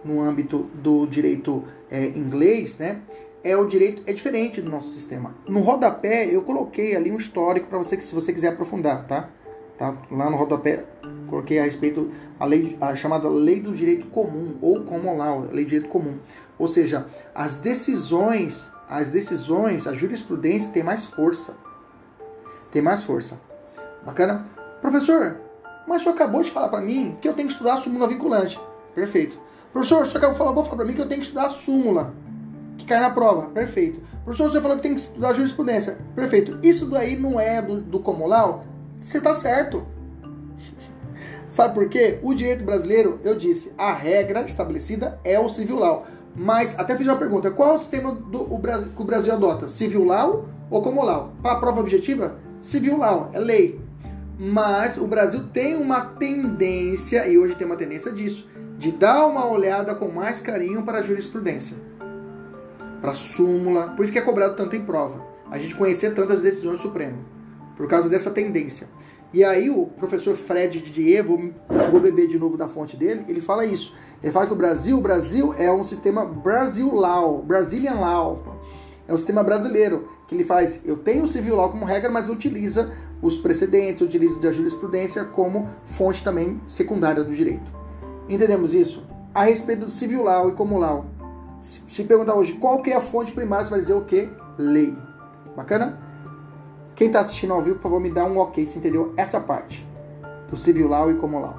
no 0.03 0.21
âmbito 0.21 0.69
do 0.75 1.05
direito 1.05 1.63
é, 1.89 2.07
inglês, 2.07 2.77
né? 2.77 3.01
É 3.43 3.57
o 3.57 3.67
direito 3.67 4.03
é 4.05 4.13
diferente 4.13 4.61
do 4.61 4.71
nosso 4.71 4.89
sistema. 4.91 5.35
No 5.47 5.59
rodapé 5.59 6.25
eu 6.25 6.41
coloquei 6.43 6.95
ali 6.95 7.11
um 7.11 7.17
histórico 7.17 7.67
para 7.67 7.77
você 7.77 7.97
que 7.97 8.03
se 8.03 8.15
você 8.15 8.31
quiser 8.31 8.49
aprofundar, 8.49 9.05
tá? 9.05 9.29
tá? 9.77 9.95
Lá 10.09 10.29
no 10.29 10.37
rodapé 10.37 10.85
coloquei 11.27 11.59
a 11.59 11.63
respeito 11.63 12.11
a 12.39 12.45
lei 12.45 12.77
a 12.79 12.95
chamada 12.95 13.27
lei 13.27 13.59
do 13.59 13.73
direito 13.73 14.07
comum 14.07 14.57
ou 14.61 14.81
common 14.83 15.17
law, 15.17 15.47
lei 15.51 15.65
do 15.65 15.69
direito 15.69 15.89
comum. 15.89 16.17
Ou 16.57 16.67
seja, 16.67 17.07
as 17.35 17.57
decisões, 17.57 18.71
as 18.89 19.11
decisões, 19.11 19.87
a 19.87 19.93
jurisprudência 19.93 20.69
tem 20.69 20.83
mais 20.83 21.05
força. 21.05 21.57
Tem 22.71 22.81
mais 22.81 23.03
força. 23.03 23.39
Bacana? 24.05 24.45
Professor, 24.81 25.37
mas 25.87 26.01
o 26.01 26.03
senhor 26.03 26.15
acabou 26.15 26.41
de 26.41 26.51
falar 26.51 26.69
para 26.69 26.81
mim 26.81 27.17
que 27.21 27.27
eu 27.27 27.33
tenho 27.33 27.47
que 27.47 27.53
estudar 27.53 27.77
súmula 27.77 28.07
vinculante. 28.07 28.59
Perfeito. 28.93 29.39
Professor, 29.73 30.05
você 30.05 30.17
acabou 30.17 30.33
de 30.33 30.37
falar, 30.37 30.53
falar 30.53 30.75
para 30.75 30.85
mim 30.85 30.93
que 30.93 31.01
eu 31.01 31.07
tenho 31.07 31.19
que 31.19 31.25
estudar 31.25 31.47
a 31.47 31.49
súmula, 31.49 32.13
que 32.77 32.85
cai 32.85 32.99
na 32.99 33.09
prova. 33.09 33.49
Perfeito. 33.49 33.99
Professor, 34.23 34.51
você 34.51 34.61
falou 34.61 34.77
que 34.77 34.83
tem 34.83 34.93
que 34.93 35.01
estudar 35.01 35.33
jurisprudência. 35.33 35.97
Perfeito. 36.15 36.59
Isso 36.61 36.85
daí 36.85 37.17
não 37.17 37.39
é 37.39 37.59
do, 37.59 37.81
do 37.81 37.99
Comolau? 37.99 38.65
Você 39.01 39.19
tá 39.19 39.33
certo. 39.33 39.83
Sabe 41.49 41.73
por 41.73 41.89
quê? 41.89 42.19
O 42.21 42.35
direito 42.35 42.63
brasileiro, 42.63 43.19
eu 43.23 43.35
disse, 43.35 43.73
a 43.75 43.91
regra 43.91 44.43
estabelecida 44.43 45.19
é 45.23 45.39
o 45.39 45.49
civil 45.49 45.79
law. 45.79 46.05
Mas, 46.35 46.77
até 46.77 46.95
fiz 46.95 47.07
uma 47.07 47.17
pergunta, 47.17 47.49
qual 47.49 47.73
é 47.73 47.73
o 47.73 47.79
sistema 47.79 48.11
do, 48.13 48.53
o 48.53 48.57
Brasil, 48.59 48.89
que 48.95 49.01
o 49.01 49.05
Brasil 49.05 49.33
adota? 49.33 49.67
Civil 49.67 50.03
law 50.03 50.45
ou 50.69 50.83
como 50.83 51.03
law? 51.03 51.33
Para 51.41 51.53
a 51.53 51.59
prova 51.59 51.79
objetiva, 51.79 52.37
civil 52.61 52.97
law, 52.97 53.29
é 53.33 53.39
lei. 53.39 53.79
Mas 54.37 54.97
o 54.97 55.05
Brasil 55.05 55.47
tem 55.51 55.75
uma 55.75 56.01
tendência, 56.01 57.27
e 57.27 57.37
hoje 57.37 57.55
tem 57.55 57.67
uma 57.67 57.75
tendência 57.75 58.11
disso, 58.11 58.47
de 58.83 58.91
dar 58.91 59.25
uma 59.27 59.45
olhada 59.49 59.95
com 59.95 60.09
mais 60.09 60.41
carinho 60.41 60.83
para 60.83 60.97
a 60.97 61.01
jurisprudência, 61.01 61.77
para 62.99 63.11
a 63.11 63.13
súmula, 63.13 63.91
por 63.95 64.03
isso 64.03 64.11
que 64.11 64.19
é 64.19 64.21
cobrado 64.21 64.57
tanto 64.57 64.75
em 64.75 64.83
prova, 64.83 65.25
a 65.49 65.57
gente 65.57 65.73
conhecer 65.73 66.13
tantas 66.13 66.41
decisões 66.41 66.79
do 66.79 66.81
Supremo, 66.81 67.19
por 67.77 67.87
causa 67.87 68.09
dessa 68.09 68.29
tendência. 68.29 68.89
E 69.33 69.41
aí 69.41 69.69
o 69.69 69.85
professor 69.85 70.35
Fred 70.35 70.81
de 70.81 70.91
Diego, 70.91 71.53
vou 71.91 72.01
beber 72.01 72.27
de 72.27 72.37
novo 72.37 72.57
da 72.57 72.67
fonte 72.67 72.97
dele, 72.97 73.23
ele 73.29 73.39
fala 73.39 73.65
isso. 73.65 73.95
Ele 74.21 74.33
fala 74.33 74.47
que 74.47 74.53
o 74.53 74.57
Brasil, 74.57 74.97
o 74.97 75.01
Brasil 75.01 75.53
é 75.57 75.71
um 75.71 75.85
sistema 75.85 76.25
Brasil 76.25 76.93
Law, 76.93 77.41
Brazilian 77.41 77.95
Law. 77.95 78.43
É 79.07 79.13
um 79.13 79.17
sistema 79.17 79.43
brasileiro 79.43 80.09
que 80.27 80.35
ele 80.35 80.43
faz, 80.43 80.81
eu 80.83 80.97
tenho 80.97 81.23
o 81.23 81.27
civil 81.27 81.55
law 81.55 81.69
como 81.69 81.85
regra, 81.85 82.11
mas 82.11 82.27
utiliza 82.27 82.91
os 83.21 83.37
precedentes, 83.37 84.01
utiliza 84.01 84.45
a 84.45 84.51
jurisprudência 84.51 85.23
como 85.23 85.69
fonte 85.85 86.21
também 86.21 86.59
secundária 86.67 87.23
do 87.23 87.33
direito. 87.33 87.82
Entendemos 88.27 88.73
isso? 88.73 89.03
A 89.33 89.43
respeito 89.43 89.85
do 89.85 89.91
civil 89.91 90.23
law 90.23 90.49
e 90.49 90.53
como 90.53 90.77
law. 90.77 91.05
Se 91.59 92.03
perguntar 92.03 92.35
hoje 92.35 92.53
qual 92.53 92.81
que 92.81 92.91
é 92.91 92.95
a 92.95 93.01
fonte 93.01 93.31
primária, 93.31 93.65
você 93.65 93.71
vai 93.71 93.79
dizer 93.79 93.93
o 93.93 94.05
quê? 94.05 94.29
Lei. 94.57 94.97
Bacana? 95.55 95.99
Quem 96.95 97.07
está 97.07 97.21
assistindo 97.21 97.53
ao 97.53 97.61
vivo, 97.61 97.77
por 97.77 97.83
favor, 97.83 97.99
me 97.99 98.11
dá 98.11 98.25
um 98.25 98.37
ok 98.37 98.65
se 98.67 98.77
entendeu 98.77 99.13
essa 99.17 99.39
parte 99.39 99.87
do 100.49 100.55
civil 100.55 100.87
law 100.87 101.09
e 101.09 101.15
como 101.15 101.39
law. 101.39 101.55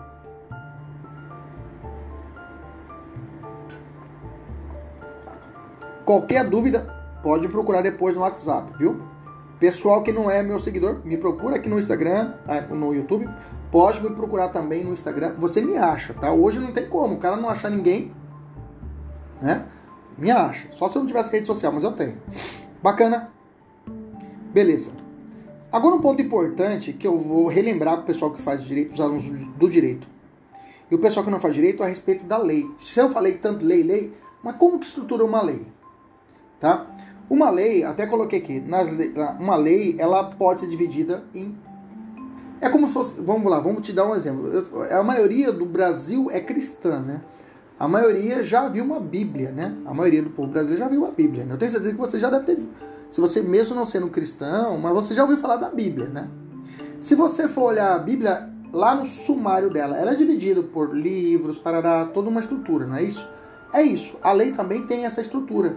Qualquer 6.04 6.44
dúvida, 6.44 6.86
pode 7.22 7.48
procurar 7.48 7.82
depois 7.82 8.14
no 8.14 8.20
WhatsApp, 8.20 8.72
viu? 8.78 9.00
Pessoal 9.58 10.02
que 10.02 10.12
não 10.12 10.30
é 10.30 10.42
meu 10.42 10.60
seguidor, 10.60 11.00
me 11.04 11.16
procura 11.16 11.56
aqui 11.56 11.68
no 11.68 11.78
Instagram, 11.78 12.34
ah, 12.46 12.60
no 12.60 12.94
YouTube. 12.94 13.26
Pode 13.74 14.00
me 14.00 14.10
procurar 14.10 14.50
também 14.50 14.84
no 14.84 14.92
Instagram. 14.92 15.34
Você 15.36 15.60
me 15.60 15.76
acha, 15.76 16.14
tá? 16.14 16.32
Hoje 16.32 16.60
não 16.60 16.70
tem 16.70 16.88
como. 16.88 17.14
O 17.14 17.18
cara 17.18 17.36
não 17.36 17.48
achar 17.48 17.68
ninguém, 17.72 18.12
né? 19.42 19.66
Me 20.16 20.30
acha. 20.30 20.68
Só 20.70 20.88
se 20.88 20.94
eu 20.94 21.00
não 21.00 21.08
tivesse 21.08 21.32
rede 21.32 21.44
social, 21.44 21.72
mas 21.72 21.82
eu 21.82 21.90
tenho. 21.90 22.16
Bacana? 22.80 23.32
Beleza. 24.52 24.90
Agora 25.72 25.96
um 25.96 26.00
ponto 26.00 26.22
importante 26.22 26.92
que 26.92 27.04
eu 27.04 27.18
vou 27.18 27.48
relembrar 27.48 27.94
para 27.94 28.02
o 28.04 28.06
pessoal 28.06 28.30
que 28.30 28.40
faz 28.40 28.62
direito, 28.62 28.92
os 28.92 29.00
alunos 29.00 29.24
do 29.56 29.68
direito. 29.68 30.06
E 30.88 30.94
o 30.94 30.98
pessoal 31.00 31.24
que 31.24 31.32
não 31.32 31.40
faz 31.40 31.52
direito 31.52 31.82
a 31.82 31.86
respeito 31.86 32.24
da 32.24 32.38
lei. 32.38 32.70
Se 32.78 33.00
eu 33.00 33.10
falei 33.10 33.38
tanto 33.38 33.64
lei, 33.64 33.82
lei, 33.82 34.14
mas 34.40 34.54
como 34.54 34.78
que 34.78 34.86
estrutura 34.86 35.24
uma 35.24 35.42
lei? 35.42 35.66
Tá? 36.60 36.86
Uma 37.28 37.50
lei, 37.50 37.82
até 37.82 38.06
coloquei 38.06 38.38
aqui, 38.38 38.60
nas, 38.60 38.88
uma 39.40 39.56
lei, 39.56 39.96
ela 39.98 40.22
pode 40.22 40.60
ser 40.60 40.68
dividida 40.68 41.24
em. 41.34 41.58
É 42.64 42.70
como 42.70 42.86
se 42.86 42.94
fosse. 42.94 43.20
Vamos 43.20 43.50
lá, 43.50 43.60
vamos 43.60 43.82
te 43.82 43.92
dar 43.92 44.06
um 44.06 44.14
exemplo. 44.14 44.50
A 44.90 45.02
maioria 45.02 45.52
do 45.52 45.66
Brasil 45.66 46.30
é 46.30 46.40
cristã, 46.40 46.98
né? 46.98 47.20
A 47.78 47.86
maioria 47.86 48.42
já 48.42 48.66
viu 48.70 48.82
uma 48.84 48.98
Bíblia, 48.98 49.52
né? 49.52 49.76
A 49.84 49.92
maioria 49.92 50.22
do 50.22 50.30
povo 50.30 50.48
brasileiro 50.48 50.82
já 50.82 50.88
viu 50.88 51.02
uma 51.02 51.10
Bíblia. 51.10 51.44
Né? 51.44 51.52
Eu 51.52 51.58
tenho 51.58 51.70
certeza 51.70 51.92
que 51.92 52.00
você 52.00 52.18
já 52.18 52.30
deve 52.30 52.46
ter. 52.46 52.58
Se 53.10 53.20
você, 53.20 53.42
mesmo 53.42 53.74
não 53.74 53.84
sendo 53.84 54.08
cristão, 54.08 54.78
mas 54.78 54.94
você 54.94 55.14
já 55.14 55.24
ouviu 55.24 55.36
falar 55.36 55.56
da 55.56 55.68
Bíblia, 55.68 56.08
né? 56.08 56.26
Se 56.98 57.14
você 57.14 57.46
for 57.46 57.64
olhar 57.64 57.94
a 57.94 57.98
Bíblia, 57.98 58.48
lá 58.72 58.94
no 58.94 59.04
sumário 59.04 59.68
dela, 59.68 59.98
ela 59.98 60.12
é 60.12 60.14
dividida 60.14 60.62
por 60.62 60.96
livros, 60.96 61.58
parará, 61.58 62.06
toda 62.06 62.30
uma 62.30 62.40
estrutura, 62.40 62.86
não 62.86 62.96
é 62.96 63.02
isso? 63.02 63.28
É 63.74 63.82
isso. 63.82 64.16
A 64.22 64.32
lei 64.32 64.52
também 64.52 64.86
tem 64.86 65.04
essa 65.04 65.20
estrutura. 65.20 65.76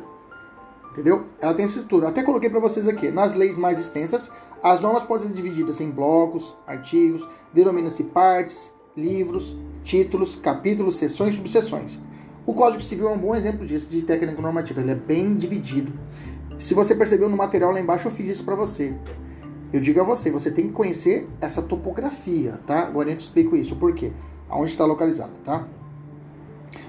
Entendeu? 0.93 1.25
Ela 1.41 1.53
tem 1.53 1.65
essa 1.65 1.75
estrutura. 1.75 2.07
Até 2.07 2.23
coloquei 2.23 2.49
para 2.49 2.61
vocês 2.61 2.87
aqui. 2.87 3.11
Nas 3.11 3.35
leis 3.35 3.57
mais 3.57 3.77
extensas, 3.77 4.31
as 4.61 4.81
normas 4.81 5.03
podem 5.03 5.27
ser 5.27 5.33
divididas 5.33 5.79
em 5.79 5.89
blocos, 5.89 6.55
artigos, 6.65 7.27
denomina-se 7.53 8.03
partes, 8.03 8.71
livros, 8.95 9.55
títulos, 9.83 10.35
capítulos, 10.35 10.97
seções 10.97 11.33
e 11.35 11.37
subseções. 11.37 11.97
O 12.45 12.53
Código 12.53 12.81
Civil 12.81 13.09
é 13.09 13.11
um 13.11 13.17
bom 13.17 13.35
exemplo 13.35 13.65
disso, 13.65 13.89
de 13.89 14.01
técnica 14.01 14.41
normativa. 14.41 14.81
Ele 14.81 14.91
é 14.91 14.95
bem 14.95 15.35
dividido. 15.35 15.91
Se 16.57 16.73
você 16.73 16.95
percebeu 16.95 17.29
no 17.29 17.37
material 17.37 17.71
lá 17.71 17.79
embaixo, 17.79 18.07
eu 18.07 18.11
fiz 18.11 18.29
isso 18.29 18.43
para 18.43 18.55
você. 18.55 18.95
Eu 19.71 19.81
digo 19.81 19.99
a 19.99 20.03
você, 20.03 20.31
você 20.31 20.49
tem 20.49 20.67
que 20.67 20.73
conhecer 20.73 21.27
essa 21.41 21.61
topografia, 21.61 22.59
tá? 22.65 22.79
Agora 22.79 23.11
eu 23.11 23.17
te 23.17 23.21
explico 23.21 23.55
isso. 23.55 23.75
Por 23.75 23.93
quê? 23.93 24.13
Aonde 24.49 24.71
está 24.71 24.85
localizado, 24.85 25.33
tá? 25.43 25.67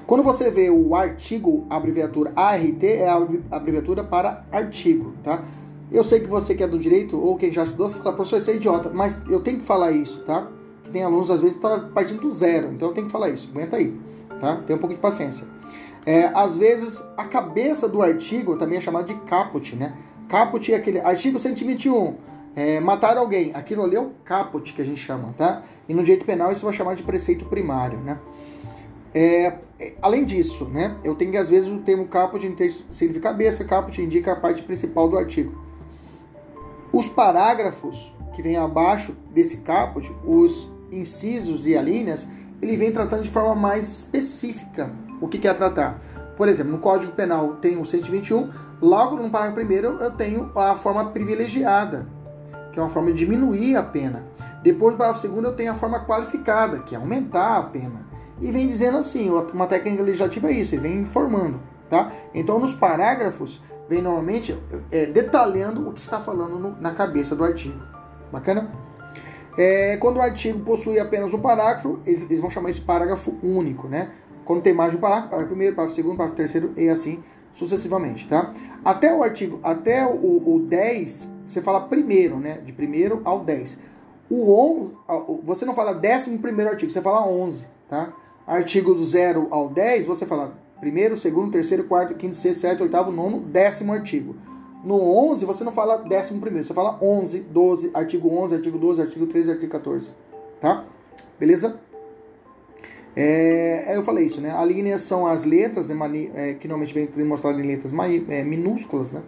Quando 0.06 0.22
você 0.22 0.50
vê 0.50 0.70
o 0.70 0.94
artigo, 0.94 1.66
a 1.68 1.76
abreviatura 1.76 2.32
ART 2.34 2.82
é 2.82 3.08
a 3.08 3.16
abreviatura 3.50 4.04
para 4.04 4.46
artigo, 4.50 5.12
tá? 5.22 5.44
Eu 5.90 6.04
sei 6.04 6.20
que 6.20 6.26
você 6.26 6.54
que 6.54 6.62
é 6.62 6.66
do 6.66 6.78
direito 6.78 7.18
ou 7.18 7.36
quem 7.36 7.50
já 7.50 7.64
estudou, 7.64 7.88
você 7.88 7.98
fala, 7.98 8.14
professor, 8.14 8.40
você 8.40 8.52
é 8.52 8.56
idiota, 8.56 8.90
mas 8.90 9.18
eu 9.28 9.40
tenho 9.40 9.58
que 9.58 9.64
falar 9.64 9.90
isso, 9.90 10.20
tá? 10.24 10.48
Que 10.84 10.90
tem 10.90 11.02
alunos 11.02 11.30
às 11.30 11.40
vezes 11.40 11.56
que 11.56 11.62
tá 11.62 11.78
partindo 11.94 12.20
do 12.20 12.30
zero, 12.30 12.72
então 12.72 12.88
eu 12.88 12.94
tenho 12.94 13.06
que 13.06 13.12
falar 13.12 13.30
isso. 13.30 13.48
Aguenta 13.50 13.76
aí, 13.76 13.98
tá? 14.40 14.56
Tem 14.66 14.76
um 14.76 14.78
pouco 14.78 14.94
de 14.94 15.00
paciência. 15.00 15.46
É, 16.04 16.26
às 16.34 16.58
vezes 16.58 17.02
a 17.16 17.24
cabeça 17.24 17.88
do 17.88 18.02
artigo 18.02 18.56
também 18.56 18.78
é 18.78 18.80
chamada 18.80 19.06
de 19.06 19.14
caput, 19.20 19.74
né? 19.76 19.94
Caput 20.28 20.70
é 20.72 20.76
aquele 20.76 21.00
artigo 21.00 21.38
121. 21.38 22.16
É, 22.54 22.80
matar 22.80 23.16
alguém, 23.16 23.52
aquilo 23.54 23.84
ali 23.84 23.96
é 23.96 24.00
o 24.00 24.10
caput 24.24 24.72
que 24.72 24.82
a 24.82 24.84
gente 24.84 25.00
chama, 25.00 25.34
tá? 25.38 25.62
E 25.88 25.94
no 25.94 26.02
direito 26.02 26.26
penal 26.26 26.52
isso 26.52 26.64
vai 26.64 26.74
chamar 26.74 26.94
de 26.94 27.02
preceito 27.02 27.44
primário, 27.46 27.98
né? 27.98 28.18
É, 29.14 29.58
é, 29.80 29.94
além 30.02 30.24
disso, 30.24 30.66
né, 30.66 30.96
eu 31.02 31.14
tenho 31.14 31.30
que 31.30 31.36
às 31.38 31.48
vezes 31.48 31.70
o 31.70 31.78
termo 31.78 32.06
caput 32.06 32.42
significa 32.90 33.30
cabeça, 33.30 33.64
caput 33.64 34.00
indica 34.02 34.32
a 34.32 34.36
parte 34.36 34.62
principal 34.62 35.08
do 35.08 35.16
artigo. 35.16 35.67
Os 36.92 37.08
parágrafos 37.08 38.12
que 38.34 38.42
vem 38.42 38.56
abaixo 38.56 39.14
desse 39.32 39.58
caput, 39.58 40.10
os 40.24 40.70
incisos 40.90 41.66
e 41.66 41.76
alíneas, 41.76 42.26
ele 42.62 42.76
vem 42.76 42.92
tratando 42.92 43.22
de 43.22 43.30
forma 43.30 43.54
mais 43.54 44.00
específica 44.00 44.90
o 45.20 45.28
que 45.28 45.38
quer 45.38 45.54
tratar. 45.54 46.00
Por 46.36 46.48
exemplo, 46.48 46.72
no 46.72 46.78
Código 46.78 47.12
Penal 47.12 47.56
tem 47.56 47.80
o 47.80 47.84
121, 47.84 48.50
logo 48.80 49.16
no 49.16 49.30
parágrafo 49.30 49.56
primeiro 49.56 49.98
eu 50.00 50.10
tenho 50.12 50.50
a 50.56 50.76
forma 50.76 51.06
privilegiada, 51.06 52.08
que 52.72 52.78
é 52.78 52.82
uma 52.82 52.88
forma 52.88 53.12
de 53.12 53.18
diminuir 53.18 53.76
a 53.76 53.82
pena. 53.82 54.24
Depois, 54.62 54.92
no 54.92 54.98
parágrafo 54.98 55.20
segundo, 55.20 55.48
eu 55.48 55.54
tenho 55.54 55.72
a 55.72 55.74
forma 55.74 56.04
qualificada, 56.04 56.78
que 56.80 56.94
é 56.94 56.98
aumentar 56.98 57.56
a 57.56 57.62
pena 57.62 58.08
e 58.40 58.52
vem 58.52 58.66
dizendo 58.66 58.98
assim, 58.98 59.30
uma 59.30 59.66
técnica 59.66 60.02
legislativa 60.02 60.48
é 60.48 60.52
isso, 60.52 60.74
ele 60.74 60.82
vem 60.82 60.98
informando, 61.00 61.60
tá? 61.88 62.12
Então 62.34 62.58
nos 62.58 62.74
parágrafos 62.74 63.60
vem 63.88 64.02
normalmente 64.02 64.56
é, 64.90 65.06
detalhando 65.06 65.88
o 65.88 65.92
que 65.92 66.02
está 66.02 66.20
falando 66.20 66.58
no, 66.58 66.80
na 66.80 66.92
cabeça 66.92 67.34
do 67.34 67.44
artigo, 67.44 67.80
bacana? 68.30 68.70
É, 69.56 69.96
quando 69.96 70.18
o 70.18 70.20
artigo 70.20 70.60
possui 70.60 71.00
apenas 71.00 71.32
um 71.34 71.40
parágrafo, 71.40 71.98
eles, 72.06 72.22
eles, 72.22 72.40
vão 72.40 72.48
chamar 72.48 72.70
isso 72.70 72.80
de 72.80 72.86
parágrafo 72.86 73.34
único, 73.42 73.88
né? 73.88 74.10
Quando 74.44 74.62
tem 74.62 74.72
mais 74.72 74.92
de 74.92 74.96
um 74.96 75.00
parágrafo, 75.00 75.30
parágrafo 75.30 75.50
primeiro, 75.50 75.74
parágrafo 75.74 75.96
segundo, 75.96 76.16
parágrafo 76.16 76.36
terceiro 76.36 76.72
e 76.76 76.88
assim 76.88 77.22
sucessivamente, 77.54 78.28
tá? 78.28 78.52
Até 78.84 79.12
o 79.12 79.22
artigo, 79.22 79.58
até 79.62 80.06
o, 80.06 80.54
o 80.54 80.60
10, 80.60 81.28
você 81.44 81.60
fala 81.60 81.80
primeiro, 81.80 82.38
né? 82.38 82.58
De 82.64 82.72
primeiro 82.72 83.20
ao 83.24 83.40
10. 83.40 83.76
O 84.30 84.78
11, 84.78 84.94
você 85.42 85.64
não 85.64 85.74
fala 85.74 85.92
décimo 85.94 86.38
primeiro 86.38 86.70
artigo, 86.70 86.92
você 86.92 87.00
fala 87.00 87.26
11, 87.26 87.66
tá? 87.88 88.12
artigo 88.48 88.94
do 88.94 89.04
0 89.04 89.48
ao 89.50 89.68
10, 89.68 90.06
você 90.06 90.24
fala 90.24 90.54
primeiro, 90.80 91.16
segundo, 91.16 91.52
terceiro, 91.52 91.84
quarto, 91.84 92.14
quinto, 92.14 92.36
sexto, 92.36 92.60
sétimo, 92.60 92.84
oitavo, 92.84 93.10
nono, 93.10 93.40
décimo 93.40 93.92
artigo. 93.92 94.36
No 94.84 95.00
11, 95.30 95.44
você 95.44 95.64
não 95.64 95.72
fala 95.72 95.96
décimo 95.96 96.40
primeiro, 96.40 96.64
você 96.66 96.72
fala 96.72 96.98
11, 97.02 97.40
12, 97.40 97.90
artigo 97.92 98.28
11, 98.28 98.54
artigo 98.54 98.78
12, 98.78 99.00
artigo 99.00 99.26
13, 99.26 99.50
artigo 99.50 99.72
14. 99.72 100.08
Tá? 100.60 100.84
Beleza? 101.38 101.80
É, 103.16 103.96
eu 103.96 104.02
falei 104.04 104.26
isso, 104.26 104.40
né? 104.40 104.52
A 104.52 104.64
linha 104.64 104.96
são 104.96 105.26
as 105.26 105.44
letras, 105.44 105.88
né, 105.88 105.96
é, 106.34 106.54
que 106.54 106.68
normalmente 106.68 106.94
vem 106.94 107.06
demonstrado 107.06 107.60
em 107.60 107.66
letras 107.66 107.92
é, 108.28 108.44
minúsculas, 108.44 109.10
né? 109.10 109.22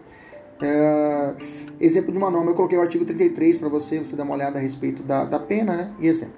É, 0.62 1.34
exemplo 1.80 2.12
de 2.12 2.18
uma 2.18 2.30
norma, 2.30 2.51
eu 2.51 2.55
coloquei 2.55 2.78
o 2.78 2.82
artigo 2.82 3.05
33 3.05 3.57
para 3.57 3.68
você, 3.68 3.98
você 3.98 4.14
dar 4.14 4.24
uma 4.24 4.34
olhada 4.34 4.59
a 4.59 4.62
respeito 4.62 5.03
da, 5.03 5.24
da 5.24 5.40
pena, 5.40 5.76
né? 5.76 5.92
E 5.98 6.07
exemplo. 6.07 6.34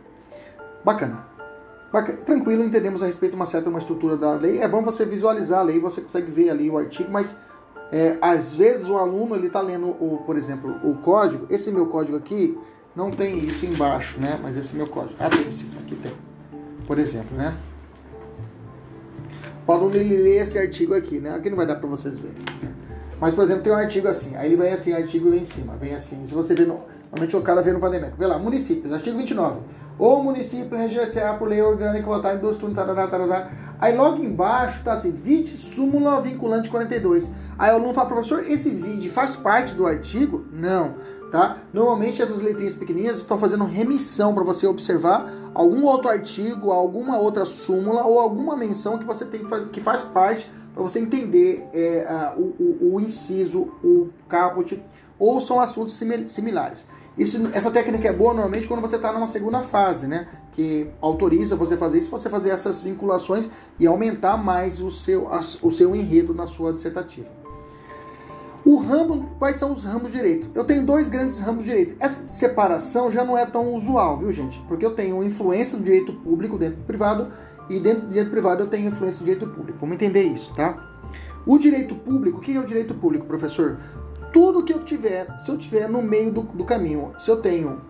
Bacana. 0.85 1.27
Tranquilo, 2.25 2.65
entendemos 2.65 3.03
a 3.03 3.07
respeito 3.07 3.33
de 3.33 3.37
uma 3.37 3.45
certa 3.45 3.69
uma 3.69 3.79
estrutura 3.79 4.17
da 4.17 4.33
lei. 4.33 4.61
É 4.61 4.69
bom 4.69 4.83
você 4.83 5.05
visualizar 5.05 5.61
a 5.61 5.63
lei, 5.63 5.79
você 5.79 6.01
consegue 6.01 6.31
ver 6.31 6.49
ali 6.49 6.71
o 6.71 6.79
artigo, 6.79 7.13
mas 7.13 7.37
é, 7.93 8.17
às 8.23 8.55
vezes 8.55 8.89
o 8.89 8.97
aluno 8.97 9.37
ele 9.37 9.49
está 9.49 9.61
lendo, 9.61 9.89
o, 9.89 10.23
por 10.25 10.39
exemplo, 10.39 10.75
o 10.83 10.97
código. 10.97 11.47
Esse 11.51 11.71
meu 11.71 11.87
código 11.87 12.17
aqui 12.17 12.59
não 12.97 13.11
tem 13.11 13.39
isso 13.41 13.67
embaixo, 13.67 14.19
né? 14.19 14.41
Mas 14.43 14.57
esse 14.57 14.75
meu 14.75 14.87
código. 14.87 15.15
Ah, 15.21 15.29
tem 15.29 15.51
sim, 15.51 15.71
aqui 15.79 15.95
tem. 15.97 16.13
Por 16.87 16.99
exemplo, 16.99 17.37
né? 17.37 17.55
O 19.67 19.73
aluno 19.73 19.95
ele 19.95 20.17
lê 20.17 20.39
esse 20.39 20.59
artigo 20.59 20.95
aqui, 20.95 21.21
né? 21.21 21.35
Aqui 21.35 21.51
não 21.51 21.59
vai 21.59 21.67
dar 21.67 21.77
para 21.77 21.89
vocês 21.89 22.19
verem. 22.19 22.39
Mas, 23.21 23.35
por 23.35 23.45
exemplo, 23.45 23.63
tem 23.63 23.73
um 23.73 23.77
artigo 23.77 24.09
assim. 24.09 24.35
Aí 24.35 24.57
vai 24.57 24.73
assim, 24.73 24.95
artigo 24.95 25.31
vem 25.31 25.43
em 25.43 25.45
cima, 25.45 25.77
vem 25.77 25.95
assim. 25.95 26.25
Se 26.25 26.33
você 26.33 26.55
ver 26.55 26.67
no, 26.67 26.81
normalmente 27.11 27.37
o 27.37 27.43
cara 27.43 27.61
vê 27.61 27.71
no 27.71 27.79
Vademeco. 27.79 28.17
Vê 28.17 28.27
lá, 28.27 28.39
municípios, 28.39 28.93
artigo 28.93 29.19
29 29.19 29.61
o 29.99 30.23
município 30.23 30.77
reger-se-á 30.77 31.35
por 31.35 31.49
lei 31.49 31.61
orgânica 31.61 32.07
votar 32.07 32.37
em 32.37 32.39
duas 32.39 32.57
turnos, 32.57 32.77
tarará, 32.77 33.07
tarará. 33.07 33.51
Aí 33.81 33.97
logo 33.97 34.23
embaixo 34.23 34.83
tá 34.85 34.93
assim, 34.93 35.11
vide 35.11 35.57
súmula 35.57 36.21
vinculante 36.21 36.71
42. 36.71 37.29
Aí 37.59 37.73
o 37.73 37.75
aluno 37.75 37.93
fala, 37.93 38.09
professor, 38.09 38.45
esse 38.45 38.71
vide 38.71 39.09
faz 39.09 39.35
parte 39.37 39.75
do 39.75 39.87
artigo? 39.87 40.47
Não, 40.53 40.95
tá? 41.31 41.59
Normalmente 41.73 42.23
essas 42.23 42.41
letrinhas 42.41 42.75
pequenininhas 42.75 43.19
estão 43.19 43.39
fazendo 43.39 43.65
remissão 43.65 44.35
para 44.35 44.45
você 44.45 44.67
observar 44.67 45.33
algum 45.55 45.85
outro 45.85 46.09
artigo, 46.09 46.71
alguma 46.71 47.19
outra 47.19 47.45
súmula 47.45 48.05
ou 48.05 48.21
alguma 48.21 48.57
menção 48.57 48.99
que 48.99 49.05
você 49.05 49.25
tem 49.25 49.43
que, 49.43 49.49
fazer, 49.49 49.69
que 49.69 49.81
faz 49.81 50.03
parte 50.03 50.51
para 50.75 50.83
você 50.83 50.99
entender 50.99 51.69
é, 51.73 52.07
a, 52.09 52.35
o, 52.37 52.55
o, 52.59 52.95
o, 52.95 53.01
inciso, 53.01 53.61
o 53.85 54.11
caput, 54.29 54.83
ou 55.19 55.41
são 55.41 55.61
assuntos 55.61 55.95
similares. 56.27 56.85
Isso, 57.17 57.51
essa 57.53 57.71
técnica 57.71 58.09
é 58.09 58.13
boa 58.13 58.33
normalmente 58.33 58.67
quando 58.67 58.81
você 58.81 58.97
está 58.97 59.13
numa 59.13 59.27
segunda 59.27 59.61
fase, 59.61 60.07
né? 60.07 60.29
Que 60.53 60.89
autoriza 61.01 61.57
você 61.57 61.77
fazer 61.77 61.99
isso, 61.99 62.11
você 62.11 62.31
fazer 62.31 62.51
essas 62.51 62.81
vinculações 62.81 63.51
e 63.79 63.87
aumentar 63.87 64.37
mais 64.37 64.81
o 64.81 64.91
seu, 64.91 65.29
o 65.61 65.71
seu 65.71 65.95
enredo 65.95 66.33
na 66.33 66.47
sua 66.47 66.73
dissertativa. 66.73 67.29
O 68.65 68.77
ramo, 68.77 69.29
quais 69.39 69.57
são 69.57 69.73
os 69.73 69.85
ramos 69.85 70.13
de 70.13 70.17
direito? 70.17 70.49
Eu 70.55 70.63
tenho 70.65 70.87
dois 70.87 71.09
grandes 71.09 71.39
ramos 71.41 71.65
de 71.65 71.71
direito. 71.71 71.97
Essa 71.99 72.25
separação 72.29 73.11
já 73.11 73.25
não 73.25 73.37
é 73.37 73.45
tão 73.45 73.75
usual, 73.75 74.19
viu, 74.19 74.33
gente? 74.33 74.63
Porque 74.69 74.87
eu 74.87 74.95
tenho 74.95 75.23
influência 75.25 75.77
do 75.77 75.83
direito 75.83 76.13
público 76.13 76.57
dentro 76.57 76.77
do 76.77 76.85
privado 76.85 77.33
e 77.69 77.81
dentro 77.81 78.03
do 78.03 78.09
direito 78.09 78.31
privado 78.31 78.63
eu 78.63 78.69
tenho 78.69 78.89
influência 78.89 79.19
do 79.19 79.25
direito 79.25 79.49
público. 79.49 79.79
Vamos 79.81 79.97
entender 79.97 80.23
isso, 80.23 80.55
tá? 80.55 80.91
O 81.45 81.59
direito 81.59 81.97
público, 81.97 82.39
o 82.39 82.41
que 82.41 82.57
é 82.57 82.61
o 82.61 82.65
direito 82.65 82.95
público, 82.95 83.27
professor? 83.27 83.79
Tudo 84.33 84.65
que 84.65 84.73
eu 84.73 84.85
tiver, 84.85 85.39
se 85.39 85.51
eu 85.51 85.59
tiver 85.59 85.89
no 85.89 86.03
meio 86.03 86.33
do, 86.33 86.43
do 86.43 86.65
caminho, 86.65 87.13
se 87.19 87.31
eu 87.31 87.37
tenho 87.37 87.81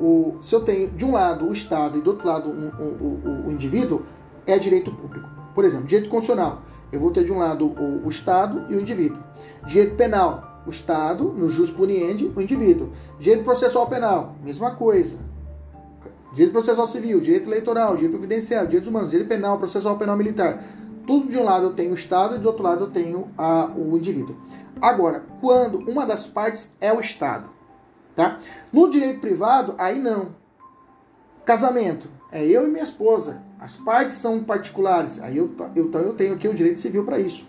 o, 0.00 0.36
se 0.40 0.54
eu 0.54 0.60
tenho 0.60 0.90
de 0.90 1.04
um 1.04 1.12
lado 1.12 1.46
o 1.46 1.52
Estado 1.52 1.98
e 1.98 2.00
do 2.00 2.10
outro 2.10 2.26
lado 2.26 2.50
um, 2.50 2.70
um, 2.82 3.44
o, 3.44 3.48
o 3.48 3.52
indivíduo, 3.52 4.02
é 4.46 4.58
direito 4.58 4.90
público. 4.90 5.28
Por 5.54 5.64
exemplo, 5.64 5.86
direito 5.86 6.08
constitucional, 6.08 6.62
eu 6.90 6.98
vou 6.98 7.10
ter 7.10 7.24
de 7.24 7.32
um 7.32 7.38
lado 7.38 7.66
o, 7.66 8.06
o 8.06 8.08
Estado 8.08 8.66
e 8.68 8.74
o 8.74 8.80
indivíduo. 8.80 9.18
Direito 9.66 9.94
penal, 9.96 10.62
o 10.66 10.70
Estado, 10.70 11.24
no 11.24 11.48
jus 11.48 11.70
puniendi, 11.70 12.32
o 12.34 12.40
indivíduo. 12.40 12.90
Direito 13.18 13.44
processual 13.44 13.86
penal, 13.86 14.36
mesma 14.42 14.72
coisa. 14.72 15.18
Direito 16.32 16.52
processual 16.52 16.86
civil, 16.86 17.20
direito 17.20 17.48
eleitoral, 17.48 17.94
direito 17.94 18.12
previdenciário, 18.12 18.66
direitos 18.66 18.88
humanos, 18.88 19.10
direito 19.10 19.28
penal, 19.28 19.58
processual 19.58 19.98
penal 19.98 20.16
militar. 20.16 20.64
Tudo 21.06 21.28
de 21.28 21.38
um 21.38 21.44
lado 21.44 21.66
eu 21.66 21.72
tenho 21.72 21.90
o 21.90 21.94
Estado 21.94 22.36
e 22.36 22.38
do 22.38 22.46
outro 22.46 22.62
lado 22.62 22.84
eu 22.84 22.90
tenho 22.90 23.30
a, 23.36 23.66
o 23.66 23.96
indivíduo. 23.96 24.36
Agora, 24.80 25.24
quando 25.40 25.78
uma 25.90 26.06
das 26.06 26.26
partes 26.26 26.70
é 26.80 26.92
o 26.92 27.00
Estado, 27.00 27.50
tá? 28.14 28.38
No 28.72 28.88
direito 28.88 29.20
privado, 29.20 29.74
aí 29.78 29.98
não. 29.98 30.34
Casamento, 31.44 32.08
é 32.30 32.44
eu 32.46 32.66
e 32.66 32.70
minha 32.70 32.84
esposa. 32.84 33.42
As 33.58 33.76
partes 33.76 34.14
são 34.14 34.42
particulares. 34.42 35.20
Aí 35.20 35.36
eu, 35.36 35.50
eu, 35.74 35.86
então 35.86 36.00
eu 36.00 36.14
tenho 36.14 36.34
aqui 36.34 36.48
o 36.48 36.54
direito 36.54 36.80
civil 36.80 37.04
para 37.04 37.18
isso. 37.18 37.46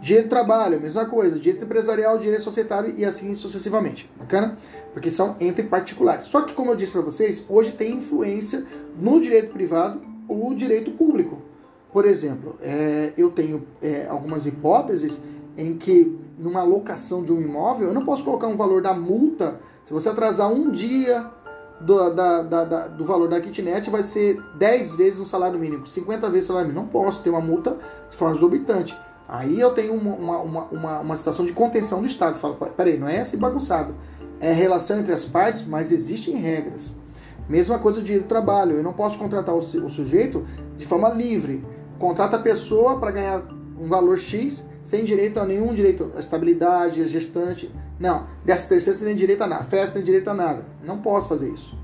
Direito 0.00 0.26
do 0.26 0.30
trabalho, 0.30 0.80
mesma 0.80 1.06
coisa. 1.06 1.38
Direito 1.38 1.64
empresarial, 1.64 2.18
direito 2.18 2.42
societário 2.42 2.94
e 2.96 3.04
assim 3.04 3.34
sucessivamente. 3.34 4.10
Bacana? 4.18 4.58
Porque 4.92 5.10
são 5.10 5.36
entre 5.40 5.64
particulares. 5.64 6.24
Só 6.24 6.42
que, 6.42 6.54
como 6.54 6.70
eu 6.70 6.76
disse 6.76 6.92
para 6.92 7.00
vocês, 7.00 7.44
hoje 7.48 7.72
tem 7.72 7.94
influência 7.94 8.64
no 8.98 9.20
direito 9.20 9.52
privado 9.52 10.02
o 10.28 10.54
direito 10.54 10.90
público. 10.92 11.42
Por 11.94 12.04
exemplo, 12.04 12.56
é, 12.60 13.12
eu 13.16 13.30
tenho 13.30 13.64
é, 13.80 14.08
algumas 14.10 14.46
hipóteses 14.46 15.20
em 15.56 15.76
que 15.76 16.18
numa 16.36 16.60
locação 16.64 17.22
de 17.22 17.32
um 17.32 17.40
imóvel, 17.40 17.86
eu 17.86 17.94
não 17.94 18.04
posso 18.04 18.24
colocar 18.24 18.48
um 18.48 18.56
valor 18.56 18.82
da 18.82 18.92
multa. 18.92 19.60
Se 19.84 19.92
você 19.92 20.08
atrasar 20.08 20.52
um 20.52 20.72
dia 20.72 21.30
do, 21.80 22.10
da, 22.10 22.42
da, 22.42 22.64
da, 22.64 22.88
do 22.88 23.04
valor 23.04 23.28
da 23.28 23.40
kitnet, 23.40 23.88
vai 23.90 24.02
ser 24.02 24.42
10 24.56 24.96
vezes 24.96 25.20
o 25.20 25.24
salário 25.24 25.56
mínimo, 25.56 25.86
50 25.86 26.28
vezes 26.30 26.46
o 26.46 26.48
salário 26.48 26.68
mínimo. 26.68 26.84
Não 26.84 26.90
posso 26.90 27.22
ter 27.22 27.30
uma 27.30 27.40
multa 27.40 27.78
de 28.10 28.16
forma 28.16 28.34
exorbitante. 28.34 28.98
Aí 29.28 29.60
eu 29.60 29.70
tenho 29.70 29.94
uma, 29.94 30.38
uma, 30.38 30.62
uma, 30.64 30.98
uma, 30.98 31.16
situação 31.16 31.46
de 31.46 31.52
contenção 31.52 32.00
do 32.00 32.08
Estado. 32.08 32.40
Fala, 32.40 32.56
peraí, 32.76 32.98
não 32.98 33.08
é 33.08 33.20
assim 33.20 33.38
bagunçado. 33.38 33.94
É 34.40 34.52
relação 34.52 34.98
entre 34.98 35.12
as 35.12 35.24
partes, 35.24 35.64
mas 35.64 35.92
existem 35.92 36.34
regras. 36.34 36.92
Mesma 37.48 37.78
coisa 37.78 38.02
de 38.02 38.18
trabalho. 38.18 38.78
Eu 38.78 38.82
não 38.82 38.92
posso 38.92 39.16
contratar 39.16 39.54
o, 39.54 39.58
o 39.58 39.88
sujeito 39.88 40.44
de 40.76 40.84
forma 40.84 41.08
livre 41.10 41.64
contrata 41.98 42.36
a 42.36 42.40
pessoa 42.40 42.98
para 42.98 43.10
ganhar 43.10 43.42
um 43.78 43.88
valor 43.88 44.18
X 44.18 44.64
sem 44.82 45.02
direito 45.02 45.40
a 45.40 45.46
nenhum 45.46 45.72
direito, 45.72 46.12
a 46.14 46.20
estabilidade, 46.20 47.00
a 47.00 47.06
gestante. 47.06 47.74
Não, 47.98 48.26
dessa 48.44 48.68
terceira 48.68 48.98
você 48.98 49.04
tem 49.04 49.16
direito 49.16 49.42
a 49.42 49.46
nada, 49.46 49.64
festa 49.64 49.94
tem 49.94 50.04
direito 50.04 50.28
a 50.28 50.34
nada. 50.34 50.64
Não 50.84 50.98
posso 50.98 51.28
fazer 51.28 51.50
isso. 51.50 51.76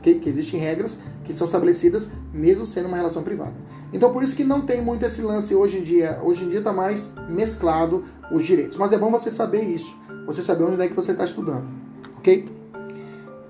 Okay? 0.00 0.18
Que 0.18 0.28
existem 0.28 0.58
regras 0.58 0.98
que 1.24 1.32
são 1.32 1.46
estabelecidas 1.46 2.08
mesmo 2.32 2.64
sendo 2.64 2.88
uma 2.88 2.96
relação 2.96 3.22
privada. 3.22 3.54
Então 3.92 4.10
por 4.12 4.22
isso 4.22 4.34
que 4.34 4.42
não 4.42 4.62
tem 4.62 4.80
muito 4.80 5.04
esse 5.04 5.20
lance 5.20 5.54
hoje 5.54 5.78
em 5.78 5.82
dia. 5.82 6.18
Hoje 6.22 6.44
em 6.44 6.48
dia 6.48 6.60
está 6.60 6.72
mais 6.72 7.12
mesclado 7.28 8.04
os 8.32 8.44
direitos. 8.44 8.78
Mas 8.78 8.92
é 8.92 8.98
bom 8.98 9.10
você 9.10 9.30
saber 9.30 9.62
isso. 9.62 9.94
Você 10.26 10.42
saber 10.42 10.64
onde 10.64 10.82
é 10.82 10.88
que 10.88 10.94
você 10.94 11.12
está 11.12 11.24
estudando. 11.24 11.68
Ok? 12.16 12.50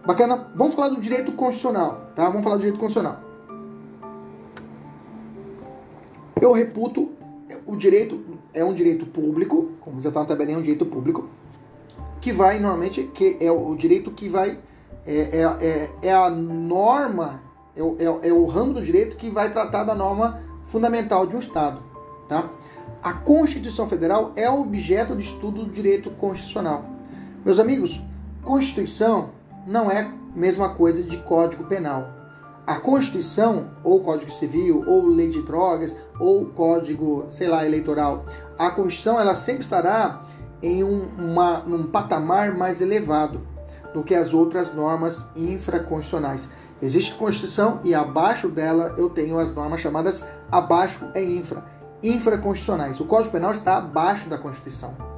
Bacana? 0.05 0.51
Vamos 0.57 0.75
falar 0.75 0.89
do 0.89 1.01
direito 1.01 1.31
constitucional. 1.33 2.11
Tá? 2.17 2.29
Vamos 2.29 2.43
falar 2.43 2.57
do 2.57 2.61
direito 2.61 2.81
constitucional. 2.81 3.32
Eu 6.43 6.51
reputo 6.51 7.13
o 7.65 7.77
direito 7.77 8.21
é 8.53 8.65
um 8.65 8.75
direito 8.75 9.07
público, 9.07 9.71
como 9.81 10.01
já 10.01 10.09
está 10.09 10.21
na 10.21 10.27
tabelinha, 10.27 10.57
é 10.57 10.59
um 10.59 10.63
direito 10.63 10.85
público, 10.85 11.29
que 12.21 12.33
vai 12.33 12.59
normalmente, 12.59 13.05
que 13.05 13.37
é 13.41 13.49
o 13.53 13.77
direito 13.77 14.11
que 14.11 14.29
vai, 14.29 14.59
é, 15.07 15.15
é, 15.15 15.43
é, 15.61 15.91
é 16.09 16.13
a 16.13 16.29
norma, 16.29 17.41
é 17.77 17.83
o, 17.85 17.97
é, 17.97 18.29
é 18.29 18.33
o 18.33 18.45
ramo 18.47 18.75
do 18.75 18.83
direito 18.83 19.17
que 19.17 19.31
vai 19.31 19.53
tratar 19.53 19.85
da 19.85 19.95
norma 19.95 20.43
fundamental 20.65 21.29
de 21.29 21.37
um 21.37 21.39
Estado. 21.39 21.81
Tá? 22.29 22.51
A 23.01 23.13
Constituição 23.13 23.87
Federal 23.87 24.33
é 24.35 24.51
objeto 24.51 25.15
de 25.15 25.23
estudo 25.23 25.65
do 25.65 25.71
direito 25.71 26.11
constitucional. 26.11 26.85
Meus 27.45 27.61
amigos, 27.61 28.01
Constituição 28.43 29.31
não 29.65 29.89
é 29.89 30.13
mesma 30.35 30.71
coisa 30.71 31.05
de 31.05 31.19
Código 31.19 31.63
Penal 31.63 32.22
a 32.67 32.77
Constituição, 32.77 33.71
ou 33.83 34.03
Código 34.03 34.31
Civil, 34.31 34.85
ou 34.87 35.07
Lei 35.07 35.31
de 35.31 35.43
Drogas, 35.43 35.97
ou 36.19 36.47
Código, 36.47 37.27
sei 37.29 37.49
lá, 37.49 37.67
eleitoral, 37.67 38.25
a 38.59 38.71
Constituição 38.71 39.19
ela 39.19 39.35
sempre 39.35 39.63
estará 39.63 40.23
em 40.63 40.85
um, 40.85 41.09
uma, 41.19 41.65
um 41.65 41.83
patamar 41.85 42.57
mais 42.57 42.81
elevado 42.81 43.41
do 43.93 44.03
que 44.03 44.15
as 44.15 44.33
outras 44.33 44.73
normas 44.73 45.27
infraconstitucionais. 45.35 46.49
Existe 46.81 47.13
a 47.13 47.17
Constituição 47.17 47.81
e 47.85 47.95
abaixo 47.95 48.49
dela 48.49 48.95
eu 48.97 49.11
tenho 49.11 49.39
as 49.39 49.53
normas 49.53 49.81
chamadas 49.81 50.25
abaixo 50.51 51.07
é 51.15 51.23
infra, 51.23 51.65
infraconstitucionais. 52.03 53.01
O 53.01 53.05
Código 53.05 53.33
Penal 53.33 53.53
está 53.53 53.77
abaixo 53.77 54.29
da 54.29 54.39
Constituição. 54.39 55.12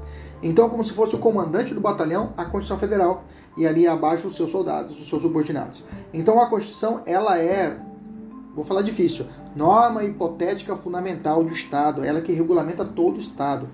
Então, 0.44 0.68
como 0.68 0.84
se 0.84 0.92
fosse 0.92 1.14
o 1.14 1.18
comandante 1.18 1.72
do 1.72 1.80
batalhão, 1.80 2.34
a 2.36 2.44
Constituição 2.44 2.78
Federal, 2.78 3.24
e 3.56 3.66
ali 3.66 3.88
abaixo 3.88 4.26
os 4.26 4.36
seus 4.36 4.50
soldados, 4.50 4.92
os 5.00 5.08
seus 5.08 5.22
subordinados. 5.22 5.82
Então, 6.12 6.38
a 6.38 6.46
Constituição, 6.50 7.00
ela 7.06 7.38
é, 7.38 7.80
vou 8.54 8.62
falar 8.62 8.82
difícil, 8.82 9.26
norma 9.56 10.04
hipotética 10.04 10.76
fundamental 10.76 11.42
do 11.42 11.50
Estado, 11.50 12.04
ela 12.04 12.20
que 12.20 12.30
regulamenta 12.30 12.84
todo 12.84 13.16
o 13.16 13.20
Estado. 13.20 13.70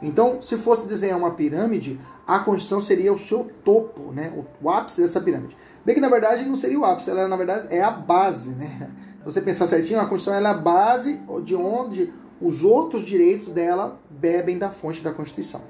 Então, 0.00 0.40
se 0.40 0.56
fosse 0.56 0.86
desenhar 0.86 1.18
uma 1.18 1.32
pirâmide, 1.32 1.98
a 2.24 2.38
Constituição 2.38 2.80
seria 2.80 3.12
o 3.12 3.18
seu 3.18 3.50
topo, 3.64 4.12
né? 4.12 4.32
o, 4.36 4.64
o 4.64 4.70
ápice 4.70 5.00
dessa 5.00 5.20
pirâmide. 5.20 5.56
Bem 5.84 5.96
que, 5.96 6.00
na 6.00 6.08
verdade, 6.08 6.44
não 6.44 6.56
seria 6.56 6.78
o 6.78 6.84
ápice, 6.84 7.10
ela, 7.10 7.26
na 7.26 7.36
verdade, 7.36 7.66
é 7.68 7.82
a 7.82 7.90
base. 7.90 8.50
Né? 8.50 8.88
Se 9.18 9.24
você 9.24 9.40
pensar 9.40 9.66
certinho, 9.66 9.98
a 9.98 10.06
Constituição 10.06 10.34
é 10.34 10.48
a 10.48 10.54
base 10.54 11.20
de 11.42 11.56
onde 11.56 12.12
os 12.40 12.62
outros 12.62 13.02
direitos 13.04 13.50
dela 13.50 14.00
bebem 14.08 14.56
da 14.56 14.70
fonte 14.70 15.02
da 15.02 15.10
Constituição. 15.10 15.62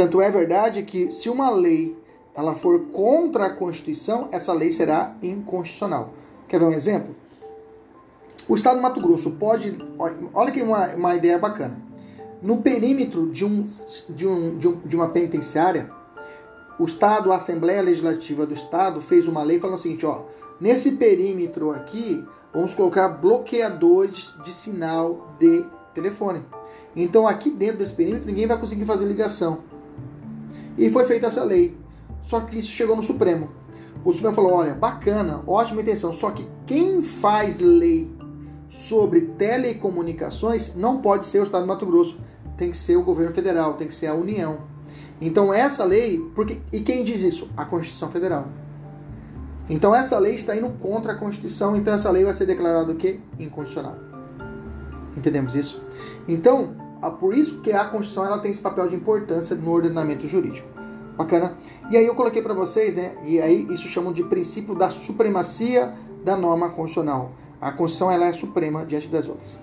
Tanto 0.00 0.22
é 0.22 0.30
verdade 0.30 0.82
que 0.82 1.12
se 1.12 1.28
uma 1.28 1.50
lei 1.50 1.94
ela 2.34 2.54
for 2.54 2.86
contra 2.86 3.44
a 3.44 3.50
Constituição, 3.50 4.30
essa 4.32 4.50
lei 4.50 4.72
será 4.72 5.14
inconstitucional. 5.22 6.14
Quer 6.48 6.58
ver 6.58 6.64
um 6.64 6.72
exemplo? 6.72 7.14
O 8.48 8.54
Estado 8.54 8.76
do 8.76 8.82
Mato 8.82 8.98
Grosso 8.98 9.32
pode. 9.32 9.76
Olha 10.32 10.50
que 10.52 10.62
uma, 10.62 10.86
uma 10.94 11.14
ideia 11.14 11.36
bacana. 11.36 11.76
No 12.40 12.62
perímetro 12.62 13.30
de, 13.30 13.44
um, 13.44 13.66
de, 14.08 14.26
um, 14.26 14.56
de, 14.56 14.68
um, 14.68 14.76
de 14.78 14.96
uma 14.96 15.10
penitenciária, 15.10 15.90
o 16.78 16.86
Estado, 16.86 17.30
a 17.30 17.36
Assembleia 17.36 17.82
Legislativa 17.82 18.46
do 18.46 18.54
Estado, 18.54 19.02
fez 19.02 19.28
uma 19.28 19.42
lei 19.42 19.58
falando 19.58 19.76
o 19.76 19.82
seguinte: 19.82 20.06
ó, 20.06 20.22
nesse 20.58 20.92
perímetro 20.92 21.72
aqui, 21.72 22.24
vamos 22.54 22.72
colocar 22.72 23.06
bloqueadores 23.06 24.34
de 24.42 24.54
sinal 24.54 25.36
de 25.38 25.62
telefone. 25.92 26.42
Então, 26.96 27.28
aqui 27.28 27.50
dentro 27.50 27.76
desse 27.76 27.92
perímetro, 27.92 28.26
ninguém 28.26 28.46
vai 28.46 28.58
conseguir 28.58 28.86
fazer 28.86 29.04
ligação. 29.04 29.58
E 30.76 30.90
foi 30.90 31.04
feita 31.04 31.26
essa 31.26 31.44
lei. 31.44 31.76
Só 32.22 32.40
que 32.40 32.58
isso 32.58 32.70
chegou 32.70 32.96
no 32.96 33.02
Supremo. 33.02 33.50
O 34.04 34.12
Supremo 34.12 34.34
falou: 34.34 34.52
olha, 34.54 34.74
bacana, 34.74 35.42
ótima 35.46 35.80
intenção, 35.82 36.12
só 36.12 36.30
que 36.30 36.46
quem 36.66 37.02
faz 37.02 37.58
lei 37.58 38.10
sobre 38.68 39.22
telecomunicações 39.22 40.72
não 40.74 41.00
pode 41.00 41.24
ser 41.24 41.40
o 41.40 41.42
Estado 41.42 41.62
do 41.62 41.68
Mato 41.68 41.84
Grosso, 41.84 42.16
tem 42.56 42.70
que 42.70 42.76
ser 42.76 42.96
o 42.96 43.02
governo 43.02 43.34
federal, 43.34 43.74
tem 43.74 43.88
que 43.88 43.94
ser 43.94 44.06
a 44.06 44.14
União. 44.14 44.58
Então 45.20 45.52
essa 45.52 45.84
lei, 45.84 46.18
porque 46.34 46.60
e 46.72 46.80
quem 46.80 47.04
diz 47.04 47.22
isso? 47.22 47.48
A 47.56 47.64
Constituição 47.64 48.08
Federal. 48.08 48.48
Então 49.68 49.94
essa 49.94 50.18
lei 50.18 50.34
está 50.34 50.56
indo 50.56 50.70
contra 50.70 51.12
a 51.12 51.14
Constituição, 51.14 51.76
então 51.76 51.94
essa 51.94 52.10
lei 52.10 52.24
vai 52.24 52.32
ser 52.32 52.46
declarada 52.46 52.92
o 52.92 52.96
quê? 52.96 53.20
Inconstitucional. 53.38 53.96
Entendemos 55.16 55.54
isso? 55.54 55.82
Então, 56.26 56.74
por 57.08 57.34
isso 57.34 57.60
que 57.60 57.72
a 57.72 57.84
Constituição 57.84 58.26
ela 58.26 58.38
tem 58.38 58.50
esse 58.50 58.60
papel 58.60 58.88
de 58.88 58.96
importância 58.96 59.56
no 59.56 59.70
ordenamento 59.70 60.26
jurídico. 60.26 60.68
Bacana? 61.16 61.56
E 61.90 61.96
aí 61.96 62.06
eu 62.06 62.14
coloquei 62.14 62.42
para 62.42 62.54
vocês, 62.54 62.94
né? 62.94 63.14
E 63.24 63.40
aí 63.40 63.66
isso 63.70 63.86
chamam 63.86 64.12
de 64.12 64.22
princípio 64.24 64.74
da 64.74 64.90
supremacia 64.90 65.94
da 66.24 66.36
norma 66.36 66.68
constitucional. 66.70 67.32
A 67.60 67.70
Constituição 67.70 68.10
ela 68.10 68.26
é 68.26 68.32
suprema 68.32 68.84
diante 68.84 69.08
das 69.08 69.28
outras. 69.28 69.58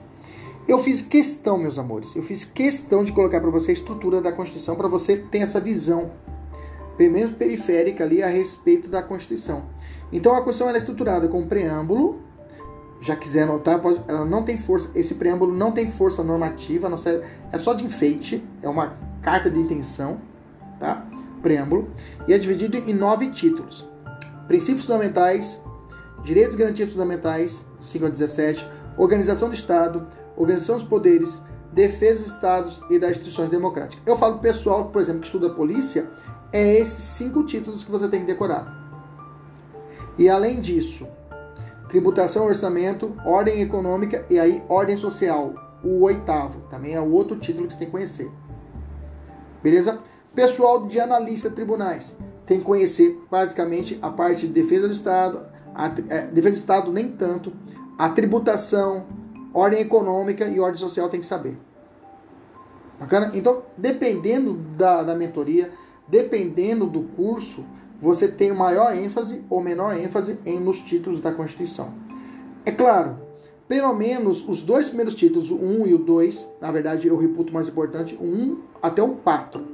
Eu 0.68 0.80
fiz 0.80 1.02
questão, 1.02 1.58
meus 1.58 1.80
amores, 1.80 2.16
eu 2.16 2.22
fiz 2.22 2.44
questão 2.44 3.04
de 3.04 3.14
colocar 3.14 3.40
para 3.40 3.50
você 3.50 3.72
a 3.72 3.74
estrutura 3.74 4.22
da 4.22 4.32
Constituição 4.32 4.76
para 4.76 4.88
você 4.88 5.16
ter 5.16 5.40
essa 5.40 5.62
visão, 5.62 6.12
pelo 6.98 7.14
menos 7.14 7.32
periférica 7.32 8.04
ali 8.04 8.22
a 8.22 8.28
respeito 8.28 8.90
da 8.90 9.02
Constituição. 9.02 9.64
Então 10.12 10.34
a 10.34 10.38
Constituição 10.38 10.68
ela 10.68 10.78
é 10.78 10.80
estruturada 10.80 11.28
com 11.28 11.48
preâmbulo, 11.48 12.22
já 13.00 13.16
quiser 13.16 13.44
anotar, 13.44 13.80
pode, 13.80 14.02
ela 14.08 14.26
não 14.26 14.44
tem 14.44 14.58
força, 14.58 14.90
esse 14.96 15.16
preâmbulo 15.16 15.54
não 15.54 15.72
tem 15.72 15.88
força 15.88 16.24
normativa, 16.24 16.90
não 16.90 16.98
serve, 16.98 17.26
é 17.52 17.58
só 17.58 17.74
de 17.74 17.84
enfeite, 17.84 18.44
é 18.62 18.68
uma 18.68 18.98
carta 19.22 19.50
de 19.50 19.60
intenção, 19.60 20.20
tá? 20.80 21.06
Preâmbulo, 21.42 21.90
e 22.28 22.34
é 22.34 22.38
dividido 22.38 22.78
em 22.78 22.94
nove 22.94 23.30
títulos: 23.30 23.88
Princípios 24.48 24.86
Fundamentais, 24.86 25.62
Direitos 26.24 26.56
e 26.56 26.58
Garantias 26.58 26.92
Fundamentais, 26.92 27.64
5 27.80 28.06
a 28.06 28.10
17, 28.10 28.68
Organização 28.98 29.50
do 29.50 29.54
Estado, 29.54 30.08
Organização 30.36 30.76
dos 30.76 30.84
Poderes, 30.84 31.38
Defesa 31.72 32.24
dos 32.24 32.34
Estados 32.34 32.82
e 32.90 32.98
das 32.98 33.12
Instituições 33.12 33.50
Democráticas. 33.50 34.02
Eu 34.06 34.18
falo 34.18 34.40
pessoal, 34.40 34.86
por 34.86 35.00
exemplo, 35.00 35.22
que 35.22 35.28
estuda 35.28 35.50
polícia, 35.50 36.10
é 36.52 36.80
esses 36.80 37.04
cinco 37.04 37.44
títulos 37.44 37.84
que 37.84 37.92
você 37.92 38.08
tem 38.08 38.22
que 38.22 38.26
decorar. 38.26 38.76
E 40.18 40.28
além 40.28 40.60
disso, 40.60 41.08
tributação, 41.88 42.46
orçamento, 42.46 43.14
ordem 43.26 43.62
econômica 43.62 44.26
e 44.30 44.40
aí 44.40 44.64
ordem 44.68 44.98
social, 44.98 45.54
o 45.84 46.04
oitavo, 46.04 46.62
também 46.70 46.94
é 46.94 47.02
outro 47.02 47.38
título 47.38 47.68
que 47.68 47.74
você 47.74 47.80
tem 47.80 47.88
que 47.88 47.92
conhecer. 47.92 48.30
Beleza? 49.64 50.00
Pessoal 50.36 50.86
de 50.88 51.00
analista 51.00 51.50
tribunais 51.50 52.16
tem 52.46 52.60
que 52.60 52.66
conhecer 52.66 53.20
basicamente 53.30 53.98
a 54.02 54.10
parte 54.10 54.48
de 54.48 54.54
defesa 54.54 54.88
do 54.88 54.94
Estado, 54.94 55.46
a, 55.74 55.88
é, 56.10 56.28
defesa 56.28 56.52
do 56.52 56.60
Estado 56.60 56.92
nem 56.92 57.12
tanto, 57.12 57.52
a 57.98 58.10
tributação, 58.10 59.06
ordem 59.54 59.80
econômica 59.80 60.46
e 60.46 60.60
ordem 60.60 60.80
social 60.80 61.10
tem 61.10 61.20
que 61.20 61.26
saber. 61.26 61.58
Bacana? 63.00 63.32
Então, 63.34 63.64
dependendo 63.78 64.54
da, 64.54 65.04
da 65.04 65.16
mentoria, 65.16 65.72
dependendo 66.08 66.86
do 66.86 67.04
curso, 67.04 67.64
você 68.00 68.28
tem 68.28 68.52
maior 68.54 68.96
ênfase 68.96 69.44
ou 69.50 69.62
menor 69.62 69.98
ênfase 69.98 70.40
em, 70.46 70.60
nos 70.60 70.80
títulos 70.80 71.20
da 71.20 71.32
Constituição. 71.32 71.94
É 72.66 72.72
claro, 72.72 73.18
pelo 73.68 73.94
menos 73.94 74.48
os 74.48 74.62
dois 74.62 74.88
primeiros 74.88 75.16
títulos, 75.16 75.52
o 75.52 75.56
1 75.56 75.88
e 75.88 75.94
o 75.94 75.98
2, 75.98 76.48
na 76.62 76.72
verdade 76.72 77.08
eu 77.08 77.18
reputo 77.18 77.54
mais 77.54 77.68
importante, 77.68 78.18
o 78.20 78.26
1 78.26 78.62
até 78.82 79.02
o 79.02 79.16
4. 79.16 79.66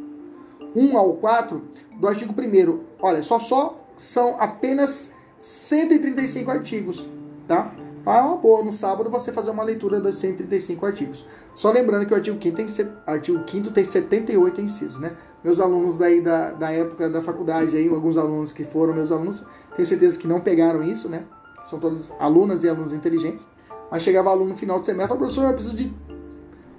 1 0.76 0.98
ao 0.98 1.14
4 1.14 1.62
do 2.00 2.08
artigo 2.08 2.34
1 2.34 2.80
Olha, 3.00 3.22
só, 3.22 3.40
só 3.40 3.80
são 3.96 4.38
apenas 4.40 5.12
135 5.40 6.50
artigos, 6.50 7.08
tá? 7.48 7.74
Ah, 8.06 8.18
é 8.18 8.22
uma 8.22 8.38
boa, 8.38 8.64
no 8.64 8.74
sábado 8.74 9.10
você 9.10 9.32
fazer 9.32 9.50
uma 9.52 9.64
leitura 9.64 10.00
dos 10.00 10.16
135 10.16 10.86
artigos. 10.86 11.26
Só 11.54 11.72
lembrando 11.72 12.06
que 12.06 12.14
o 12.14 12.16
artigo 12.16 12.38
5 12.42 12.56
tem, 12.56 12.68
artigo 13.06 13.44
5 13.50 13.72
tem 13.72 13.86
78 13.86 14.62
incisos, 14.62 15.00
né? 15.00 15.16
Meus 15.44 15.60
alunos 15.60 15.98
daí 15.98 16.22
da, 16.22 16.52
da 16.52 16.72
época 16.72 17.10
da 17.10 17.22
faculdade, 17.22 17.76
aí, 17.76 17.90
alguns 17.90 18.18
alunos 18.18 18.54
que 18.54 18.64
foram 18.64 18.94
meus 18.94 19.12
alunos, 19.12 19.46
tenho 19.76 19.86
certeza 19.86 20.18
que 20.18 20.28
não 20.28 20.40
pegaram 20.40 20.82
isso, 20.84 21.10
né? 21.10 21.26
São 21.66 21.80
todos 21.80 22.12
alunas 22.20 22.64
e 22.64 22.70
alunos 22.70 22.94
inteligentes. 22.94 23.46
Mas 23.92 24.04
chegava 24.04 24.30
aluno 24.30 24.52
no 24.52 24.58
final 24.58 24.80
de 24.80 24.86
semestre 24.86 25.06
e 25.06 25.08
falava, 25.10 25.26
professor, 25.26 25.50
eu 25.50 25.54
preciso 25.54 25.76
de 25.76 25.94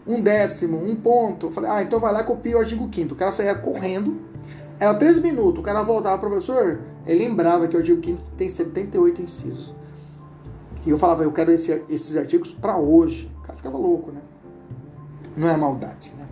um 0.06 0.20
décimo, 0.20 0.82
um 0.82 0.96
ponto. 0.96 1.46
Eu 1.46 1.50
falei, 1.50 1.70
ah, 1.70 1.82
então 1.82 2.00
vai 2.00 2.12
lá 2.12 2.20
e 2.20 2.24
copia 2.24 2.56
o 2.56 2.60
artigo 2.60 2.88
5 2.92 3.12
O 3.12 3.16
cara 3.16 3.32
saía 3.32 3.54
correndo, 3.54 4.20
era 4.78 4.94
13 4.94 5.20
minutos, 5.20 5.60
o 5.60 5.62
cara 5.62 5.82
voltava, 5.82 6.18
professor, 6.18 6.80
ele 7.06 7.26
lembrava 7.26 7.68
que 7.68 7.76
o 7.76 7.78
artigo 7.78 8.04
5 8.04 8.22
tem 8.36 8.48
78 8.48 9.22
incisos. 9.22 9.74
E 10.86 10.90
eu 10.90 10.98
falava, 10.98 11.24
eu 11.24 11.32
quero 11.32 11.50
esse, 11.50 11.82
esses 11.88 12.16
artigos 12.16 12.52
para 12.52 12.76
hoje. 12.76 13.30
O 13.38 13.42
cara 13.42 13.56
ficava 13.56 13.78
louco, 13.78 14.10
né? 14.10 14.20
Não 15.36 15.48
é 15.48 15.56
maldade, 15.56 16.12
né? 16.18 16.23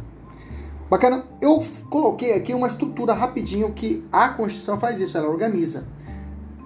Bacana. 0.93 1.25
Eu 1.41 1.59
coloquei 1.89 2.35
aqui 2.35 2.53
uma 2.53 2.67
estrutura 2.67 3.15
rapidinho 3.15 3.73
que 3.73 4.05
a 4.13 4.29
Constituição 4.29 4.79
faz 4.79 5.01
isso, 5.01 5.17
ela 5.17 5.27
organiza. 5.27 5.87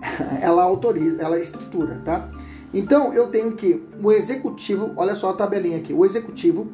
ela 0.43 0.64
autoriza, 0.64 1.22
ela 1.22 1.39
estrutura, 1.39 2.03
tá? 2.05 2.29
Então, 2.74 3.14
eu 3.14 3.29
tenho 3.29 3.55
que 3.55 3.81
o 4.03 4.11
executivo, 4.11 4.91
olha 4.97 5.14
só 5.14 5.31
a 5.31 5.33
tabelinha 5.33 5.77
aqui, 5.77 5.95
o 5.95 6.05
executivo, 6.05 6.66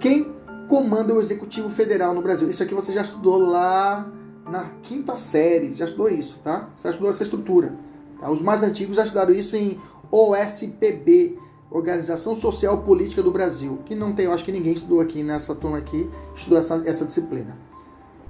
quem 0.00 0.32
comanda 0.66 1.12
o 1.12 1.20
executivo 1.20 1.68
federal 1.68 2.14
no 2.14 2.22
Brasil? 2.22 2.48
Isso 2.48 2.62
aqui 2.62 2.72
você 2.72 2.90
já 2.90 3.02
estudou 3.02 3.36
lá 3.36 4.10
na 4.50 4.64
quinta 4.82 5.14
série, 5.14 5.74
já 5.74 5.84
estudou 5.84 6.08
isso, 6.08 6.38
tá? 6.42 6.70
Você 6.74 6.84
já 6.84 6.90
estudou 6.92 7.10
essa 7.10 7.22
estrutura. 7.22 7.74
Tá? 8.18 8.30
Os 8.30 8.40
mais 8.40 8.62
antigos 8.62 8.96
já 8.96 9.02
estudaram 9.02 9.34
isso 9.34 9.54
em 9.54 9.78
OSPB, 10.10 11.38
Organização 11.70 12.36
Social 12.36 12.78
Política 12.78 13.22
do 13.22 13.30
Brasil, 13.30 13.80
que 13.84 13.94
não 13.94 14.12
tem, 14.12 14.26
eu 14.26 14.32
acho 14.32 14.44
que 14.44 14.52
ninguém 14.52 14.74
estudou 14.74 15.00
aqui 15.00 15.22
nessa 15.22 15.54
turma 15.54 15.78
aqui, 15.78 16.08
estudou 16.34 16.58
essa, 16.58 16.82
essa 16.86 17.04
disciplina. 17.04 17.56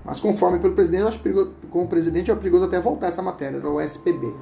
Mas 0.05 0.20
conforme 0.20 0.59
pelo 0.59 0.74
presidente, 0.74 1.03
eu 1.03 1.09
acho 1.09 1.18
perigoso, 1.18 1.53
com 1.70 1.82
o 1.82 1.89
presidente 1.89 2.30
é 2.30 2.34
perigoso 2.34 2.64
até 2.64 2.80
voltar 2.80 3.09
essa 3.09 3.20
matéria, 3.20 3.59
o 3.59 3.74
OSPB. 3.74 4.32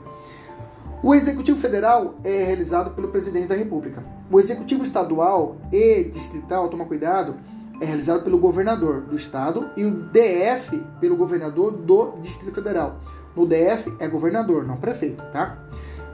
O 1.03 1.15
Executivo 1.15 1.59
Federal 1.59 2.15
é 2.25 2.45
realizado 2.45 2.95
pelo 2.95 3.09
Presidente 3.09 3.47
da 3.47 3.55
República. 3.55 4.03
O 4.31 4.41
Executivo 4.41 4.85
Estadual 4.85 5.59
e 5.71 6.05
Distrital, 6.05 6.69
toma 6.69 6.87
cuidado, 6.87 7.37
é 7.81 7.85
realizado 7.85 8.23
pelo 8.23 8.39
governador 8.39 9.03
do 9.03 9.17
estado 9.17 9.69
e 9.77 9.85
o 9.85 9.91
DF 9.91 10.83
pelo 11.01 11.17
governador 11.17 11.73
do 11.73 12.13
Distrito 12.23 12.55
Federal. 12.55 13.01
No 13.37 13.47
DF 13.47 13.93
é 13.99 14.09
governador, 14.09 14.65
não 14.65 14.77
prefeito, 14.77 15.23
tá? 15.33 15.59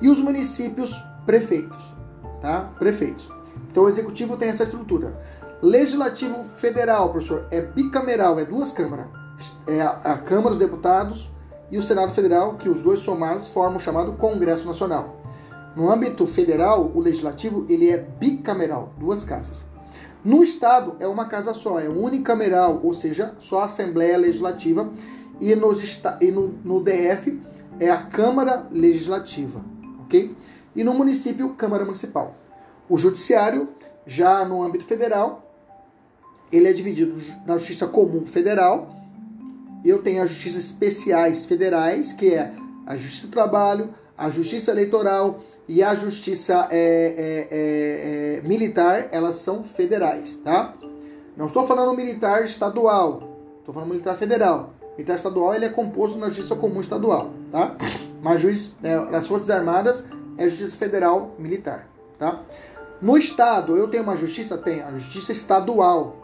E 0.01 0.09
os 0.09 0.21
municípios 0.21 1.01
prefeitos, 1.27 1.95
tá? 2.41 2.71
Prefeitos. 2.79 3.29
Então 3.71 3.85
o 3.85 3.89
executivo 3.89 4.37
tem 4.37 4.49
essa 4.49 4.65
estrutura. 4.65 5.15
Legislativo 5.63 6.45
federal, 6.57 7.11
professor, 7.11 7.47
é 7.51 7.61
bicameral, 7.61 8.39
é 8.39 8.45
duas 8.45 8.73
câmaras. 8.73 9.07
É 9.67 9.81
a, 9.81 10.19
Câmara 10.19 10.51
dos 10.51 10.59
Deputados 10.59 11.31
e 11.71 11.79
o 11.79 11.83
Senado 11.83 12.13
Federal, 12.13 12.57
que 12.57 12.69
os 12.69 12.81
dois 12.81 13.01
somados 13.01 13.49
formam 13.49 13.77
o 13.77 13.81
chamado 13.81 14.13
Congresso 14.15 14.67
Nacional. 14.67 15.17
No 15.77 15.91
âmbito 15.91 16.27
federal, 16.27 16.91
o 16.95 17.01
legislativo 17.01 17.65
ele 17.69 17.91
é 17.91 17.97
bicameral, 17.97 18.93
duas 18.99 19.25
casas. 19.25 19.65
No 20.25 20.43
estado 20.43 20.97
é 20.99 21.07
uma 21.07 21.27
casa 21.27 21.55
só, 21.55 21.79
é 21.79 21.89
unicameral, 21.89 22.81
ou 22.83 22.93
seja, 22.93 23.35
só 23.39 23.61
a 23.61 23.65
Assembleia 23.65 24.19
Legislativa 24.19 24.91
e, 25.41 25.55
nos, 25.55 26.03
e 26.21 26.31
no, 26.31 26.49
no 26.65 26.83
DF 26.83 27.41
é 27.79 27.89
a 27.89 27.99
Câmara 27.99 28.67
Legislativa 28.71 29.65
ok? 30.11 30.37
E 30.75 30.85
no 30.85 30.95
município, 30.95 31.51
Câmara 31.51 31.85
Municipal. 31.85 32.35
O 32.89 32.97
Judiciário, 32.97 33.69
já 34.07 34.45
no 34.45 34.63
âmbito 34.63 34.85
federal, 34.85 35.51
ele 36.53 36.69
é 36.69 36.73
dividido 36.73 37.21
na 37.47 37.57
Justiça 37.57 37.87
Comum 37.87 38.27
Federal. 38.27 38.95
Eu 39.85 40.03
tenho 40.03 40.23
as 40.23 40.31
Justiças 40.31 40.65
Especiais 40.65 41.47
Federais, 41.47 42.13
que 42.13 42.35
é 42.35 42.53
a 42.87 42.97
Justiça 42.97 43.27
do 43.27 43.31
Trabalho, 43.31 43.95
a 44.17 44.31
Justiça 44.31 44.71
Eleitoral 44.71 45.41
e 45.67 45.83
a 45.83 45.95
Justiça 45.95 46.69
é, 46.71 46.79
é, 46.79 47.49
é, 47.51 48.37
é 48.39 48.49
Militar, 48.49 49.09
elas 49.13 49.37
são 49.37 49.63
federais, 49.63 50.37
tá? 50.37 50.75
Não 51.37 51.47
estou 51.47 51.67
falando 51.67 51.97
militar 51.97 52.45
estadual, 52.45 53.39
estou 53.61 53.73
falando 53.73 53.91
militar 53.91 54.17
federal. 54.17 54.75
Militar 54.99 55.15
estadual 55.15 55.55
ele 55.55 55.65
é 55.65 55.69
composto 55.69 56.19
na 56.19 56.29
Justiça 56.29 56.55
Comum 56.55 56.81
Estadual, 56.81 57.31
tá? 57.51 57.77
Mas 58.23 58.41
juiz, 58.41 58.73
é, 58.83 58.97
nas 59.11 59.27
Forças 59.27 59.49
Armadas 59.49 60.05
é 60.37 60.49
Justiça 60.49 60.77
Federal 60.77 61.35
Militar, 61.39 61.89
tá? 62.19 62.43
No 63.01 63.17
Estado, 63.17 63.77
eu 63.77 63.89
tenho 63.89 64.03
uma 64.03 64.17
justiça? 64.17 64.59
Tem 64.59 64.83
a 64.83 64.93
Justiça 64.93 65.33
Estadual, 65.33 66.17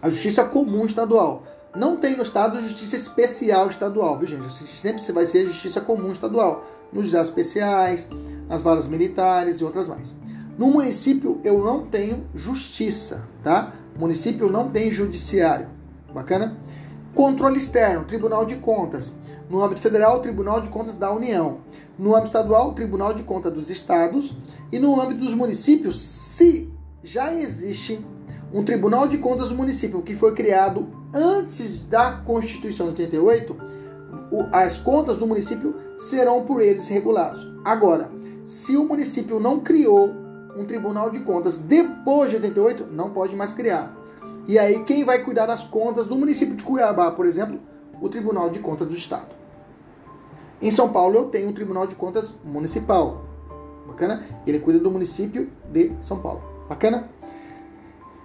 a 0.00 0.08
Justiça 0.08 0.44
Comum 0.44 0.86
Estadual. 0.86 1.42
Não 1.76 1.96
tem 1.96 2.16
no 2.16 2.22
Estado 2.22 2.60
Justiça 2.60 2.96
Especial 2.96 3.68
Estadual, 3.68 4.18
viu 4.18 4.26
gente? 4.26 4.50
Sempre 4.76 5.12
vai 5.12 5.26
ser 5.26 5.44
Justiça 5.46 5.80
Comum 5.80 6.10
Estadual, 6.12 6.64
nos 6.92 7.04
juizados 7.04 7.28
especiais, 7.28 8.08
nas 8.48 8.62
varas 8.62 8.86
militares 8.86 9.58
e 9.58 9.64
outras 9.64 9.86
mais. 9.86 10.14
No 10.58 10.68
município, 10.68 11.40
eu 11.44 11.62
não 11.62 11.86
tenho 11.86 12.26
justiça, 12.34 13.22
tá? 13.42 13.72
Município 13.98 14.50
não 14.50 14.70
tem 14.70 14.90
judiciário. 14.90 15.68
Bacana? 16.12 16.56
Controle 17.14 17.56
externo, 17.56 18.04
Tribunal 18.04 18.44
de 18.44 18.56
Contas. 18.56 19.12
No 19.48 19.62
âmbito 19.62 19.80
federal, 19.80 20.20
Tribunal 20.20 20.60
de 20.60 20.68
Contas 20.68 20.96
da 20.96 21.12
União. 21.12 21.58
No 22.00 22.14
âmbito 22.14 22.28
estadual, 22.28 22.70
o 22.70 22.72
Tribunal 22.72 23.12
de 23.12 23.22
Contas 23.22 23.52
dos 23.52 23.68
Estados. 23.68 24.34
E 24.72 24.78
no 24.78 24.98
âmbito 24.98 25.20
dos 25.20 25.34
municípios, 25.34 26.00
se 26.00 26.72
já 27.04 27.34
existe 27.34 28.02
um 28.50 28.64
Tribunal 28.64 29.06
de 29.06 29.18
Contas 29.18 29.50
do 29.50 29.54
município 29.54 30.00
que 30.00 30.14
foi 30.16 30.34
criado 30.34 30.88
antes 31.12 31.80
da 31.80 32.12
Constituição 32.12 32.86
de 32.86 33.02
88, 33.02 33.54
as 34.50 34.78
contas 34.78 35.18
do 35.18 35.26
município 35.26 35.74
serão 35.98 36.42
por 36.46 36.62
eles 36.62 36.88
regulados. 36.88 37.46
Agora, 37.62 38.10
se 38.44 38.78
o 38.78 38.86
município 38.86 39.38
não 39.38 39.60
criou 39.60 40.10
um 40.56 40.64
Tribunal 40.64 41.10
de 41.10 41.20
Contas 41.20 41.58
depois 41.58 42.30
de 42.30 42.36
88, 42.36 42.86
não 42.90 43.10
pode 43.10 43.36
mais 43.36 43.52
criar. 43.52 43.94
E 44.48 44.58
aí, 44.58 44.84
quem 44.84 45.04
vai 45.04 45.22
cuidar 45.22 45.44
das 45.44 45.64
contas 45.64 46.06
do 46.06 46.16
município 46.16 46.56
de 46.56 46.64
Cuiabá, 46.64 47.10
por 47.10 47.26
exemplo? 47.26 47.60
O 48.00 48.08
Tribunal 48.08 48.48
de 48.48 48.58
Contas 48.58 48.88
do 48.88 48.94
Estado. 48.94 49.39
Em 50.62 50.70
São 50.70 50.90
Paulo 50.90 51.16
eu 51.16 51.24
tenho 51.24 51.48
o 51.48 51.52
Tribunal 51.52 51.86
de 51.86 51.94
Contas 51.94 52.34
Municipal. 52.44 53.24
Bacana? 53.86 54.24
Ele 54.46 54.58
cuida 54.58 54.78
do 54.78 54.90
município 54.90 55.50
de 55.72 55.92
São 56.00 56.18
Paulo. 56.18 56.42
Bacana? 56.68 57.08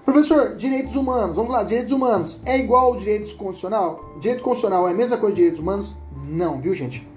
Professor, 0.04 0.56
direitos 0.56 0.96
humanos. 0.96 1.36
Vamos 1.36 1.52
lá, 1.52 1.64
direitos 1.64 1.94
humanos. 1.94 2.40
É 2.46 2.58
igual 2.58 2.88
ao 2.88 2.96
direito 2.98 3.34
constitucional? 3.36 4.18
Direito 4.20 4.44
constitucional 4.44 4.88
é 4.88 4.92
a 4.92 4.96
mesma 4.96 5.18
coisa 5.18 5.34
de 5.34 5.38
direitos 5.38 5.62
humanos? 5.62 5.96
Não, 6.28 6.60
viu, 6.60 6.74
gente? 6.76 7.08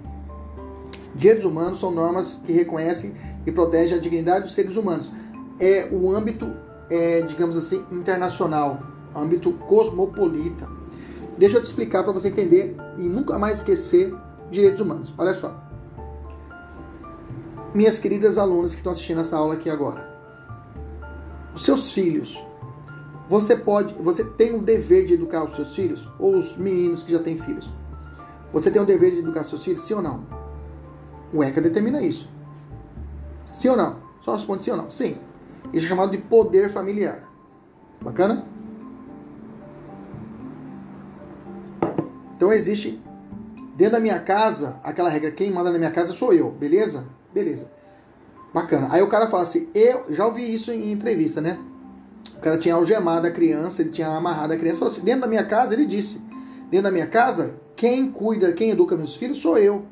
Direitos 1.13 1.43
humanos 1.43 1.79
são 1.79 1.91
normas 1.91 2.39
que 2.45 2.53
reconhecem 2.53 3.13
e 3.45 3.51
protegem 3.51 3.97
a 3.97 4.01
dignidade 4.01 4.45
dos 4.45 4.53
seres 4.53 4.77
humanos. 4.77 5.11
É 5.59 5.89
o 5.91 6.09
âmbito, 6.15 6.49
é, 6.89 7.21
digamos 7.21 7.57
assim, 7.57 7.83
internacional, 7.91 8.79
âmbito 9.13 9.51
cosmopolita. 9.51 10.67
Deixa 11.37 11.57
eu 11.57 11.61
te 11.61 11.65
explicar 11.65 12.03
para 12.03 12.13
você 12.13 12.29
entender 12.29 12.75
e 12.97 13.03
nunca 13.03 13.37
mais 13.37 13.57
esquecer 13.57 14.13
direitos 14.49 14.81
humanos. 14.81 15.13
Olha 15.17 15.33
só. 15.33 15.55
Minhas 17.73 17.99
queridas 17.99 18.37
alunas 18.37 18.71
que 18.71 18.79
estão 18.79 18.91
assistindo 18.91 19.21
essa 19.21 19.37
aula 19.37 19.53
aqui 19.53 19.69
agora. 19.69 20.09
Os 21.53 21.63
seus 21.63 21.91
filhos, 21.91 22.43
você 23.27 23.55
pode, 23.55 23.93
você 23.95 24.23
tem 24.23 24.55
o 24.55 24.61
dever 24.61 25.05
de 25.05 25.13
educar 25.13 25.43
os 25.43 25.55
seus 25.55 25.75
filhos 25.75 26.07
ou 26.17 26.37
os 26.37 26.57
meninos 26.57 27.03
que 27.03 27.11
já 27.11 27.19
têm 27.19 27.37
filhos? 27.37 27.71
Você 28.51 28.71
tem 28.71 28.81
o 28.81 28.85
dever 28.85 29.11
de 29.11 29.19
educar 29.19 29.43
seus 29.43 29.63
filhos, 29.63 29.81
sim 29.81 29.93
ou 29.93 30.01
não? 30.01 30.25
O 31.31 31.43
ECA 31.43 31.61
determina 31.61 32.01
isso. 32.01 32.27
Sim 33.53 33.69
ou 33.69 33.77
não? 33.77 33.97
Só 34.19 34.33
responde 34.33 34.63
sim 34.63 34.71
ou 34.71 34.77
não. 34.77 34.89
Sim. 34.89 35.19
Isso 35.71 35.85
é 35.85 35.89
chamado 35.89 36.11
de 36.11 36.17
poder 36.17 36.69
familiar. 36.69 37.29
Bacana? 38.01 38.45
Então 42.35 42.53
existe 42.53 42.99
dentro 43.79 43.93
da 43.93 43.99
minha 44.01 44.19
casa 44.19 44.75
aquela 44.83 45.07
regra: 45.07 45.31
quem 45.31 45.49
manda 45.49 45.71
na 45.71 45.77
minha 45.77 45.89
casa 45.89 46.11
sou 46.11 46.33
eu, 46.33 46.51
beleza? 46.51 47.05
Beleza. 47.33 47.71
Bacana. 48.53 48.89
Aí 48.91 49.01
o 49.01 49.07
cara 49.07 49.27
fala 49.27 49.43
assim: 49.43 49.69
eu 49.73 50.05
já 50.09 50.25
ouvi 50.25 50.53
isso 50.53 50.69
em 50.69 50.91
entrevista, 50.91 51.39
né? 51.39 51.57
O 52.35 52.41
cara 52.41 52.57
tinha 52.57 52.75
algemado 52.75 53.25
a 53.25 53.31
criança, 53.31 53.81
ele 53.81 53.91
tinha 53.91 54.09
amarrado 54.09 54.53
a 54.53 54.57
criança. 54.57 54.79
Falou 54.79 54.91
assim: 54.91 55.01
dentro 55.01 55.21
da 55.21 55.27
minha 55.27 55.45
casa, 55.45 55.73
ele 55.73 55.85
disse: 55.85 56.21
dentro 56.69 56.83
da 56.83 56.91
minha 56.91 57.07
casa, 57.07 57.55
quem 57.77 58.11
cuida, 58.11 58.51
quem 58.51 58.71
educa 58.71 58.97
meus 58.97 59.15
filhos 59.15 59.37
sou 59.37 59.57
eu. 59.57 59.85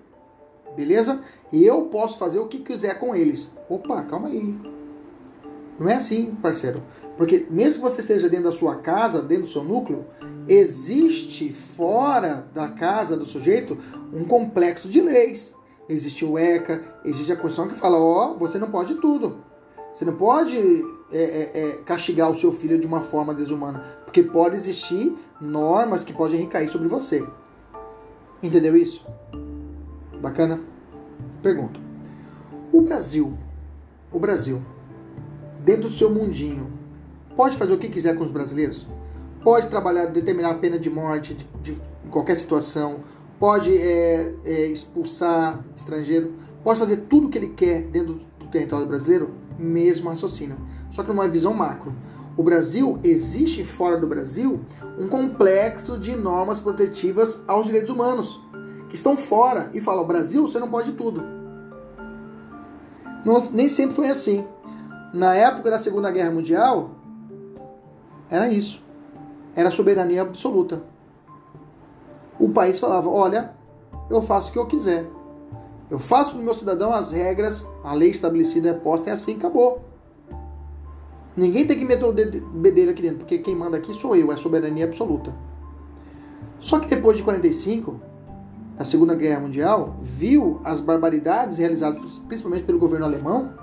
Beleza? 0.75 1.21
E 1.51 1.65
eu 1.65 1.83
posso 1.85 2.19
fazer 2.19 2.39
o 2.39 2.47
que 2.47 2.59
quiser 2.59 2.99
com 2.99 3.15
eles. 3.15 3.49
Opa, 3.69 4.03
calma 4.03 4.27
aí. 4.27 4.53
Não 5.79 5.87
é 5.87 5.95
assim, 5.95 6.35
parceiro. 6.41 6.83
Porque 7.15 7.47
mesmo 7.49 7.75
que 7.75 7.89
você 7.89 8.01
esteja 8.01 8.27
dentro 8.27 8.51
da 8.51 8.57
sua 8.57 8.75
casa, 8.75 9.21
dentro 9.21 9.45
do 9.45 9.49
seu 9.49 9.63
núcleo, 9.63 10.05
existe 10.47 11.51
fora 11.51 12.47
da 12.53 12.69
casa 12.69 13.17
do 13.17 13.25
sujeito 13.25 13.77
um 14.13 14.23
complexo 14.23 14.87
de 14.87 15.01
leis. 15.01 15.53
Existe 15.89 16.25
o 16.25 16.37
ECA, 16.37 16.83
existe 17.05 17.31
a 17.31 17.35
Constituição 17.35 17.67
que 17.67 17.79
fala, 17.79 17.97
ó, 17.97 18.31
oh, 18.31 18.37
você 18.37 18.57
não 18.57 18.69
pode 18.69 18.95
tudo. 18.95 19.37
Você 19.93 20.03
não 20.03 20.15
pode 20.15 20.57
é, 21.11 21.17
é, 21.17 21.51
é, 21.53 21.71
castigar 21.85 22.29
o 22.29 22.37
seu 22.37 22.51
filho 22.51 22.77
de 22.77 22.85
uma 22.85 23.01
forma 23.01 23.33
desumana, 23.33 23.83
porque 24.03 24.21
pode 24.21 24.55
existir 24.55 25.17
normas 25.39 26.03
que 26.03 26.13
podem 26.13 26.41
recair 26.41 26.69
sobre 26.69 26.87
você. 26.87 27.25
Entendeu 28.43 28.75
isso? 28.75 29.05
Bacana? 30.21 30.59
Pergunto. 31.41 31.79
O 32.71 32.81
Brasil, 32.81 33.37
o 34.11 34.19
Brasil, 34.19 34.61
dentro 35.63 35.83
do 35.83 35.91
seu 35.91 36.09
mundinho, 36.09 36.71
pode 37.35 37.55
fazer 37.55 37.73
o 37.73 37.77
que 37.77 37.89
quiser 37.89 38.15
com 38.15 38.25
os 38.25 38.31
brasileiros? 38.31 38.85
Pode 39.43 39.67
trabalhar, 39.67 40.05
determinar 40.07 40.51
a 40.51 40.55
pena 40.55 40.79
de 40.79 40.89
morte 40.89 41.33
de, 41.33 41.45
de 41.61 41.81
em 42.05 42.09
qualquer 42.09 42.35
situação, 42.35 43.01
pode 43.39 43.75
é, 43.77 44.33
é, 44.45 44.65
expulsar 44.67 45.63
estrangeiro, 45.75 46.33
pode 46.63 46.79
fazer 46.79 46.97
tudo 47.09 47.27
o 47.27 47.29
que 47.29 47.37
ele 47.37 47.49
quer 47.49 47.83
dentro 47.83 48.19
do 48.39 48.47
território 48.47 48.87
brasileiro? 48.87 49.31
Mesmo 49.59 50.09
raciocínio. 50.09 50.57
Só 50.89 51.03
que 51.03 51.09
numa 51.09 51.27
visão 51.27 51.53
macro. 51.53 51.93
O 52.37 52.43
Brasil, 52.43 52.99
existe 53.03 53.63
fora 53.63 53.97
do 53.97 54.05
Brasil 54.05 54.61
um 54.99 55.07
complexo 55.07 55.97
de 55.97 56.15
normas 56.15 56.59
protetivas 56.59 57.39
aos 57.47 57.65
direitos 57.65 57.89
humanos, 57.89 58.39
que 58.89 58.95
estão 58.95 59.17
fora 59.17 59.71
e 59.73 59.81
falam: 59.81 60.05
Brasil, 60.05 60.47
você 60.47 60.59
não 60.59 60.69
pode 60.69 60.91
tudo. 60.93 61.23
Não, 63.25 63.39
nem 63.51 63.67
sempre 63.67 63.95
foi 63.95 64.09
assim. 64.09 64.45
Na 65.13 65.33
época 65.33 65.71
da 65.71 65.79
Segunda 65.79 66.11
Guerra 66.11 66.29
Mundial, 66.29 66.91
era 68.29 68.49
isso. 68.49 68.86
Era 69.57 69.71
soberania 69.71 70.21
absoluta. 70.21 70.83
O 72.39 72.47
país 72.47 72.79
falava: 72.79 73.09
olha, 73.09 73.53
eu 74.07 74.21
faço 74.21 74.49
o 74.49 74.53
que 74.53 74.59
eu 74.59 74.67
quiser. 74.67 75.07
Eu 75.89 75.97
faço 75.97 76.33
com 76.33 76.39
o 76.39 76.43
meu 76.43 76.53
cidadão 76.53 76.93
as 76.93 77.11
regras, 77.11 77.65
a 77.83 77.91
lei 77.93 78.11
estabelecida 78.11 78.69
é 78.69 78.73
posta, 78.73 79.09
é 79.09 79.13
assim, 79.13 79.35
acabou. 79.35 79.81
Ninguém 81.35 81.65
tem 81.65 81.79
que 81.79 81.85
meter 81.85 82.05
o 82.05 82.13
bedelho 82.13 82.91
aqui 82.91 83.01
dentro, 83.01 83.19
porque 83.19 83.39
quem 83.39 83.55
manda 83.55 83.77
aqui 83.77 83.93
sou 83.93 84.15
eu, 84.15 84.31
é 84.31 84.35
soberania 84.35 84.85
absoluta. 84.85 85.33
Só 86.59 86.79
que 86.79 86.87
depois 86.87 87.17
de 87.17 87.23
45, 87.23 87.99
a 88.77 88.85
Segunda 88.85 89.15
Guerra 89.15 89.39
Mundial, 89.39 89.97
viu 90.03 90.61
as 90.63 90.79
barbaridades 90.79 91.57
realizadas 91.57 91.99
principalmente 92.27 92.63
pelo 92.63 92.77
governo 92.77 93.05
alemão 93.05 93.53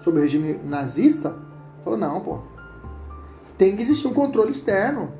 sobre 0.00 0.18
o 0.18 0.22
regime 0.22 0.58
nazista, 0.64 1.36
falou: 1.84 1.98
não, 1.98 2.20
pô, 2.20 2.38
tem 3.58 3.74
que 3.74 3.82
existir 3.82 4.06
um 4.06 4.14
controle 4.14 4.52
externo, 4.52 5.12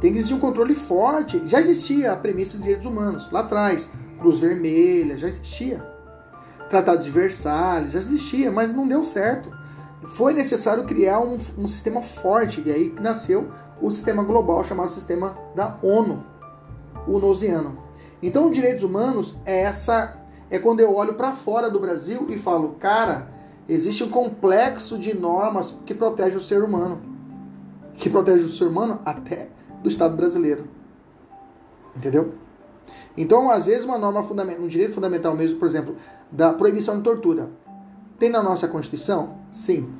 tem 0.00 0.12
que 0.12 0.18
existir 0.18 0.34
um 0.34 0.38
controle 0.38 0.74
forte. 0.74 1.42
Já 1.46 1.60
existia 1.60 2.12
a 2.12 2.16
premissa 2.16 2.56
de 2.56 2.62
direitos 2.62 2.86
humanos 2.86 3.30
lá 3.32 3.40
atrás, 3.40 3.90
Cruz 4.18 4.38
Vermelha, 4.38 5.18
já 5.18 5.26
existia. 5.26 5.84
Tratado 6.70 7.02
de 7.02 7.10
Versalhes, 7.10 7.92
já 7.92 7.98
existia, 7.98 8.52
mas 8.52 8.72
não 8.72 8.86
deu 8.86 9.02
certo. 9.02 9.50
Foi 10.02 10.32
necessário 10.32 10.84
criar 10.84 11.20
um, 11.20 11.38
um 11.56 11.66
sistema 11.66 12.02
forte, 12.02 12.62
e 12.64 12.70
aí 12.70 12.94
nasceu 13.00 13.50
o 13.80 13.90
sistema 13.90 14.22
global 14.22 14.62
chamado 14.64 14.90
sistema 14.90 15.36
da 15.54 15.76
ONU, 15.82 16.24
o 17.06 17.16
onosiano. 17.16 17.78
Então, 18.22 18.50
direitos 18.50 18.84
humanos 18.84 19.36
é 19.44 19.62
essa 19.62 20.16
é 20.50 20.58
quando 20.58 20.80
eu 20.80 20.94
olho 20.94 21.14
para 21.14 21.34
fora 21.34 21.70
do 21.70 21.78
Brasil 21.78 22.26
e 22.28 22.38
falo, 22.38 22.76
cara, 22.80 23.28
existe 23.68 24.02
um 24.02 24.08
complexo 24.08 24.98
de 24.98 25.14
normas 25.14 25.76
que 25.84 25.94
protege 25.94 26.36
o 26.36 26.40
ser 26.40 26.62
humano, 26.62 27.00
que 27.94 28.08
protege 28.08 28.44
o 28.44 28.48
ser 28.48 28.64
humano 28.64 29.00
até 29.04 29.48
do 29.88 29.92
Estado 29.92 30.16
brasileiro, 30.16 30.68
entendeu? 31.96 32.34
Então, 33.16 33.50
às 33.50 33.64
vezes, 33.64 33.84
uma 33.84 33.98
norma 33.98 34.22
fundamental, 34.22 34.64
um 34.64 34.68
direito 34.68 34.94
fundamental 34.94 35.34
mesmo, 35.34 35.58
por 35.58 35.66
exemplo, 35.66 35.96
da 36.30 36.52
proibição 36.52 36.96
de 36.98 37.02
tortura, 37.02 37.50
tem 38.18 38.30
na 38.30 38.42
nossa 38.42 38.68
Constituição? 38.68 39.38
Sim. 39.50 39.92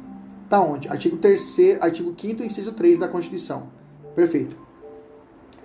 Tá 0.48 0.60
onde? 0.60 0.88
Artigo 0.88 1.16
3 1.16 1.78
artigo 1.80 2.14
5 2.16 2.42
inciso 2.42 2.72
3 2.72 2.98
da 2.98 3.08
Constituição. 3.08 3.68
Perfeito. 4.14 4.56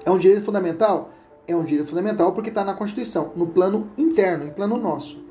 É 0.05 0.11
um 0.11 0.17
direito 0.17 0.43
fundamental? 0.43 1.11
é 1.47 1.55
um 1.55 1.63
direito 1.63 1.89
fundamental 1.89 2.31
porque 2.31 2.49
está 2.49 2.63
na 2.63 2.73
Constituição, 2.73 3.31
no 3.35 3.47
plano 3.47 3.89
interno, 3.97 4.45
em 4.45 4.49
plano 4.49 4.77
nosso. 4.77 5.21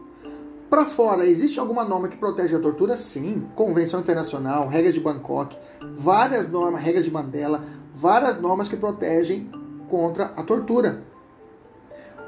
Para 0.68 0.86
fora, 0.86 1.26
existe 1.26 1.60
alguma 1.60 1.84
norma 1.84 2.08
que 2.08 2.16
protege 2.16 2.56
a 2.56 2.58
tortura? 2.58 2.96
Sim. 2.96 3.46
Convenção 3.54 4.00
Internacional, 4.00 4.68
regras 4.68 4.94
de 4.94 5.00
Bangkok, 5.00 5.56
várias 5.94 6.48
normas, 6.48 6.82
regras 6.82 7.04
de 7.04 7.10
Mandela, 7.10 7.62
várias 7.94 8.40
normas 8.40 8.68
que 8.68 8.76
protegem 8.76 9.50
contra 9.88 10.26
a 10.36 10.42
tortura. 10.42 11.04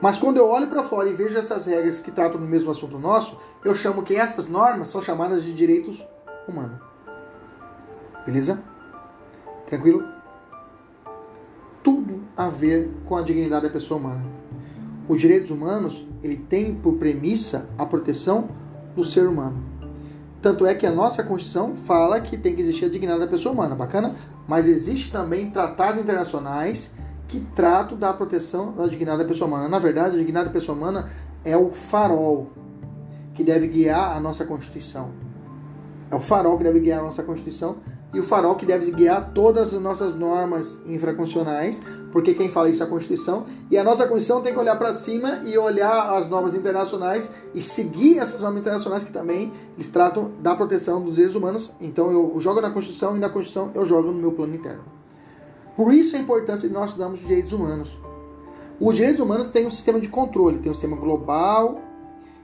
Mas 0.00 0.18
quando 0.18 0.38
eu 0.38 0.48
olho 0.48 0.66
para 0.66 0.82
fora 0.82 1.08
e 1.08 1.14
vejo 1.14 1.38
essas 1.38 1.66
regras 1.66 2.00
que 2.00 2.10
tratam 2.10 2.40
do 2.40 2.46
mesmo 2.46 2.70
assunto 2.70 2.98
nosso, 2.98 3.38
eu 3.64 3.74
chamo 3.74 4.02
que 4.02 4.16
essas 4.16 4.46
normas 4.46 4.88
são 4.88 5.00
chamadas 5.00 5.42
de 5.42 5.54
direitos 5.54 6.04
humanos. 6.46 6.78
Beleza? 8.26 8.62
Tranquilo? 9.66 10.14
tudo 11.84 12.22
a 12.34 12.48
ver 12.48 12.90
com 13.04 13.14
a 13.14 13.22
dignidade 13.22 13.66
da 13.66 13.70
pessoa 13.70 14.00
humana. 14.00 14.24
Os 15.06 15.20
direitos 15.20 15.50
humanos, 15.50 16.04
ele 16.22 16.36
tem 16.36 16.74
por 16.74 16.94
premissa 16.94 17.68
a 17.76 17.84
proteção 17.84 18.48
do 18.96 19.04
ser 19.04 19.28
humano. 19.28 19.62
Tanto 20.44 20.66
é 20.66 20.74
que 20.74 20.86
a 20.86 20.90
nossa 20.90 21.24
Constituição 21.24 21.74
fala 21.74 22.20
que 22.20 22.36
tem 22.36 22.54
que 22.54 22.60
existir 22.60 22.84
a 22.84 22.88
dignidade 22.90 23.20
da 23.20 23.26
pessoa 23.26 23.54
humana, 23.54 23.74
bacana? 23.74 24.14
Mas 24.46 24.68
existe 24.68 25.10
também 25.10 25.50
tratados 25.50 25.98
internacionais 25.98 26.92
que 27.26 27.40
tratam 27.56 27.96
da 27.96 28.12
proteção 28.12 28.70
da 28.70 28.86
dignidade 28.86 29.22
da 29.22 29.24
pessoa 29.24 29.48
humana. 29.48 29.70
Na 29.70 29.78
verdade, 29.78 30.16
a 30.16 30.18
dignidade 30.18 30.48
da 30.48 30.52
pessoa 30.52 30.76
humana 30.76 31.08
é 31.46 31.56
o 31.56 31.70
farol 31.70 32.50
que 33.32 33.42
deve 33.42 33.68
guiar 33.68 34.14
a 34.14 34.20
nossa 34.20 34.44
Constituição. 34.44 35.12
É 36.10 36.14
o 36.14 36.20
farol 36.20 36.58
que 36.58 36.64
deve 36.64 36.80
guiar 36.80 36.98
a 36.98 37.02
nossa 37.02 37.22
Constituição 37.22 37.76
e 38.14 38.20
o 38.20 38.22
farol 38.22 38.54
que 38.54 38.64
deve 38.64 38.92
guiar 38.92 39.32
todas 39.34 39.74
as 39.74 39.80
nossas 39.80 40.14
normas 40.14 40.78
infraconstitucionais, 40.86 41.82
porque 42.12 42.32
quem 42.32 42.48
fala 42.48 42.70
isso 42.70 42.80
é 42.80 42.86
a 42.86 42.88
Constituição, 42.88 43.44
e 43.68 43.76
a 43.76 43.82
nossa 43.82 44.04
Constituição 44.06 44.40
tem 44.40 44.52
que 44.52 44.58
olhar 44.58 44.76
para 44.76 44.92
cima 44.92 45.40
e 45.44 45.58
olhar 45.58 46.14
as 46.14 46.28
normas 46.28 46.54
internacionais 46.54 47.28
e 47.52 47.60
seguir 47.60 48.18
essas 48.18 48.40
normas 48.40 48.60
internacionais 48.60 49.02
que 49.02 49.10
também 49.10 49.52
eles 49.76 49.88
tratam 49.88 50.30
da 50.40 50.54
proteção 50.54 51.02
dos 51.02 51.16
direitos 51.16 51.36
humanos. 51.36 51.72
Então 51.80 52.12
eu 52.12 52.40
jogo 52.40 52.60
na 52.60 52.70
Constituição 52.70 53.16
e 53.16 53.18
na 53.18 53.28
Constituição 53.28 53.72
eu 53.74 53.84
jogo 53.84 54.12
no 54.12 54.18
meu 54.18 54.32
plano 54.32 54.54
interno. 54.54 54.84
Por 55.76 55.92
isso 55.92 56.14
a 56.14 56.20
importância 56.20 56.68
de 56.68 56.72
nós 56.72 56.90
estudarmos 56.90 57.20
os 57.20 57.26
direitos 57.26 57.52
humanos. 57.52 57.90
Os 58.80 58.94
direitos 58.94 59.20
humanos 59.20 59.48
têm 59.48 59.66
um 59.66 59.70
sistema 59.70 60.00
de 60.00 60.08
controle, 60.08 60.58
tem 60.58 60.70
um 60.70 60.74
sistema 60.74 60.96
global 60.96 61.80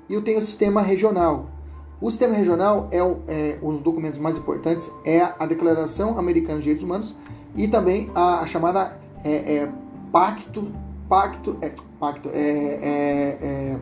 e 0.09 0.21
tem 0.21 0.37
um 0.37 0.43
sistema 0.43 0.83
regional. 0.83 1.60
O 2.01 2.11
sistema 2.11 2.35
regional 2.35 2.89
é, 2.91 2.99
é 2.99 3.59
um 3.63 3.73
dos 3.73 3.81
documentos 3.81 4.19
mais 4.19 4.39
importantes 4.39 4.91
é 5.05 5.21
a 5.21 5.45
Declaração 5.45 6.19
Americana 6.19 6.57
de 6.57 6.63
Direitos 6.63 6.83
Humanos 6.83 7.15
e 7.55 7.69
também 7.69 8.11
a, 8.15 8.41
a 8.41 8.47
chamada 8.47 8.99
é, 9.23 9.57
é, 9.57 9.73
Pacto 10.11 10.73
Pacto 11.07 11.59
é, 11.61 11.73
Pacto 11.99 12.31
é, 12.33 12.41
é, 12.41 13.39
é 13.43 13.79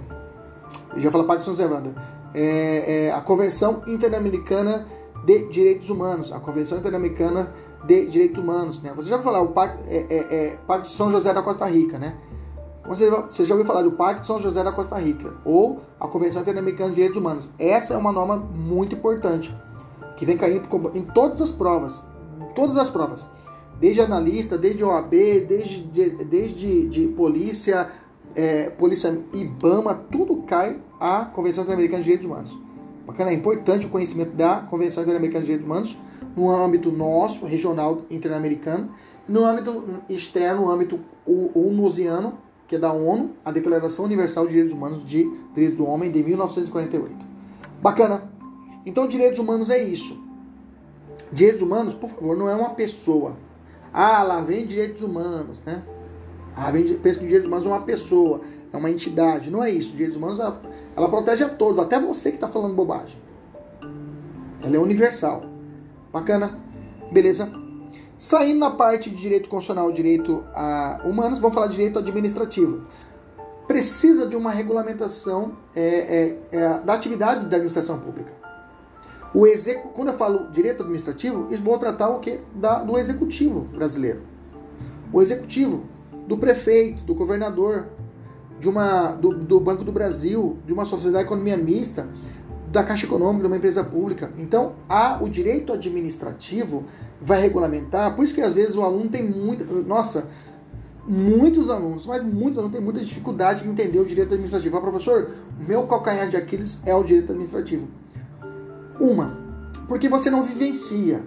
já 0.97 1.13
falei 1.13 1.29
Pacto 1.29 1.45
São 1.45 1.55
Servanda 1.55 1.95
é, 2.35 3.07
é, 3.07 3.13
a 3.13 3.21
Convenção 3.21 3.83
Interamericana 3.87 4.85
de 5.25 5.47
Direitos 5.47 5.89
Humanos 5.89 6.33
a 6.33 6.41
Convenção 6.41 6.77
Interamericana 6.77 7.55
de 7.85 8.07
Direitos 8.07 8.43
Humanos 8.43 8.83
né? 8.83 8.93
Você 8.97 9.09
já 9.09 9.17
vai 9.17 9.25
falar 9.25 9.43
o 9.43 9.49
Pacto 9.49 9.85
é, 9.87 10.07
é, 10.11 10.17
é 10.17 10.59
Pacto 10.67 10.89
São 10.89 11.09
José 11.09 11.33
da 11.33 11.43
Costa 11.43 11.67
Rica 11.67 11.99
né 12.01 12.17
você, 12.89 13.45
já 13.45 13.55
ouviu 13.55 13.67
falar 13.67 13.83
do 13.83 13.93
Pacto 13.93 14.23
de 14.23 14.27
São 14.27 14.41
José 14.41 14.65
da 14.65 14.73
Costa 14.73 14.97
Rica 14.97 15.35
ou 15.45 15.83
a 16.01 16.09
Convenção 16.09 16.41
Interamericana 16.41 16.89
de 16.89 16.97
Direitos 16.97 17.19
Humanos. 17.19 17.51
Essa 17.59 17.93
é 17.93 17.97
uma 17.99 18.11
norma 18.11 18.37
muito 18.37 18.97
importante 18.97 19.55
que 20.17 20.25
vem 20.25 20.39
caindo 20.39 20.67
em 20.95 21.03
todas 21.03 21.43
as 21.43 21.53
provas, 21.53 22.03
todas 22.55 22.79
as 22.79 22.89
provas, 22.89 23.27
desde 23.79 24.01
analista, 24.01 24.57
desde 24.57 24.83
OAB, 24.83 25.11
desde, 25.47 25.83
desde 26.25 26.89
de 26.89 27.09
polícia, 27.09 27.91
é, 28.35 28.71
polícia 28.71 29.21
IBAMA, 29.35 29.95
tudo 30.11 30.39
cai 30.39 30.81
a 30.99 31.27
Convenção 31.27 31.65
Interamericana 31.65 31.99
de 31.99 32.05
Direitos 32.05 32.27
Humanos. 32.27 32.59
Bacana, 33.07 33.31
é 33.31 33.35
importante 33.35 33.85
o 33.85 33.91
conhecimento 33.91 34.35
da 34.35 34.61
Convenção 34.63 35.03
Interamericana 35.03 35.41
de 35.41 35.47
Direitos 35.47 35.71
Humanos 35.71 35.97
no 36.35 36.51
âmbito 36.51 36.91
nosso, 36.91 37.45
regional 37.45 38.03
interamericano, 38.11 38.91
no 39.29 39.45
âmbito 39.45 39.85
externo, 40.09 40.63
no 40.63 40.71
âmbito 40.71 40.99
unusiano, 41.27 42.39
que 42.69 42.77
é 42.77 42.79
da 42.79 42.93
ONU, 42.93 43.31
a 43.43 43.51
Declaração 43.51 44.05
Universal 44.05 44.45
de 44.45 44.51
Direitos 44.51 44.75
Humanos 44.75 45.03
de 45.03 45.29
Direitos 45.55 45.79
do 45.79 45.87
Homem 45.87 46.13
de 46.13 46.23
1948. 46.23 47.17
Bacana. 47.81 48.31
Então, 48.85 49.09
direitos 49.09 49.39
humanos 49.39 49.71
é 49.71 49.83
isso. 49.83 50.19
Direitos 51.33 51.63
humanos, 51.63 51.95
por 51.95 52.11
favor, 52.11 52.37
não 52.37 52.49
é 52.49 52.55
uma 52.55 52.71
pessoa. 52.71 53.37
Ah, 53.93 54.23
lá 54.23 54.41
vem 54.43 54.67
direitos 54.67 55.03
humanos, 55.03 55.63
né? 55.65 55.83
Ah, 56.55 56.71
vem, 56.71 56.85
pensa 56.95 57.19
que 57.19 57.25
direitos 57.25 57.49
humanos 57.49 57.67
é 57.67 57.69
uma 57.71 57.81
pessoa, 57.81 58.43
é 58.71 58.77
uma 58.77 58.91
entidade. 58.91 59.51
Não 59.51 59.65
é 59.65 59.71
isso. 59.71 59.93
Direitos 59.93 60.17
humanos, 60.17 60.39
ela, 60.39 60.61
ela 60.95 61.09
protege 61.09 61.45
a 61.45 61.49
todos, 61.49 61.79
até 61.79 61.99
você 61.99 62.31
que 62.31 62.37
está 62.37 62.49
falando 62.49 62.75
bobagem. 62.75 63.19
Ela 64.63 64.77
é 64.77 64.79
universal. 64.79 65.43
Bacana? 66.13 66.59
Beleza? 67.11 67.51
Saindo 68.19 68.59
na 68.59 68.71
parte 68.71 69.11
de 69.11 69.17
direito 69.17 69.49
constitucional, 69.49 69.93
direito 69.93 70.43
a 70.53 71.01
humanos, 71.05 71.39
vamos 71.39 71.55
falar 71.55 71.69
de 71.69 71.77
direito 71.77 72.01
administrativo. 72.01 72.85
Precisa 73.69 74.27
de 74.27 74.35
uma 74.35 74.51
regulamentação 74.51 75.53
é, 75.77 75.83
é, 75.83 76.39
é, 76.51 76.79
da 76.81 76.95
atividade 76.95 77.43
da 77.43 77.57
administração 77.57 78.01
pública. 78.01 78.33
O 79.33 79.47
execu... 79.47 79.91
Quando 79.91 80.09
eu 80.09 80.15
falo 80.15 80.51
direito 80.51 80.83
administrativo, 80.83 81.47
eu 81.49 81.59
vou 81.59 81.79
tratar 81.79 82.09
o 82.09 82.19
quê? 82.19 82.41
Da, 82.57 82.83
do 82.83 82.99
executivo 82.99 83.61
brasileiro. 83.61 84.23
O 85.13 85.23
executivo, 85.23 85.85
do 86.27 86.37
prefeito, 86.37 87.05
do 87.05 87.15
governador, 87.15 87.87
de 88.59 88.69
uma, 88.69 89.13
do, 89.13 89.33
do 89.33 89.61
Banco 89.61 89.85
do 89.85 89.93
Brasil, 89.93 90.59
de 90.67 90.73
uma 90.73 90.85
sociedade 90.85 91.23
de 91.23 91.29
economia 91.29 91.57
mista, 91.57 92.09
da 92.71 92.85
Caixa 92.85 93.07
Econômica, 93.07 93.41
de 93.41 93.47
uma 93.47 93.57
empresa 93.57 93.83
pública. 93.83 94.31
Então, 94.37 94.75
há 94.89 95.19
o 95.23 95.29
direito 95.29 95.73
administrativo 95.73 96.85
vai 97.21 97.41
regulamentar, 97.41 98.15
por 98.15 98.25
isso 98.25 98.35
que 98.35 98.41
às 98.41 98.53
vezes 98.53 98.77
o 98.77 98.83
aluno 98.83 99.09
tem 99.09 99.23
muita. 99.23 99.65
Nossa, 99.65 100.27
muitos 101.07 101.71
alunos, 101.71 102.05
mas 102.07 102.23
muitos 102.23 102.59
alunos 102.59 102.77
têm 102.77 102.85
muita 102.85 103.01
dificuldade 103.01 103.63
de 103.63 103.69
entender 103.69 103.99
o 103.99 104.05
direito 104.05 104.35
administrativo. 104.35 104.77
Ah, 104.77 104.81
professor, 104.81 105.31
meu 105.59 105.87
calcanhar 105.87 106.29
de 106.29 106.37
Aquiles 106.37 106.79
é 106.85 106.95
o 106.95 107.03
direito 107.03 107.33
administrativo. 107.33 107.89
Uma, 109.01 109.39
porque 109.87 110.09
você 110.09 110.31
não 110.31 110.43
vivencia. 110.43 111.23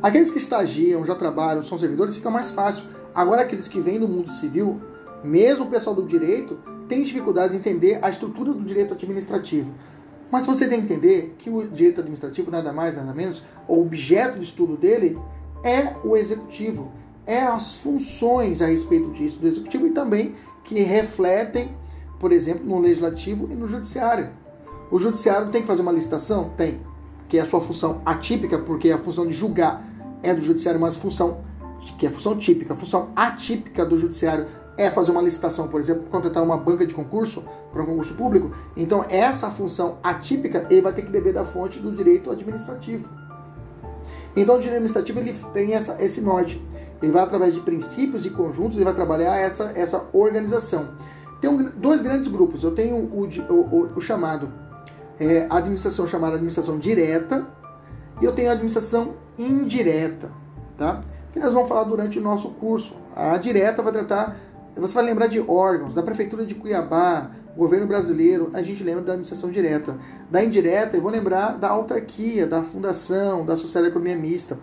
Aqueles 0.00 0.30
que 0.30 0.38
estagiam, 0.38 1.04
já 1.04 1.14
trabalham, 1.14 1.62
são 1.62 1.76
servidores, 1.76 2.16
fica 2.16 2.30
mais 2.30 2.50
fácil. 2.50 2.84
Agora, 3.14 3.42
aqueles 3.42 3.68
que 3.68 3.80
vêm 3.80 3.98
do 3.98 4.08
mundo 4.08 4.30
civil, 4.30 4.80
mesmo 5.22 5.66
o 5.66 5.68
pessoal 5.68 5.94
do 5.94 6.04
direito, 6.04 6.58
tem 6.88 7.02
dificuldade 7.02 7.54
em 7.54 7.58
entender 7.58 7.98
a 8.00 8.08
estrutura 8.08 8.52
do 8.52 8.62
direito 8.62 8.94
administrativo. 8.94 9.72
Mas 10.30 10.46
você 10.46 10.68
tem 10.68 10.80
que 10.80 10.92
entender 10.92 11.34
que 11.38 11.50
o 11.50 11.66
direito 11.66 12.00
administrativo, 12.00 12.50
nada 12.50 12.72
mais, 12.72 12.96
nada 12.96 13.12
menos, 13.12 13.42
o 13.66 13.80
objeto 13.80 14.38
de 14.38 14.44
estudo 14.44 14.76
dele 14.76 15.18
é 15.64 15.94
o 16.04 16.16
executivo, 16.16 16.92
é 17.26 17.42
as 17.42 17.76
funções 17.76 18.62
a 18.62 18.66
respeito 18.66 19.10
disso 19.10 19.38
do 19.38 19.46
executivo 19.46 19.86
e 19.86 19.90
também 19.90 20.34
que 20.64 20.82
refletem, 20.82 21.70
por 22.18 22.32
exemplo, 22.32 22.64
no 22.64 22.78
legislativo 22.78 23.48
e 23.50 23.54
no 23.54 23.66
judiciário. 23.66 24.30
O 24.90 24.98
judiciário 24.98 25.50
tem 25.50 25.62
que 25.62 25.66
fazer 25.66 25.82
uma 25.82 25.92
licitação? 25.92 26.50
Tem, 26.56 26.80
que 27.28 27.38
é 27.38 27.42
a 27.42 27.46
sua 27.46 27.60
função 27.60 28.00
atípica, 28.04 28.58
porque 28.58 28.90
a 28.90 28.98
função 28.98 29.26
de 29.26 29.32
julgar 29.32 29.84
é 30.22 30.34
do 30.34 30.40
judiciário, 30.40 30.80
mas 30.80 30.96
função 30.96 31.38
que 31.98 32.04
é 32.06 32.08
a 32.10 32.12
função 32.12 32.36
típica, 32.36 32.74
a 32.74 32.76
função 32.76 33.08
atípica 33.16 33.86
do 33.86 33.96
judiciário 33.96 34.46
é 34.76 34.90
fazer 34.90 35.10
uma 35.10 35.20
licitação, 35.20 35.68
por 35.68 35.80
exemplo, 35.80 36.04
contratar 36.10 36.42
uma 36.42 36.56
banca 36.56 36.86
de 36.86 36.94
concurso 36.94 37.44
para 37.72 37.82
um 37.82 37.86
concurso 37.86 38.14
público, 38.14 38.50
então 38.76 39.04
essa 39.08 39.50
função 39.50 39.98
atípica 40.02 40.66
ele 40.70 40.80
vai 40.80 40.92
ter 40.92 41.02
que 41.02 41.10
beber 41.10 41.32
da 41.32 41.44
fonte 41.44 41.78
do 41.78 41.92
direito 41.92 42.30
administrativo. 42.30 43.08
Então 44.34 44.56
o 44.56 44.58
direito 44.58 44.76
administrativo 44.76 45.20
ele 45.20 45.34
tem 45.52 45.74
essa, 45.74 45.96
esse 46.02 46.20
norte. 46.20 46.64
Ele 47.02 47.12
vai 47.12 47.22
através 47.22 47.54
de 47.54 47.60
princípios 47.60 48.24
e 48.24 48.30
conjuntos, 48.30 48.76
ele 48.76 48.84
vai 48.84 48.94
trabalhar 48.94 49.36
essa, 49.36 49.72
essa 49.74 50.04
organização. 50.12 50.90
Tem 51.40 51.48
um, 51.48 51.70
dois 51.76 52.02
grandes 52.02 52.28
grupos. 52.28 52.62
Eu 52.62 52.72
tenho 52.72 52.96
o, 52.96 53.24
o, 53.24 53.54
o, 53.54 53.92
o 53.96 54.00
chamado 54.00 54.52
é, 55.18 55.46
administração 55.50 56.06
chamada 56.06 56.34
administração 56.34 56.78
direta 56.78 57.46
e 58.20 58.24
eu 58.24 58.32
tenho 58.32 58.48
a 58.48 58.52
administração 58.52 59.14
indireta, 59.38 60.30
tá? 60.76 61.02
Que 61.32 61.38
nós 61.38 61.52
vamos 61.52 61.68
falar 61.68 61.84
durante 61.84 62.18
o 62.18 62.22
nosso 62.22 62.50
curso. 62.50 62.94
A 63.14 63.36
direta 63.38 63.82
vai 63.82 63.92
tratar 63.92 64.36
você 64.76 64.94
vai 64.94 65.04
lembrar 65.04 65.26
de 65.26 65.40
órgãos, 65.40 65.94
da 65.94 66.02
Prefeitura 66.02 66.46
de 66.46 66.54
Cuiabá, 66.54 67.30
governo 67.56 67.86
brasileiro, 67.86 68.50
a 68.54 68.62
gente 68.62 68.82
lembra 68.82 69.02
da 69.02 69.12
administração 69.12 69.50
direta. 69.50 69.98
Da 70.30 70.42
indireta, 70.42 70.96
eu 70.96 71.02
vou 71.02 71.10
lembrar 71.10 71.58
da 71.58 71.68
autarquia, 71.68 72.46
da 72.46 72.62
fundação, 72.62 73.44
da 73.44 73.56
sociedade 73.56 73.90
economia 73.90 74.16
mista. 74.16 74.58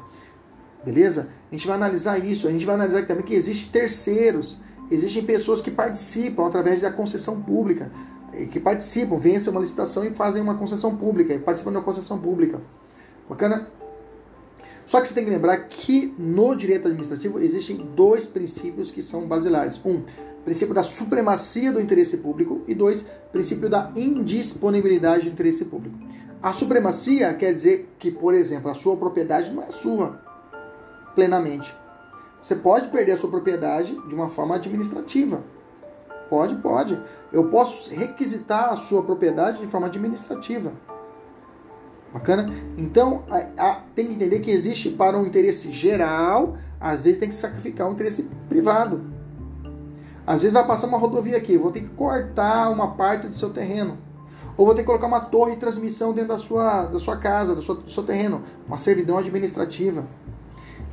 Beleza? 0.84 1.28
A 1.52 1.56
gente 1.56 1.68
vai 1.68 1.76
analisar 1.76 2.18
isso, 2.18 2.48
a 2.48 2.52
gente 2.52 2.66
vai 2.66 2.76
analisar 2.76 3.06
também 3.06 3.26
que 3.26 3.34
existem 3.34 3.70
terceiros, 3.70 4.58
existem 4.90 5.24
pessoas 5.24 5.62
que 5.62 5.70
participam 5.70 6.48
através 6.48 6.82
da 6.82 6.92
concessão 6.92 7.42
pública, 7.42 7.92
que 8.52 8.60
participam, 8.60 9.18
vencem 9.18 9.52
uma 9.52 9.60
licitação 9.60 10.04
e 10.06 10.12
fazem 10.12 10.42
uma 10.42 10.56
concessão 10.56 10.96
pública, 10.96 11.34
e 11.34 11.40
participam 11.40 11.72
de 11.72 11.78
uma 11.78 11.84
concessão 11.84 12.18
pública. 12.18 12.62
Bacana? 13.28 13.68
Só 14.88 15.02
que 15.02 15.10
você 15.10 15.14
tem 15.14 15.26
que 15.26 15.30
lembrar 15.30 15.58
que 15.68 16.16
no 16.18 16.56
direito 16.56 16.88
administrativo 16.88 17.40
existem 17.40 17.76
dois 17.94 18.26
princípios 18.26 18.90
que 18.90 19.04
são 19.04 19.28
basilares. 19.28 19.80
Um, 19.86 20.02
princípio 20.46 20.74
da 20.74 20.82
supremacia 20.82 21.74
do 21.74 21.82
interesse 21.82 22.16
público 22.18 22.62
e 22.66 22.74
dois, 22.74 23.06
princípio 23.34 23.70
da 23.70 23.92
indisponibilidade 23.98 25.26
do 25.26 25.34
interesse 25.34 25.66
público. 25.66 25.98
A 26.42 26.54
supremacia 26.54 27.34
quer 27.34 27.54
dizer 27.54 27.90
que, 28.00 28.10
por 28.10 28.34
exemplo, 28.34 28.72
a 28.72 28.74
sua 28.74 28.96
propriedade 28.96 29.52
não 29.52 29.62
é 29.62 29.70
sua 29.70 30.22
plenamente. 31.14 31.76
Você 32.42 32.56
pode 32.56 32.88
perder 32.88 33.14
a 33.14 33.18
sua 33.18 33.30
propriedade 33.30 33.94
de 34.08 34.16
uma 34.16 34.30
forma 34.30 34.56
administrativa. 34.56 35.44
Pode, 36.30 36.56
pode. 36.56 36.98
Eu 37.34 37.50
posso 37.50 37.94
requisitar 37.94 38.70
a 38.70 38.78
sua 38.78 39.04
propriedade 39.04 39.60
de 39.60 39.68
forma 39.68 39.88
administrativa. 39.88 40.72
Bacana? 42.14 42.54
Então, 42.78 43.24
a, 43.30 43.70
a, 43.70 43.82
tem 43.94 44.08
que 44.08 44.14
entender 44.14 44.40
que 44.40 44.50
existe 44.50 44.90
para 44.90 45.18
um 45.18 45.26
interesse 45.26 45.72
geral, 45.72 46.58
às 46.80 47.02
vezes 47.02 47.20
tem 47.20 47.30
que 47.30 47.36
sacrificar 47.36 47.88
um 47.88 47.94
interesse 47.94 48.24
privado. 48.48 49.02
Às 50.26 50.42
vezes 50.42 50.54
vai 50.54 50.66
passar 50.66 50.88
uma 50.88 50.98
rodovia 50.98 51.38
aqui, 51.38 51.58
vou 51.58 51.72
ter 51.72 51.82
que 51.82 51.90
cortar 51.90 52.70
uma 52.70 52.96
parte 52.96 53.28
do 53.28 53.36
seu 53.36 53.50
terreno. 53.50 53.98
Ou 54.58 54.66
vou 54.66 54.74
ter 54.74 54.82
que 54.82 54.88
colocar 54.88 55.08
uma 55.08 55.20
torre 55.20 55.52
de 55.52 55.58
transmissão 55.58 56.14
dentro 56.14 56.30
da 56.30 56.40
sua, 56.40 56.86
da 56.86 57.00
sua 57.00 57.18
casa, 57.18 57.54
do 57.54 57.62
seu, 57.62 57.76
do 57.76 57.90
seu 57.90 58.04
terreno. 58.04 58.44
Uma 58.68 58.78
servidão 58.78 59.18
administrativa. 59.18 60.04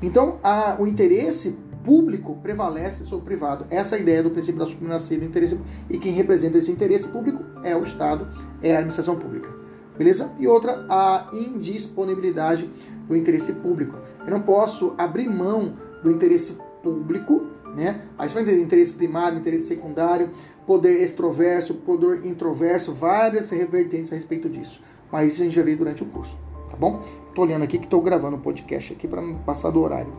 Então, 0.02 0.38
a, 0.42 0.76
o 0.78 0.86
interesse 0.86 1.58
público 1.82 2.36
prevalece 2.36 3.04
sobre 3.04 3.22
o 3.22 3.26
privado. 3.26 3.66
Essa 3.70 3.96
é 3.96 3.98
a 3.98 4.02
ideia 4.02 4.22
do 4.22 4.30
princípio 4.30 4.58
da 4.58 4.66
supremacia 4.66 5.18
do 5.18 5.24
interesse. 5.24 5.58
E 5.88 5.98
quem 5.98 6.12
representa 6.12 6.58
esse 6.58 6.70
interesse 6.70 7.08
público 7.08 7.42
é 7.62 7.74
o 7.74 7.82
Estado, 7.82 8.28
é 8.62 8.72
a 8.72 8.78
administração 8.78 9.16
pública 9.16 9.53
beleza? 9.96 10.32
E 10.38 10.46
outra, 10.46 10.84
a 10.88 11.28
indisponibilidade 11.32 12.70
do 13.08 13.16
interesse 13.16 13.52
público. 13.54 13.98
Eu 14.24 14.30
não 14.30 14.40
posso 14.40 14.94
abrir 14.96 15.28
mão 15.28 15.76
do 16.02 16.10
interesse 16.10 16.56
público, 16.82 17.46
né? 17.76 18.02
Aí 18.18 18.28
você 18.28 18.34
vai 18.34 18.42
entender 18.42 18.62
interesse 18.62 18.92
primário, 18.92 19.38
interesse 19.38 19.66
secundário, 19.66 20.30
poder 20.66 21.02
extroverso, 21.02 21.74
poder 21.74 22.24
introverso, 22.24 22.92
várias 22.92 23.50
revertentes 23.50 24.12
a 24.12 24.14
respeito 24.14 24.48
disso. 24.48 24.80
Mas 25.10 25.32
isso 25.32 25.42
a 25.42 25.44
gente 25.44 25.54
vai 25.54 25.64
ver 25.64 25.76
durante 25.76 26.02
o 26.02 26.06
curso, 26.06 26.36
tá 26.70 26.76
bom? 26.76 27.02
Estou 27.28 27.44
olhando 27.44 27.62
aqui 27.62 27.78
que 27.78 27.84
estou 27.84 28.00
gravando 28.00 28.36
o 28.36 28.40
podcast 28.40 28.92
aqui 28.92 29.06
para 29.06 29.20
não 29.20 29.34
passar 29.38 29.70
do 29.70 29.82
horário. 29.82 30.12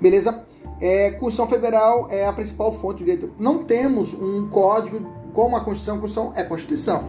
Beleza? 0.00 0.44
É, 0.80 1.10
Constituição 1.12 1.48
Federal 1.48 2.08
é 2.10 2.26
a 2.26 2.32
principal 2.32 2.70
fonte 2.70 2.98
de 2.98 3.04
direito. 3.04 3.32
Não 3.38 3.64
temos 3.64 4.12
um 4.12 4.48
código 4.48 5.00
como 5.32 5.56
a 5.56 5.60
Constituição. 5.60 5.96
A 5.96 6.00
Constituição 6.00 6.32
é 6.36 6.44
Constituição 6.44 7.04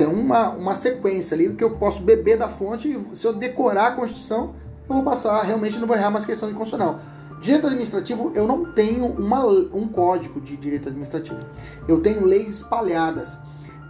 tem 0.00 0.08
uma, 0.08 0.48
uma 0.48 0.74
sequência 0.74 1.34
ali 1.34 1.54
que 1.54 1.62
eu 1.62 1.72
posso 1.76 2.00
beber 2.00 2.38
da 2.38 2.48
fonte 2.48 2.88
e 2.88 3.14
se 3.14 3.26
eu 3.26 3.34
decorar 3.34 3.88
a 3.88 3.90
Constituição, 3.90 4.54
eu 4.88 4.94
vou 4.94 5.04
passar, 5.04 5.42
realmente 5.42 5.78
não 5.78 5.86
vou 5.86 5.94
errar 5.94 6.08
mais 6.08 6.24
questão 6.24 6.48
de 6.48 6.54
constitucional. 6.54 7.00
Direito 7.38 7.66
administrativo, 7.66 8.32
eu 8.34 8.46
não 8.46 8.72
tenho 8.72 9.04
uma, 9.04 9.44
um 9.44 9.86
código 9.86 10.40
de 10.40 10.56
direito 10.56 10.88
administrativo. 10.88 11.40
Eu 11.86 12.00
tenho 12.00 12.24
leis 12.24 12.48
espalhadas. 12.48 13.36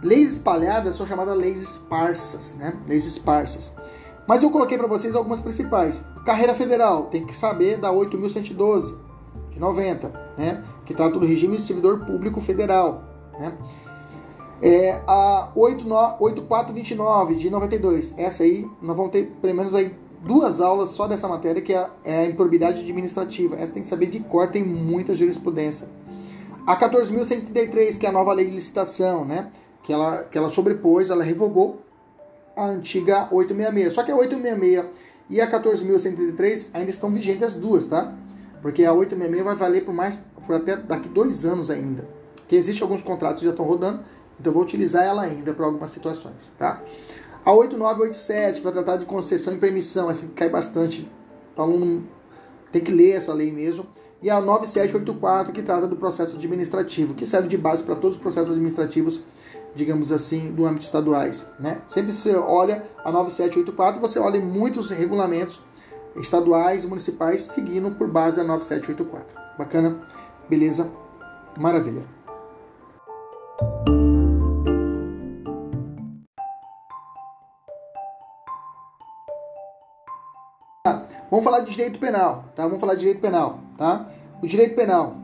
Leis 0.03 0.33
espalhadas 0.33 0.95
são 0.95 1.07
chamadas 1.07 1.37
leis 1.37 1.61
esparsas, 1.61 2.55
né? 2.55 2.73
Leis 2.85 3.05
esparsas. 3.05 3.71
Mas 4.27 4.43
eu 4.43 4.51
coloquei 4.51 4.77
para 4.77 4.87
vocês 4.87 5.15
algumas 5.15 5.39
principais. 5.39 6.01
Carreira 6.25 6.53
federal, 6.53 7.03
tem 7.03 7.25
que 7.25 7.35
saber 7.35 7.77
da 7.77 7.89
8.112 7.89 8.97
de 9.49 9.59
90, 9.59 10.11
né? 10.37 10.61
Que 10.85 10.93
trata 10.93 11.17
do 11.17 11.25
regime 11.25 11.55
de 11.55 11.63
servidor 11.63 12.05
público 12.05 12.41
federal, 12.41 13.03
né? 13.39 13.53
É, 14.61 15.01
a 15.07 15.51
8429 15.55 17.35
de 17.35 17.49
92, 17.49 18.13
essa 18.15 18.43
aí, 18.43 18.69
nós 18.81 18.95
vamos 18.95 19.11
ter 19.11 19.31
pelo 19.41 19.55
menos 19.55 19.73
aí 19.73 19.95
duas 20.23 20.61
aulas 20.61 20.89
só 20.89 21.07
dessa 21.07 21.27
matéria, 21.27 21.61
que 21.61 21.73
é, 21.73 21.89
é 22.03 22.19
a 22.19 22.25
improbidade 22.25 22.79
administrativa. 22.79 23.55
Essa 23.55 23.71
tem 23.71 23.81
que 23.81 23.87
saber 23.87 24.05
de 24.07 24.19
cor, 24.19 24.49
tem 24.51 24.63
muita 24.63 25.15
jurisprudência. 25.15 25.89
A 26.65 26.77
14.133, 26.77 27.97
que 27.97 28.05
é 28.05 28.09
a 28.09 28.11
nova 28.11 28.31
lei 28.33 28.45
de 28.45 28.51
licitação, 28.51 29.25
né? 29.25 29.51
Que 29.81 29.91
ela, 29.91 30.23
que 30.23 30.37
ela 30.37 30.51
sobrepôs, 30.51 31.09
ela 31.09 31.23
revogou 31.23 31.81
a 32.55 32.67
antiga 32.67 33.27
866. 33.31 33.93
Só 33.93 34.03
que 34.03 34.11
a 34.11 34.15
866 34.15 34.85
e 35.27 35.41
a 35.41 35.49
14.133 35.49 36.67
ainda 36.73 36.91
estão 36.91 37.09
vigentes 37.09 37.43
as 37.43 37.55
duas, 37.55 37.85
tá? 37.85 38.13
Porque 38.61 38.85
a 38.85 38.93
866 38.93 39.43
vai 39.43 39.55
valer 39.55 39.85
por 39.85 39.93
mais 39.93 40.19
por 40.45 40.55
até 40.55 40.75
daqui 40.75 41.09
dois 41.09 41.45
anos 41.45 41.71
ainda. 41.71 42.07
Que 42.47 42.55
existe 42.55 42.83
alguns 42.83 43.01
contratos 43.01 43.39
que 43.39 43.45
já 43.45 43.51
estão 43.51 43.65
rodando, 43.65 44.03
então 44.41 44.49
eu 44.49 44.53
vou 44.55 44.63
utilizar 44.63 45.05
ela 45.05 45.21
ainda 45.21 45.53
para 45.53 45.65
algumas 45.65 45.91
situações, 45.91 46.51
tá? 46.57 46.81
A 47.45 47.53
8987, 47.53 48.57
que 48.57 48.63
vai 48.63 48.73
tratar 48.73 48.97
de 48.97 49.05
concessão 49.05 49.53
e 49.53 49.57
permissão, 49.57 50.09
essa 50.09 50.25
que 50.25 50.33
cai 50.33 50.49
bastante, 50.49 51.09
o 51.55 51.61
aluno 51.61 52.07
tem 52.71 52.81
que 52.81 52.91
ler 52.91 53.11
essa 53.11 53.33
lei 53.33 53.51
mesmo. 53.51 53.85
E 54.21 54.29
a 54.29 54.41
9784, 54.41 55.51
que 55.51 55.61
trata 55.61 55.87
do 55.87 55.95
processo 55.95 56.35
administrativo, 56.35 57.13
que 57.13 57.25
serve 57.25 57.47
de 57.47 57.57
base 57.57 57.83
para 57.83 57.95
todos 57.95 58.17
os 58.17 58.21
processos 58.21 58.51
administrativos, 58.51 59.21
digamos 59.75 60.11
assim, 60.11 60.51
do 60.51 60.65
âmbito 60.65 60.85
estaduais. 60.85 61.45
Né? 61.59 61.81
Sempre 61.87 62.11
você 62.11 62.35
olha 62.35 62.87
a 63.03 63.11
9784, 63.11 64.01
você 64.01 64.19
olha 64.19 64.39
muitos 64.39 64.89
regulamentos 64.89 65.61
estaduais 66.15 66.83
e 66.83 66.87
municipais 66.87 67.43
seguindo 67.43 67.91
por 67.91 68.07
base 68.07 68.39
a 68.39 68.43
9784. 68.43 69.57
Bacana? 69.57 69.99
Beleza? 70.47 70.89
Maravilha. 71.57 72.03
Vamos 81.31 81.45
falar 81.45 81.61
de 81.61 81.71
direito 81.71 81.97
penal, 81.97 82.51
tá? 82.55 82.63
Vamos 82.63 82.81
falar 82.81 82.95
de 82.95 82.99
direito 82.99 83.21
penal, 83.21 83.61
tá? 83.77 84.11
O 84.43 84.47
direito 84.47 84.75
penal. 84.75 85.15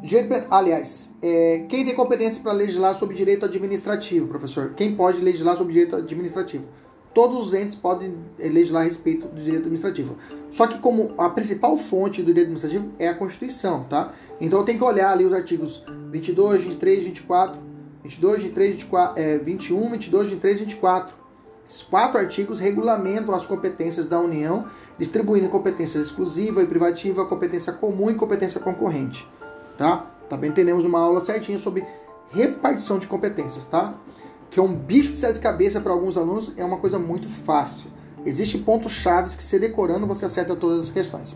O 0.00 0.06
direito 0.06 0.46
aliás, 0.48 1.10
é, 1.20 1.64
quem 1.68 1.84
tem 1.84 1.92
competência 1.92 2.40
para 2.40 2.52
legislar 2.52 2.94
sobre 2.94 3.16
direito 3.16 3.44
administrativo, 3.44 4.28
professor? 4.28 4.74
Quem 4.76 4.94
pode 4.94 5.20
legislar 5.20 5.56
sobre 5.56 5.72
direito 5.72 5.96
administrativo? 5.96 6.66
Todos 7.12 7.46
os 7.46 7.52
entes 7.52 7.74
podem 7.74 8.14
é, 8.38 8.48
legislar 8.48 8.82
a 8.82 8.84
respeito 8.84 9.26
do 9.26 9.40
direito 9.40 9.62
administrativo. 9.62 10.16
Só 10.50 10.68
que 10.68 10.78
como 10.78 11.14
a 11.18 11.28
principal 11.30 11.76
fonte 11.76 12.22
do 12.22 12.26
direito 12.26 12.48
administrativo 12.52 12.92
é 12.98 13.08
a 13.08 13.14
Constituição, 13.14 13.84
tá? 13.84 14.12
Então 14.40 14.64
tenho 14.64 14.78
que 14.78 14.84
olhar 14.84 15.10
ali 15.10 15.24
os 15.24 15.32
artigos 15.32 15.82
22, 16.12 16.62
23, 16.62 17.04
24, 17.04 17.60
22, 18.04 18.42
23, 18.42 18.70
24, 18.72 19.20
é, 19.20 19.38
21, 19.38 19.90
22, 19.90 20.28
23, 20.28 20.60
24. 20.60 21.23
Esses 21.64 21.82
quatro 21.82 22.18
artigos 22.18 22.60
regulamentam 22.60 23.34
as 23.34 23.46
competências 23.46 24.06
da 24.06 24.20
União 24.20 24.66
distribuindo 24.98 25.48
competência 25.48 25.98
exclusiva 25.98 26.62
e 26.62 26.66
privativa, 26.66 27.24
competência 27.24 27.72
comum 27.72 28.10
e 28.10 28.14
competência 28.14 28.60
concorrente, 28.60 29.26
tá? 29.76 30.10
Também 30.28 30.52
teremos 30.52 30.84
uma 30.84 31.00
aula 31.00 31.20
certinha 31.20 31.58
sobre 31.58 31.84
repartição 32.30 32.98
de 32.98 33.06
competências, 33.06 33.66
tá? 33.66 33.94
Que 34.50 34.60
é 34.60 34.62
um 34.62 34.72
bicho 34.72 35.12
de 35.12 35.20
sete 35.20 35.40
cabeça 35.40 35.80
para 35.80 35.92
alguns 35.92 36.16
alunos, 36.16 36.52
é 36.56 36.64
uma 36.64 36.76
coisa 36.76 36.98
muito 36.98 37.28
fácil. 37.28 37.90
Existem 38.26 38.62
pontos 38.62 38.92
chaves 38.92 39.34
que 39.34 39.42
se 39.42 39.58
decorando 39.58 40.06
você 40.06 40.24
acerta 40.24 40.56
todas 40.56 40.80
as 40.80 40.90
questões. 40.90 41.34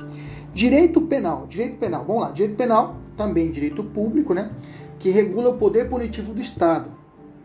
Direito 0.54 1.00
penal, 1.02 1.46
direito 1.46 1.78
penal, 1.78 2.04
vamos 2.04 2.22
lá, 2.22 2.30
direito 2.30 2.56
penal, 2.56 2.96
também 3.16 3.50
direito 3.50 3.82
público, 3.82 4.32
né? 4.32 4.50
Que 4.98 5.10
regula 5.10 5.50
o 5.50 5.58
poder 5.58 5.88
punitivo 5.88 6.32
do 6.32 6.40
Estado, 6.40 6.90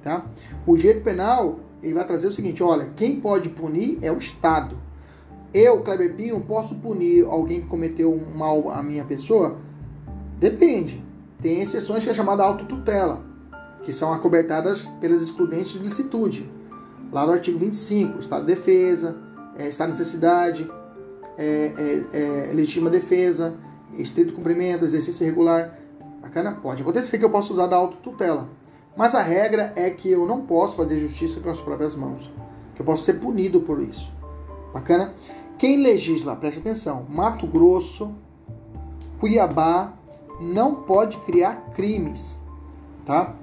tá? 0.03 0.25
O 0.65 0.77
direito 0.77 1.03
penal, 1.03 1.59
ele 1.83 1.93
vai 1.93 2.05
trazer 2.05 2.27
o 2.27 2.31
seguinte, 2.31 2.63
olha, 2.63 2.89
quem 2.95 3.19
pode 3.19 3.49
punir 3.49 3.99
é 4.01 4.09
o 4.11 4.17
Estado. 4.17 4.77
Eu, 5.53 5.81
Kleber 5.81 6.15
Pinho, 6.15 6.39
posso 6.39 6.73
punir 6.75 7.25
alguém 7.25 7.61
que 7.61 7.67
cometeu 7.67 8.11
um 8.11 8.37
mal 8.37 8.71
à 8.71 8.81
minha 8.81 9.03
pessoa? 9.03 9.57
Depende. 10.39 11.03
Tem 11.41 11.61
exceções 11.61 12.03
que 12.03 12.09
é 12.09 12.13
chamada 12.13 12.41
autotutela, 12.41 13.21
que 13.83 13.91
são 13.91 14.13
acobertadas 14.13 14.85
pelas 15.01 15.21
excludentes 15.21 15.73
de 15.73 15.79
licitude. 15.79 16.49
Lá 17.11 17.27
no 17.27 17.33
artigo 17.33 17.59
25, 17.59 18.19
estado 18.19 18.45
de 18.45 18.55
defesa, 18.55 19.17
é, 19.57 19.67
estado 19.67 19.91
de 19.91 19.99
necessidade, 19.99 20.67
é, 21.37 21.73
é, 21.77 22.49
é, 22.49 22.53
legítima 22.53 22.89
defesa, 22.89 23.55
estrito 23.97 24.33
cumprimento, 24.33 24.85
exercício 24.85 25.23
irregular. 25.23 25.77
Bacana? 26.21 26.53
Pode 26.53 26.81
acontecer 26.81 27.17
que 27.17 27.25
eu 27.25 27.29
possa 27.29 27.51
usar 27.51 27.67
da 27.67 27.75
autotutela. 27.75 28.47
Mas 28.95 29.15
a 29.15 29.21
regra 29.21 29.73
é 29.75 29.89
que 29.89 30.11
eu 30.11 30.25
não 30.25 30.41
posso 30.41 30.77
fazer 30.77 30.99
justiça 30.99 31.39
com 31.39 31.49
as 31.49 31.59
próprias 31.59 31.95
mãos. 31.95 32.31
Que 32.75 32.81
eu 32.81 32.85
posso 32.85 33.03
ser 33.03 33.13
punido 33.13 33.61
por 33.61 33.81
isso. 33.81 34.11
Bacana? 34.73 35.13
Quem 35.57 35.81
legisla, 35.81 36.35
preste 36.35 36.59
atenção, 36.59 37.05
Mato 37.09 37.47
Grosso, 37.47 38.11
Cuiabá 39.19 39.93
não 40.41 40.75
pode 40.75 41.17
criar 41.19 41.71
crimes, 41.73 42.37
tá? 43.05 43.35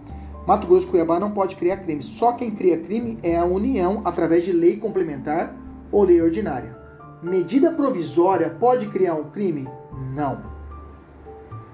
Mato 0.47 0.67
Grosso 0.67 0.87
e 0.87 0.91
Cuiabá 0.91 1.19
não 1.19 1.31
pode 1.31 1.57
criar 1.57 1.79
crimes. 1.79 2.07
Só 2.07 2.33
quem 2.33 2.51
cria 2.51 2.79
crime 2.79 3.19
é 3.23 3.37
a 3.37 3.45
União 3.45 4.03
através 4.05 4.45
de 4.45 4.53
lei 4.53 4.77
complementar 4.77 5.55
ou 5.91 6.03
lei 6.03 6.21
ordinária. 6.21 6.77
Medida 7.23 7.73
provisória 7.73 8.51
pode 8.51 8.89
criar 8.89 9.15
um 9.15 9.31
crime? 9.31 9.69
Não. 10.15 10.43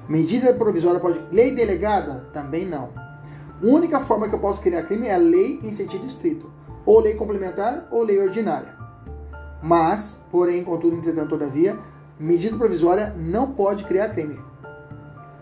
Medida 0.08 0.52
provisória 0.54 1.00
pode. 1.00 1.20
Lei 1.32 1.52
delegada? 1.52 2.28
Também 2.32 2.66
não. 2.66 2.90
Única 3.62 4.00
forma 4.00 4.28
que 4.28 4.34
eu 4.34 4.38
posso 4.38 4.61
criar 4.61 4.82
crime 4.82 5.07
é 5.07 5.14
a 5.14 5.18
lei 5.18 5.61
em 5.62 5.72
sentido 5.72 6.07
estrito. 6.07 6.50
Ou 6.84 7.00
lei 7.00 7.14
complementar 7.14 7.88
ou 7.90 8.02
lei 8.02 8.20
ordinária. 8.20 8.74
Mas, 9.62 10.20
porém, 10.30 10.62
contudo, 10.62 10.96
entretanto, 10.96 11.30
todavia, 11.30 11.78
medida 12.20 12.57
provisória 12.57 13.14
não 13.18 13.52
pode 13.52 13.84
criar 13.84 14.11
crime. 14.11 14.38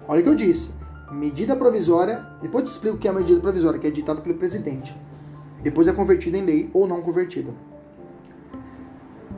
Olha 0.06 0.20
o 0.20 0.22
que 0.22 0.28
eu 0.28 0.34
disse. 0.34 0.70
Medida 1.10 1.56
provisória, 1.56 2.24
depois 2.40 2.64
te 2.64 2.72
explico 2.72 2.96
o 2.96 3.00
que 3.00 3.08
é 3.08 3.10
a 3.10 3.14
medida 3.14 3.40
provisória, 3.40 3.78
que 3.78 3.86
é 3.86 3.90
ditada 3.90 4.20
pelo 4.20 4.36
presidente. 4.36 4.96
Depois 5.62 5.88
é 5.88 5.92
convertida 5.92 6.38
em 6.38 6.44
lei 6.44 6.70
ou 6.72 6.86
não 6.86 7.02
convertida. 7.02 7.52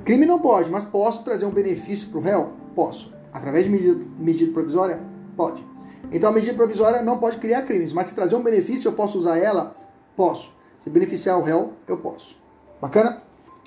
Crime 0.04 0.26
não 0.26 0.38
pode, 0.38 0.70
mas 0.70 0.84
posso 0.84 1.24
trazer 1.24 1.46
um 1.46 1.50
benefício 1.50 2.08
para 2.08 2.18
o 2.18 2.22
réu? 2.22 2.52
Posso. 2.74 3.12
Através 3.32 3.64
de 3.64 3.70
medida, 3.70 4.00
medida 4.18 4.52
provisória? 4.52 5.00
Pode. 5.36 5.64
Então 6.12 6.30
a 6.30 6.32
medida 6.32 6.54
provisória 6.54 7.02
não 7.02 7.18
pode 7.18 7.38
criar 7.38 7.62
crimes, 7.62 7.92
mas 7.92 8.08
se 8.08 8.14
trazer 8.14 8.36
um 8.36 8.42
benefício, 8.42 8.88
eu 8.88 8.92
posso 8.92 9.18
usar 9.18 9.38
ela? 9.38 9.76
Posso. 10.16 10.52
Se 10.80 10.88
beneficiar 10.88 11.38
o 11.38 11.42
réu, 11.42 11.72
eu 11.86 11.96
posso. 11.96 12.36
Bacana? 12.80 13.22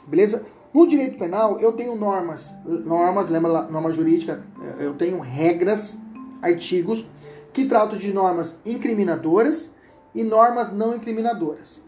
Beleza? 0.08 0.46
No 0.74 0.88
direito 0.88 1.18
penal, 1.18 1.60
eu 1.60 1.74
tenho 1.74 1.96
normas, 1.96 2.54
normas, 2.64 3.28
lembra 3.28 3.64
norma 3.64 3.92
jurídica, 3.92 4.44
eu 4.80 4.94
tenho 4.94 5.20
regras, 5.20 5.98
artigos 6.42 7.06
que 7.52 7.66
tratam 7.66 7.98
de 7.98 8.14
normas 8.14 8.60
incriminadoras 8.66 9.74
e 10.14 10.24
normas 10.24 10.72
não 10.72 10.96
incriminadoras. 10.96 11.82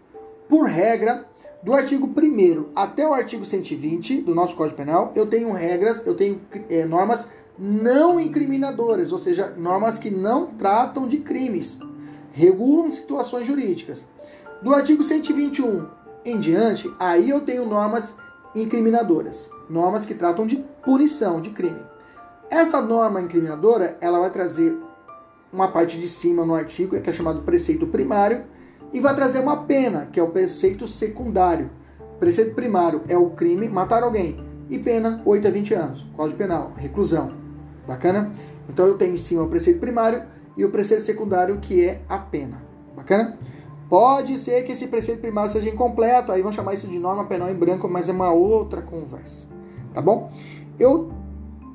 Por 0.50 0.66
regra, 0.68 1.26
do 1.64 1.74
artigo 1.74 2.08
1 2.08 2.72
até 2.76 3.08
o 3.08 3.14
artigo 3.14 3.46
120 3.46 4.22
do 4.22 4.34
nosso 4.34 4.56
Código 4.56 4.78
Penal, 4.78 5.12
eu 5.16 5.28
tenho 5.28 5.52
regras, 5.54 6.06
eu 6.06 6.16
tenho 6.16 6.42
é, 6.70 6.86
normas 6.86 7.30
não 7.64 8.20
incriminadoras, 8.20 9.12
ou 9.12 9.20
seja, 9.20 9.54
normas 9.56 10.00
que 10.00 10.10
não 10.10 10.48
tratam 10.48 11.08
de 11.08 11.20
crimes, 11.20 11.78
regulam 12.32 12.90
situações 12.90 13.46
jurídicas. 13.46 14.04
Do 14.64 14.74
artigo 14.74 15.04
121 15.04 15.86
em 16.26 16.40
diante, 16.40 16.92
aí 17.00 17.30
eu 17.30 17.42
tenho 17.42 17.68
normas 17.68 18.16
incriminadoras, 18.56 19.48
normas 19.70 20.08
que 20.08 20.16
tratam 20.16 20.48
de 20.48 20.58
punição, 20.84 21.40
de 21.40 21.52
crime. 21.52 21.80
Essa 22.50 22.82
norma 22.82 23.22
incriminadora, 23.22 23.96
ela 24.02 24.20
vai 24.20 24.32
trazer 24.32 24.76
uma 25.54 25.68
parte 25.68 26.00
de 26.00 26.08
cima 26.08 26.44
no 26.44 26.56
artigo, 26.56 27.00
que 27.00 27.10
é 27.10 27.14
chamado 27.14 27.44
preceito 27.44 27.86
primário, 27.86 28.44
e 28.92 29.00
vai 29.00 29.16
trazer 29.16 29.40
uma 29.40 29.66
pena, 29.66 30.10
que 30.12 30.20
é 30.20 30.24
o 30.24 30.32
preceito 30.32 30.88
secundário. 30.88 31.70
Preceito 32.20 32.56
primário 32.56 33.04
é 33.08 33.16
o 33.16 33.30
crime, 33.30 33.70
matar 33.70 34.02
alguém, 34.02 34.38
e 34.68 34.80
pena 34.80 35.22
8 35.24 35.48
a 35.48 35.52
20 35.52 35.74
anos, 35.76 36.06
Código 36.16 36.40
Penal, 36.40 36.74
reclusão. 36.76 37.41
Bacana? 37.88 38.32
Então 38.70 38.86
eu 38.86 38.98
tenho 38.98 39.14
em 39.14 39.18
cima 39.18 39.44
o 39.44 39.48
preceito 39.48 39.80
primário 39.80 40.24
e 40.56 40.64
o 40.66 40.70
preceito 40.70 41.04
secundário, 41.04 41.58
que 41.60 41.86
é 41.86 42.02
a 42.08 42.18
pena. 42.18 42.62
Bacana? 42.96 43.38
Pode 43.90 44.38
ser 44.38 44.64
que 44.64 44.72
esse 44.72 44.88
preceito 44.88 45.20
primário 45.20 45.52
seja 45.52 45.70
incompleto, 45.70 46.32
aí 46.32 46.42
vão 46.42 46.52
chamar 46.52 46.74
isso 46.74 46.88
de 46.88 46.98
norma 46.98 47.26
penal 47.26 47.50
em 47.50 47.56
branco, 47.56 47.90
mas 47.90 48.08
é 48.08 48.14
uma 48.14 48.32
outra 48.32 48.82
conversa, 48.82 49.50
tá 49.94 50.02
bom? 50.02 50.32
Eu, 50.80 51.12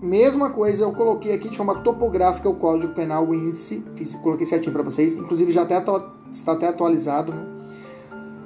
mesma 0.01 0.49
coisa, 0.49 0.85
eu 0.85 0.93
coloquei 0.93 1.35
aqui 1.35 1.51
de 1.51 1.57
forma 1.59 1.83
topográfica 1.83 2.49
o 2.49 2.55
Código 2.55 2.95
Penal, 2.95 3.29
o 3.29 3.35
índice, 3.35 3.85
fiz, 3.95 4.15
coloquei 4.15 4.47
certinho 4.47 4.73
para 4.73 4.83
vocês, 4.83 5.15
inclusive 5.15 5.53
já 5.53 5.63
até 5.63 5.77
está 6.33 6.53
até 6.53 6.69
atualizado. 6.69 7.35
Né? 7.35 7.47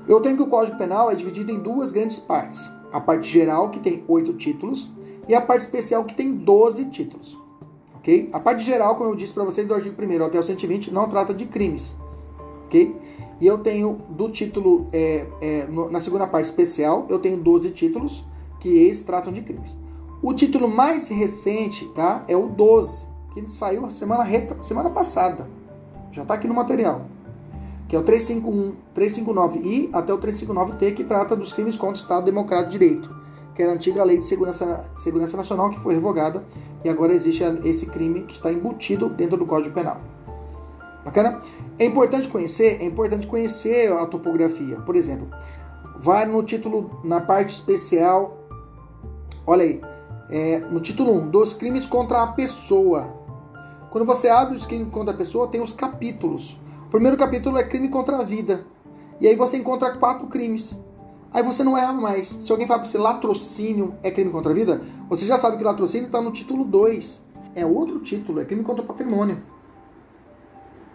Eu 0.09 0.21
tenho 0.21 0.37
que 0.37 0.43
o 0.43 0.49
Código 0.49 0.77
Penal 0.77 1.09
é 1.09 1.15
dividido 1.15 1.53
em 1.53 1.61
duas 1.61 1.93
grandes 1.93 2.19
partes. 2.19 2.69
A 2.93 3.01
parte 3.01 3.29
geral, 3.29 3.71
que 3.71 3.79
tem 3.79 4.03
oito 4.09 4.33
títulos, 4.33 4.91
e 5.29 5.35
a 5.35 5.41
parte 5.41 5.61
especial, 5.61 6.03
que 6.05 6.15
tem 6.15 6.35
12 6.35 6.87
títulos. 6.87 7.39
Ok? 8.01 8.31
A 8.33 8.41
parte 8.41 8.65
geral, 8.65 8.97
como 8.97 9.11
eu 9.11 9.15
disse 9.15 9.33
para 9.33 9.45
vocês, 9.45 9.67
do 9.67 9.75
artigo 9.75 9.95
1 10.03 10.25
até 10.25 10.39
o 10.39 10.43
120, 10.43 10.91
não 10.91 11.09
trata 11.09 11.33
de 11.33 11.47
crimes. 11.47 11.95
Ok? 12.67 12.97
E 13.41 13.47
eu 13.47 13.59
tenho 13.59 13.99
do 14.09 14.29
título, 14.29 14.89
é, 14.93 15.27
é, 15.41 15.67
no, 15.67 15.91
na 15.91 16.01
segunda 16.01 16.27
parte 16.27 16.47
especial, 16.47 17.07
eu 17.09 17.19
tenho 17.19 17.37
12 17.39 17.71
títulos 17.71 18.25
que 18.59 18.69
eles 18.69 19.01
tratam 19.01 19.33
de 19.33 19.43
crimes. 19.43 19.77
O 20.23 20.35
título 20.35 20.69
mais 20.69 21.09
recente, 21.09 21.87
tá? 21.95 22.25
É 22.29 22.37
o 22.37 22.47
12, 22.47 23.07
que 23.33 23.47
saiu 23.47 23.91
semana, 23.91 24.27
semana 24.61 24.91
passada. 24.91 25.49
Já 26.13 26.23
está 26.23 26.35
aqui 26.35 26.47
no 26.47 26.55
material. 26.55 27.07
Que 27.89 27.97
é 27.97 27.99
o 27.99 28.03
351, 28.03 28.75
359I 28.95 29.89
até 29.93 30.13
o 30.13 30.19
359T, 30.19 30.95
que 30.95 31.05
trata 31.05 31.35
dos 31.35 31.53
crimes 31.53 31.77
contra 31.77 31.97
o 31.97 31.99
Estado 31.99 32.25
Democrático 32.25 32.71
de 32.71 32.79
Direito. 32.79 33.20
Que 33.61 33.63
era 33.63 33.73
a 33.73 33.75
antiga 33.75 34.03
Lei 34.03 34.17
de 34.17 34.25
Segurança, 34.25 34.87
Segurança 34.97 35.37
Nacional, 35.37 35.69
que 35.69 35.79
foi 35.81 35.93
revogada, 35.93 36.43
e 36.83 36.89
agora 36.89 37.13
existe 37.13 37.45
esse 37.63 37.85
crime 37.85 38.23
que 38.23 38.33
está 38.33 38.51
embutido 38.51 39.11
dentro 39.11 39.37
do 39.37 39.45
Código 39.45 39.75
Penal. 39.75 40.01
Bacana? 41.05 41.43
É 41.79 41.85
importante 41.85 42.27
conhecer, 42.27 42.81
é 42.81 42.87
importante 42.87 43.27
conhecer 43.27 43.93
a 43.93 44.07
topografia. 44.07 44.77
Por 44.77 44.97
exemplo, 44.97 45.29
vai 45.99 46.25
no 46.25 46.43
título, 46.43 47.03
na 47.05 47.21
parte 47.21 47.51
especial, 47.51 48.39
olha 49.47 49.65
aí, 49.65 49.83
é, 50.31 50.61
no 50.61 50.81
título 50.81 51.13
1, 51.13 51.29
dos 51.29 51.53
crimes 51.53 51.85
contra 51.85 52.23
a 52.23 52.29
pessoa. 52.29 53.13
Quando 53.91 54.07
você 54.07 54.29
abre 54.29 54.57
os 54.57 54.65
crimes 54.65 54.89
contra 54.91 55.13
a 55.13 55.17
pessoa, 55.17 55.49
tem 55.49 55.61
os 55.61 55.75
capítulos. 55.75 56.59
O 56.87 56.91
primeiro 56.91 57.19
capítulo 57.19 57.59
é 57.59 57.63
crime 57.63 57.91
contra 57.91 58.17
a 58.17 58.25
vida. 58.25 58.65
E 59.21 59.29
aí 59.29 59.37
você 59.37 59.59
encontra 59.59 59.99
quatro 59.99 60.29
crimes. 60.29 60.79
Aí 61.33 61.43
você 61.43 61.63
não 61.63 61.77
erra 61.79 61.93
mais. 61.93 62.29
Se 62.29 62.51
alguém 62.51 62.67
fala 62.67 62.81
para 62.81 62.89
você 62.89 62.99
latrocínio 62.99 63.95
é 64.03 64.11
crime 64.11 64.31
contra 64.31 64.51
a 64.51 64.55
vida, 64.55 64.83
você 65.09 65.27
já 65.27 65.39
sabe 65.39 65.57
que 65.57 65.65
latrocínio 65.65 66.07
está 66.07 66.21
no 66.21 66.33
título 66.33 66.65
2. 66.65 67.23
É 67.55 67.65
outro 67.65 68.01
título, 68.01 68.41
é 68.41 68.45
crime 68.45 68.63
contra 68.63 68.83
o 68.83 68.87
patrimônio. 68.87 69.43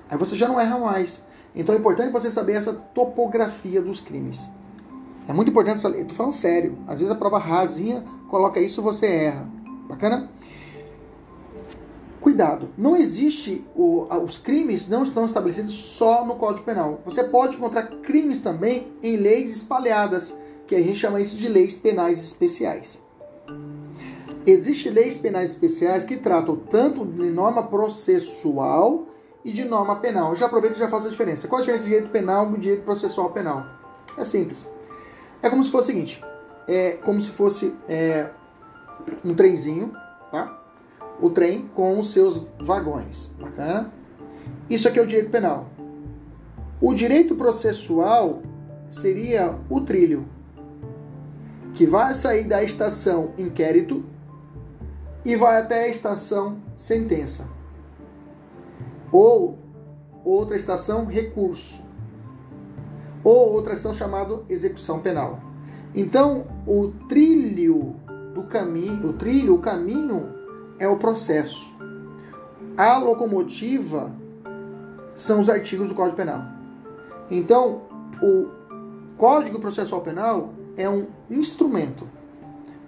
Aí 0.09 0.17
você 0.17 0.35
já 0.35 0.47
não 0.47 0.59
erra 0.59 0.77
mais. 0.77 1.23
Então 1.55 1.73
é 1.73 1.77
importante 1.77 2.11
você 2.11 2.29
saber 2.29 2.53
essa 2.53 2.73
topografia 2.73 3.81
dos 3.81 3.99
crimes. 3.99 4.49
É 5.27 5.33
muito 5.33 5.49
importante 5.49 5.77
essa 5.77 5.87
lei. 5.87 6.03
Tô 6.03 6.13
falando 6.13 6.33
sério. 6.33 6.77
Às 6.85 6.99
vezes 6.99 7.13
a 7.13 7.17
prova 7.17 7.39
rasinha 7.39 8.03
coloca 8.29 8.59
isso 8.59 8.81
e 8.81 8.83
você 8.83 9.07
erra. 9.07 9.47
Bacana? 9.87 10.29
Cuidado, 12.35 12.67
não 12.77 12.97
existe 12.97 13.65
o, 13.73 14.07
os 14.21 14.37
crimes 14.37 14.89
não 14.89 15.03
estão 15.03 15.23
estabelecidos 15.23 15.73
só 15.73 16.25
no 16.25 16.35
Código 16.35 16.65
Penal. 16.65 16.99
Você 17.05 17.23
pode 17.23 17.55
encontrar 17.55 17.83
crimes 17.83 18.41
também 18.41 18.91
em 19.01 19.15
leis 19.15 19.55
espalhadas, 19.55 20.35
que 20.67 20.75
a 20.75 20.79
gente 20.79 20.95
chama 20.95 21.21
isso 21.21 21.37
de 21.37 21.47
leis 21.47 21.77
penais 21.77 22.19
especiais. 22.19 23.01
Existem 24.45 24.91
leis 24.91 25.15
penais 25.15 25.51
especiais 25.51 26.03
que 26.03 26.17
tratam 26.17 26.57
tanto 26.57 27.05
de 27.05 27.29
norma 27.29 27.63
processual 27.63 29.07
e 29.45 29.53
de 29.53 29.63
norma 29.63 29.95
penal. 29.95 30.31
Eu 30.31 30.35
já 30.35 30.47
aproveito 30.47 30.75
e 30.75 30.79
já 30.79 30.89
faço 30.89 31.07
a 31.07 31.11
diferença. 31.11 31.47
Qual 31.47 31.59
a 31.59 31.61
diferença 31.61 31.85
de 31.85 31.89
direito 31.89 32.11
penal 32.11 32.53
e 32.53 32.59
direito 32.59 32.83
processual 32.83 33.29
penal? 33.29 33.65
É 34.17 34.25
simples. 34.25 34.67
É 35.41 35.49
como 35.49 35.63
se 35.63 35.71
fosse 35.71 35.87
o 35.87 35.91
seguinte: 35.93 36.21
é 36.67 36.97
como 36.97 37.21
se 37.21 37.31
fosse 37.31 37.73
é, 37.87 38.29
um 39.23 39.33
trenzinho? 39.33 39.95
O 41.21 41.29
trem 41.29 41.67
com 41.73 41.99
os 41.99 42.11
seus 42.11 42.41
vagões. 42.59 43.31
Bacana? 43.39 43.91
Isso 44.69 44.87
aqui 44.87 44.99
é 44.99 45.01
o 45.01 45.07
direito 45.07 45.29
penal. 45.29 45.67
O 46.81 46.93
direito 46.93 47.35
processual 47.35 48.41
seria 48.89 49.57
o 49.69 49.81
trilho, 49.81 50.25
que 51.73 51.85
vai 51.85 52.13
sair 52.13 52.45
da 52.45 52.63
estação 52.63 53.31
inquérito 53.37 54.03
e 55.23 55.35
vai 55.35 55.59
até 55.59 55.85
a 55.85 55.87
estação 55.87 56.57
sentença. 56.75 57.47
Ou 59.11 59.57
outra 60.23 60.55
estação 60.55 61.05
recurso. 61.05 61.83
Ou 63.23 63.53
outra 63.53 63.73
estação 63.73 63.93
chamada 63.93 64.41
execução 64.49 64.99
penal. 64.99 65.39
Então, 65.95 66.45
o 66.67 66.89
trilho 67.07 67.95
do 68.33 68.43
caminho, 68.43 69.09
o 69.09 69.13
trilho, 69.13 69.55
o 69.55 69.59
caminho 69.59 70.34
é 70.79 70.87
o 70.87 70.97
processo. 70.97 71.73
A 72.77 72.97
locomotiva 72.97 74.11
são 75.15 75.39
os 75.39 75.49
artigos 75.49 75.87
do 75.87 75.95
Código 75.95 76.17
Penal. 76.17 76.43
Então, 77.31 77.83
o 78.21 78.49
Código 79.17 79.59
Processual 79.59 80.01
Penal 80.01 80.53
é 80.75 80.89
um 80.89 81.07
instrumento 81.29 82.07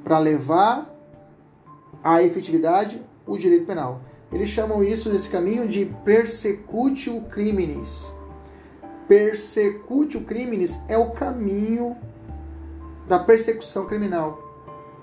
para 0.03 0.19
levar 0.19 0.93
à 2.03 2.21
efetividade 2.21 3.01
o 3.25 3.38
direito 3.38 3.65
penal. 3.65 4.01
Eles 4.31 4.49
chamam 4.49 4.83
isso 4.83 5.09
desse 5.09 5.29
caminho 5.29 5.67
de 5.67 5.85
persecutio 6.03 7.21
criminis. 7.23 8.13
Persecutio 9.07 10.21
criminis 10.21 10.77
é 10.88 10.97
o 10.97 11.11
caminho 11.11 11.95
da 13.07 13.17
persecução 13.17 13.85
criminal 13.85 14.47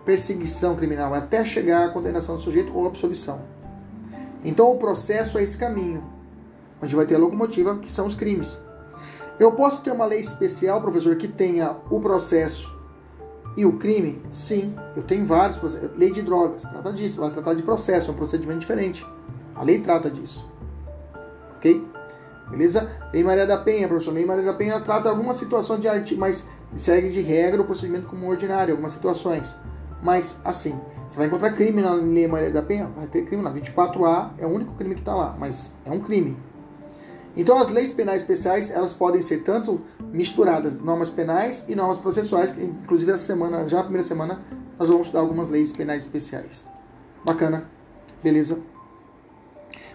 perseguição 0.05 0.77
criminal 0.77 1.15
até 1.15 1.45
chegar 1.45 1.87
à 1.87 1.89
condenação 1.89 2.37
do 2.37 2.43
sujeito 2.43 2.77
ou 2.77 2.87
absolvição. 2.87 3.41
Então 4.45 4.71
o 4.71 4.79
processo 4.79 5.39
é 5.39 5.43
esse 5.43 5.57
caminho, 5.57 6.05
onde 6.83 6.95
vai 6.95 7.07
ter 7.07 7.15
a 7.15 7.19
locomotiva, 7.19 7.79
que 7.79 7.91
são 7.91 8.07
os 8.07 8.15
crimes. 8.15 8.59
Eu 9.39 9.53
posso 9.53 9.81
ter 9.81 9.91
uma 9.91 10.05
lei 10.05 10.21
especial, 10.21 10.81
professor, 10.81 11.17
que 11.17 11.27
tenha 11.27 11.77
o 11.91 11.99
processo 11.99 12.75
e 13.57 13.65
o 13.65 13.79
crime? 13.79 14.21
Sim, 14.31 14.75
eu 14.97 15.03
tenho 15.03 15.25
vários 15.25 15.57
processos. 15.57 15.91
Lei 15.97 16.13
de 16.13 16.23
drogas, 16.23 16.63
trata 16.63 16.93
disso, 16.93 17.21
vai 17.21 17.31
tratar 17.31 17.55
de 17.55 17.63
processo, 17.63 18.11
é 18.11 18.13
um 18.13 18.17
procedimento 18.17 18.61
diferente. 18.61 19.07
A 19.55 19.63
lei 19.63 19.81
trata 19.81 20.11
disso. 20.11 20.45
Ok? 21.57 21.87
Beleza? 22.51 22.91
Lei 23.13 23.25
Maria 23.25 23.47
da 23.47 23.57
Penha, 23.57 23.89
professor. 23.89 24.13
Lei 24.13 24.27
Maria 24.27 24.45
da 24.45 24.53
Penha 24.53 24.81
trata 24.81 25.09
alguma 25.09 25.33
situação 25.33 25.79
de 25.79 25.89
arte, 25.89 26.15
mas 26.15 26.45
segue 26.77 27.11
de 27.11 27.21
regra 27.21 27.63
o 27.63 27.65
procedimento 27.65 28.07
como 28.07 28.29
ordinário, 28.29 28.73
algumas 28.73 28.93
situações. 28.93 29.55
Mas, 30.05 30.39
assim, 30.45 30.79
você 31.09 31.17
vai 31.17 31.29
encontrar 31.29 31.55
crime 31.55 31.81
na 31.81 31.95
Lei 31.95 32.29
Maria 32.29 32.51
da 32.51 32.61
Penha? 32.61 32.87
Vai 32.95 33.07
ter 33.07 33.25
crime 33.25 33.43
lá. 33.43 33.51
24A 33.51 34.33
é 34.37 34.47
o 34.47 34.51
único 34.51 34.75
crime 34.75 34.95
que 34.95 35.01
está 35.01 35.15
lá, 35.15 35.35
mas 35.39 35.73
é 35.83 35.91
um 35.91 35.99
crime. 35.99 36.37
Então, 37.35 37.57
as 37.57 37.71
leis 37.71 37.91
penais 37.91 38.21
especiais, 38.21 38.71
elas 38.71 38.93
podem 38.93 39.23
ser 39.23 39.43
tanto 39.43 39.81
misturadas, 40.13 40.77
normas 40.77 41.09
penais 41.09 41.65
e 41.67 41.75
normas 41.75 41.97
processuais, 41.97 42.51
que, 42.51 42.63
inclusive 42.63 43.11
essa 43.13 43.25
semana, 43.25 43.67
já 43.67 43.79
na 43.79 43.85
primeira 43.85 44.07
semana, 44.07 44.45
nós 44.79 44.89
vamos 44.89 45.07
estudar 45.07 45.23
algumas 45.23 45.49
leis 45.49 45.73
penais 45.73 46.03
especiais. 46.03 46.67
Bacana? 47.25 47.69
Beleza? 48.23 48.59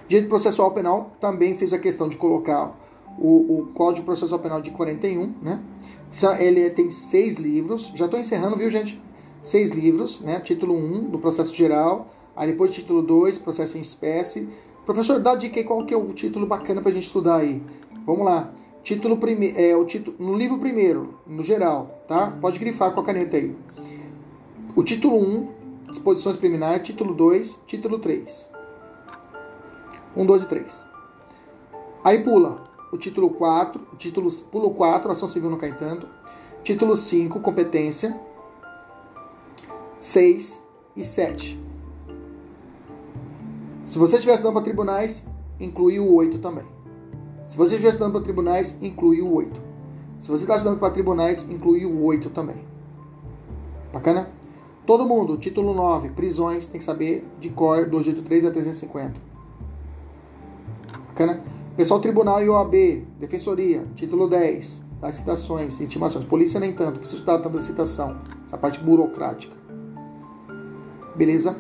Direito 0.08 0.28
processual 0.28 0.72
penal 0.72 1.12
também 1.22 1.56
fez 1.56 1.72
a 1.72 1.78
questão 1.78 2.10
de 2.10 2.18
colocar 2.18 2.76
o, 3.20 3.60
o 3.60 3.68
Código 3.74 4.06
Processual 4.06 4.40
Penal 4.40 4.60
de 4.60 4.72
41, 4.72 5.36
né? 5.40 5.62
Ele 6.40 6.68
tem 6.72 6.90
seis 6.90 7.36
livros. 7.36 7.92
Já 7.94 8.06
estou 8.06 8.20
encerrando, 8.20 8.56
viu, 8.56 8.72
gente? 8.72 9.00
Seis 9.42 9.72
livros, 9.72 10.20
né? 10.22 10.40
Título 10.40 10.76
1 10.76 11.10
do 11.10 11.20
processo 11.20 11.56
geral, 11.56 12.14
aí 12.36 12.52
depois 12.52 12.72
título 12.72 13.02
2, 13.02 13.38
processo 13.40 13.78
em 13.78 13.82
espécie. 13.82 14.48
Professor, 14.86 15.20
dá 15.20 15.36
dica 15.36 15.60
aí 15.60 15.64
qual 15.64 15.86
que 15.86 15.94
é 15.94 15.98
o 15.98 16.14
título 16.14 16.46
bacana 16.46 16.82
para 16.82 16.92
a 16.92 16.94
gente 16.94 17.06
estudar 17.06 17.38
aí. 17.38 17.62
Vamos 18.06 18.26
lá. 18.26 18.52
Título 18.82 19.18
primeiro, 19.18 19.60
é 19.60 19.76
o 19.76 19.86
título 19.86 20.16
no 20.20 20.36
livro 20.36 20.58
primeiro, 20.58 21.16
no 21.28 21.44
geral, 21.44 22.04
tá? 22.08 22.32
Pode 22.42 22.58
grifar 22.58 22.92
com 22.92 23.02
a 23.02 23.04
caneta 23.04 23.38
aí. 23.38 23.56
O 24.76 24.84
título 24.84 25.18
1, 25.18 25.48
disposições 25.90 26.38
preliminares, 26.38 26.88
título 26.88 27.14
2, 27.14 27.60
título 27.68 28.00
3. 28.00 28.50
1, 30.16 30.26
2 30.26 30.44
e 30.44 30.46
3. 30.46 30.86
Aí 32.04 32.24
pula 32.24 32.64
o 32.92 32.98
título 32.98 33.30
4, 33.32 33.88
o 33.94 33.96
título, 33.96 34.32
pula 34.52 34.70
4, 34.70 35.12
ação 35.12 35.28
civil 35.28 35.50
no 35.50 35.58
Caetano. 35.58 36.08
Título 36.64 36.96
5, 36.96 37.40
competência. 37.40 38.20
6 40.00 40.64
e 40.96 41.04
7. 41.04 41.62
Se 43.84 44.00
você 44.00 44.16
estiver 44.16 44.36
estudando 44.36 44.54
para 44.54 44.64
tribunais, 44.64 45.26
inclui 45.60 46.00
o 46.00 46.14
8 46.14 46.38
também. 46.38 46.64
Se 47.46 47.58
você 47.58 47.76
estiver 47.76 47.90
estudando 47.90 48.14
para 48.14 48.22
tribunais, 48.22 48.78
inclui 48.82 49.22
o 49.22 49.34
8. 49.34 49.62
Se 50.20 50.30
você 50.30 50.44
está 50.44 50.56
estudando 50.56 50.80
para 50.80 50.94
tribunais, 50.94 51.46
inclui 51.50 51.86
o 51.86 52.02
8 52.02 52.30
também. 52.30 52.64
Bacana? 53.92 54.32
Todo 54.86 55.06
mundo, 55.06 55.38
título 55.38 55.74
9, 55.74 56.12
prisões, 56.12 56.66
tem 56.66 56.80
que 56.80 56.86
saber 56.86 57.28
de 57.40 57.50
cor 57.50 57.86
283 57.90 58.46
a 58.46 58.52
350. 58.52 59.20
Bacana? 61.08 61.44
Pessoal 61.76 62.00
Tribunal 62.00 62.42
e 62.42 62.48
OAB, 62.48 63.06
Defensoria, 63.20 63.86
título 63.96 64.30
10, 64.30 64.82
das 65.02 65.16
citações, 65.16 65.82
intimações. 65.82 66.24
Polícia 66.24 66.60
nem 66.60 66.72
tanto, 66.72 67.00
precisa 67.00 67.18
estudar 67.18 67.40
tanta 67.40 67.60
citação, 67.60 68.22
essa 68.46 68.58
parte 68.58 68.80
burocrática. 68.80 69.59
Beleza? 71.20 71.58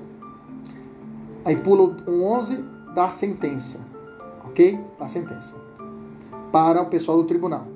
Aí 1.43 1.57
pula 1.57 1.83
o 2.07 2.23
11 2.23 2.63
da 2.95 3.11
sentença. 3.11 3.85
Ok? 4.45 4.79
Da 4.97 5.05
sentença. 5.05 5.53
Para 6.49 6.81
o 6.81 6.85
pessoal 6.85 7.17
do 7.17 7.25
tribunal. 7.25 7.67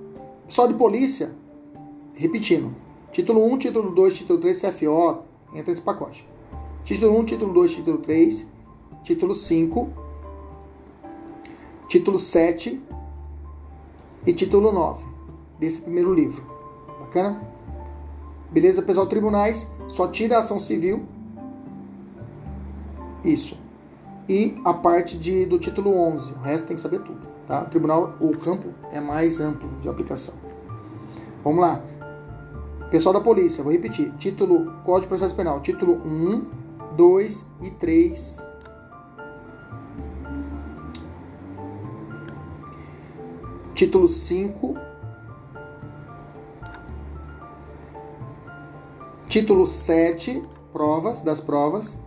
Pessoal 0.48 0.70
de 0.70 0.76
polícia, 0.76 1.36
repetindo. 2.14 2.74
Título 3.12 3.46
1, 3.52 3.58
título 3.58 3.92
2, 3.94 4.16
título 4.16 4.40
3, 4.40 4.62
CFO, 4.62 5.24
entra 5.54 5.74
esse 5.74 5.82
pacote. 5.82 6.26
Título 6.86 7.20
1, 7.20 7.26
título 7.26 7.54
2, 7.54 7.72
título 7.74 7.98
3, 7.98 8.48
título 9.04 9.36
5, 9.36 9.90
título 11.90 12.18
7 12.18 12.82
e 14.26 14.32
título 14.32 14.72
9 14.72 15.04
desse 15.60 15.82
primeiro 15.82 16.14
livro. 16.14 16.46
Bacana? 17.02 17.46
Beleza, 18.50 18.82
pessoal? 18.82 19.06
Tribunais, 19.06 19.68
só 19.90 20.08
tira 20.08 20.38
a 20.38 20.40
ação 20.40 20.62
civil 20.62 21.06
isso. 23.24 23.58
E 24.28 24.56
a 24.64 24.74
parte 24.74 25.18
de, 25.18 25.46
do 25.46 25.60
título 25.60 25.96
11, 25.96 26.34
o 26.34 26.40
resto 26.40 26.68
tem 26.68 26.76
que 26.76 26.82
saber 26.82 27.00
tudo. 27.00 27.28
Tá? 27.48 27.64
O 27.64 27.66
tribunal, 27.66 28.16
o 28.20 28.38
campo 28.38 28.70
é 28.92 29.02
mais 29.02 29.40
amplo 29.40 29.70
de 29.82 29.90
aplicação. 29.90 30.34
Vamos 31.44 31.60
lá. 31.60 31.84
Pessoal 32.90 33.14
da 33.14 33.20
polícia, 33.20 33.64
vou 33.64 33.74
repetir. 33.74 34.14
Título 34.18 34.72
Código 34.86 35.02
de 35.02 35.08
Processo 35.08 35.36
Penal, 35.36 35.60
título 35.62 36.02
1, 36.06 36.96
2 36.96 37.46
e 37.64 37.72
3. 37.72 38.48
Título 43.74 44.08
5. 44.08 44.76
Título 49.28 49.66
7, 49.66 50.44
provas 50.72 51.22
das 51.22 51.42
provas. 51.42 51.98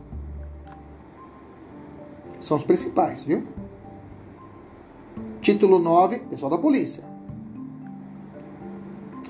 São 2.38 2.56
os 2.56 2.64
principais, 2.64 3.22
viu? 3.22 3.46
Título 5.40 5.78
9, 5.78 6.18
pessoal 6.20 6.50
da 6.50 6.58
polícia. 6.58 7.04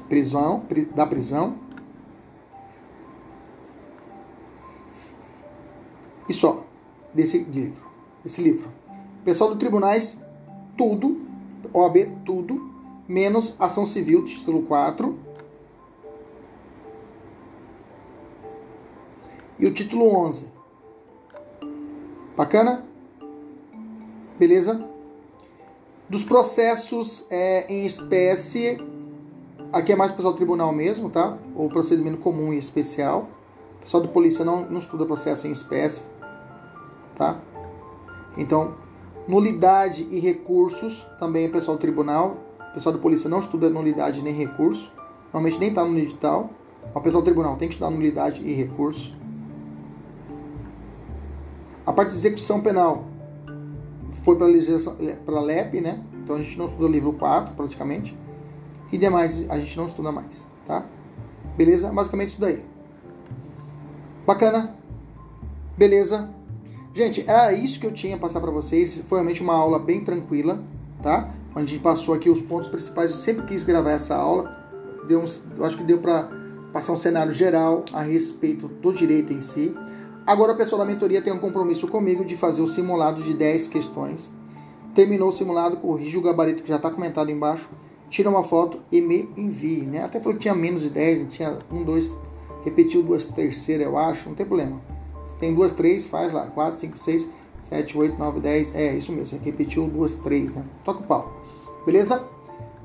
Prisão, 0.08 0.62
da 0.94 1.06
prisão. 1.06 1.56
E 6.28 6.34
só, 6.34 6.64
desse 7.14 7.38
livro. 7.38 7.82
Esse 8.24 8.42
livro. 8.42 8.68
Pessoal 9.24 9.50
do 9.50 9.56
tribunais, 9.56 10.18
tudo. 10.76 11.20
OAB, 11.72 11.96
tudo. 12.24 12.74
Menos 13.08 13.54
ação 13.58 13.86
civil, 13.86 14.24
título 14.24 14.62
4. 14.62 15.16
E 19.58 19.66
o 19.66 19.72
título 19.72 20.08
11. 20.16 20.48
Bacana? 22.36 22.84
Beleza? 24.38 24.84
Dos 26.10 26.22
processos 26.22 27.24
é, 27.30 27.72
em 27.72 27.86
espécie, 27.86 28.78
aqui 29.72 29.92
é 29.92 29.96
mais 29.96 30.12
pessoal 30.12 30.34
do 30.34 30.36
tribunal 30.36 30.72
mesmo, 30.72 31.08
tá? 31.08 31.38
Ou 31.54 31.70
procedimento 31.70 32.18
comum 32.18 32.52
e 32.52 32.58
especial. 32.58 33.30
O 33.78 33.80
pessoal 33.80 34.02
de 34.02 34.10
polícia 34.10 34.44
não, 34.44 34.66
não 34.66 34.78
estuda 34.78 35.06
processo 35.06 35.46
em 35.46 35.52
espécie, 35.52 36.02
tá? 37.16 37.40
Então, 38.36 38.74
nulidade 39.26 40.06
e 40.10 40.20
recursos 40.20 41.06
também 41.18 41.46
é 41.46 41.48
pessoal 41.48 41.78
do 41.78 41.80
tribunal. 41.80 42.36
O 42.70 42.74
pessoal 42.74 42.94
de 42.94 43.00
polícia 43.00 43.30
não 43.30 43.38
estuda 43.38 43.70
nulidade 43.70 44.20
nem 44.22 44.34
recurso. 44.34 44.92
Normalmente 45.32 45.58
nem 45.58 45.70
está 45.70 45.82
no 45.82 45.98
edital. 45.98 46.50
O 46.94 47.00
pessoal 47.00 47.22
do 47.22 47.24
tribunal 47.24 47.56
tem 47.56 47.68
que 47.68 47.74
estudar 47.74 47.90
nulidade 47.90 48.42
e 48.42 48.52
recurso. 48.52 49.14
A 51.86 51.92
parte 51.92 52.10
de 52.10 52.16
execução 52.16 52.60
penal 52.60 53.15
foi 54.22 54.36
para 54.36 54.46
a 54.46 55.40
LEP, 55.40 55.80
né? 55.80 56.02
Então 56.22 56.36
a 56.36 56.40
gente 56.40 56.58
não 56.58 56.66
estudou 56.66 56.88
livro 56.88 57.12
4 57.12 57.54
praticamente. 57.54 58.16
E 58.92 58.98
demais 58.98 59.48
a 59.50 59.58
gente 59.58 59.76
não 59.76 59.86
estuda 59.86 60.12
mais, 60.12 60.46
tá? 60.66 60.84
Beleza? 61.56 61.90
Basicamente 61.92 62.28
isso 62.28 62.40
daí. 62.40 62.62
Bacana? 64.26 64.76
Beleza? 65.76 66.30
Gente, 66.92 67.24
era 67.28 67.52
isso 67.52 67.78
que 67.78 67.86
eu 67.86 67.92
tinha 67.92 68.16
a 68.16 68.18
passar 68.18 68.40
para 68.40 68.50
vocês. 68.50 69.02
Foi 69.08 69.18
realmente 69.18 69.42
uma 69.42 69.54
aula 69.54 69.78
bem 69.78 70.02
tranquila, 70.02 70.62
tá? 71.02 71.34
Onde 71.50 71.62
a 71.62 71.66
gente 71.66 71.82
passou 71.82 72.14
aqui 72.14 72.30
os 72.30 72.40
pontos 72.40 72.68
principais. 72.68 73.10
Eu 73.10 73.16
sempre 73.18 73.46
quis 73.46 73.62
gravar 73.62 73.92
essa 73.92 74.16
aula. 74.16 74.64
Deu 75.06 75.20
uns, 75.20 75.42
eu 75.56 75.64
acho 75.64 75.76
que 75.76 75.84
deu 75.84 75.98
para 75.98 76.28
passar 76.72 76.92
um 76.92 76.96
cenário 76.96 77.32
geral 77.32 77.84
a 77.92 78.02
respeito 78.02 78.68
do 78.68 78.92
direito 78.92 79.32
em 79.32 79.40
si. 79.40 79.74
Agora 80.26 80.54
o 80.54 80.56
pessoal 80.56 80.80
da 80.80 80.84
mentoria 80.84 81.22
tem 81.22 81.32
um 81.32 81.38
compromisso 81.38 81.86
comigo 81.86 82.24
de 82.24 82.34
fazer 82.34 82.60
o 82.60 82.66
simulado 82.66 83.22
de 83.22 83.32
10 83.32 83.68
questões. 83.68 84.28
Terminou 84.92 85.28
o 85.28 85.32
simulado, 85.32 85.76
corrige 85.76 86.18
o 86.18 86.20
gabarito 86.20 86.64
que 86.64 86.68
já 86.68 86.76
está 86.76 86.90
comentado 86.90 87.30
embaixo, 87.30 87.70
tira 88.08 88.28
uma 88.28 88.42
foto 88.42 88.80
e 88.90 89.00
me 89.00 89.30
envie. 89.36 89.86
Né? 89.86 90.02
Até 90.02 90.18
falou 90.18 90.34
que 90.34 90.40
tinha 90.40 90.54
menos 90.54 90.82
de 90.82 90.90
10, 90.90 91.32
tinha 91.32 91.60
um, 91.70 91.84
dois, 91.84 92.10
repetiu 92.64 93.04
duas 93.04 93.24
terceiras, 93.24 93.86
eu 93.86 93.96
acho, 93.96 94.28
não 94.28 94.34
tem 94.34 94.44
problema. 94.44 94.80
Se 95.28 95.36
tem 95.36 95.54
duas, 95.54 95.72
três, 95.72 96.06
faz 96.06 96.32
lá. 96.32 96.46
4, 96.46 96.80
5, 96.80 96.98
6, 96.98 97.28
7, 97.62 97.96
8, 97.96 98.18
9, 98.18 98.40
10. 98.40 98.74
É 98.74 98.96
isso 98.96 99.12
mesmo, 99.12 99.38
repetiu 99.40 99.86
duas, 99.86 100.14
três, 100.14 100.52
né? 100.52 100.64
Toca 100.84 101.02
o 101.02 101.04
pau. 101.04 101.40
Beleza? 101.84 102.26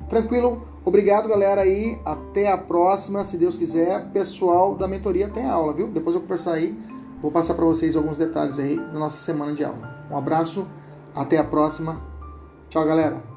Tranquilo? 0.07 0.61
Obrigado, 0.85 1.27
galera, 1.27 1.61
aí. 1.61 1.97
Até 2.05 2.51
a 2.51 2.57
próxima, 2.57 3.23
se 3.23 3.35
Deus 3.35 3.57
quiser. 3.57 4.11
Pessoal 4.11 4.75
da 4.75 4.87
mentoria 4.87 5.27
tem 5.27 5.47
aula, 5.47 5.73
viu? 5.73 5.87
Depois 5.87 6.15
eu 6.15 6.21
conversar 6.21 6.53
aí 6.53 6.77
Vou 7.21 7.31
passar 7.31 7.53
para 7.53 7.65
vocês 7.65 7.95
alguns 7.95 8.17
detalhes 8.17 8.57
aí 8.57 8.77
da 8.77 8.99
nossa 8.99 9.19
semana 9.19 9.53
de 9.53 9.63
aula. 9.63 10.07
Um 10.09 10.17
abraço, 10.17 10.65
até 11.15 11.37
a 11.37 11.43
próxima. 11.43 12.01
Tchau, 12.67 12.83
galera. 12.83 13.30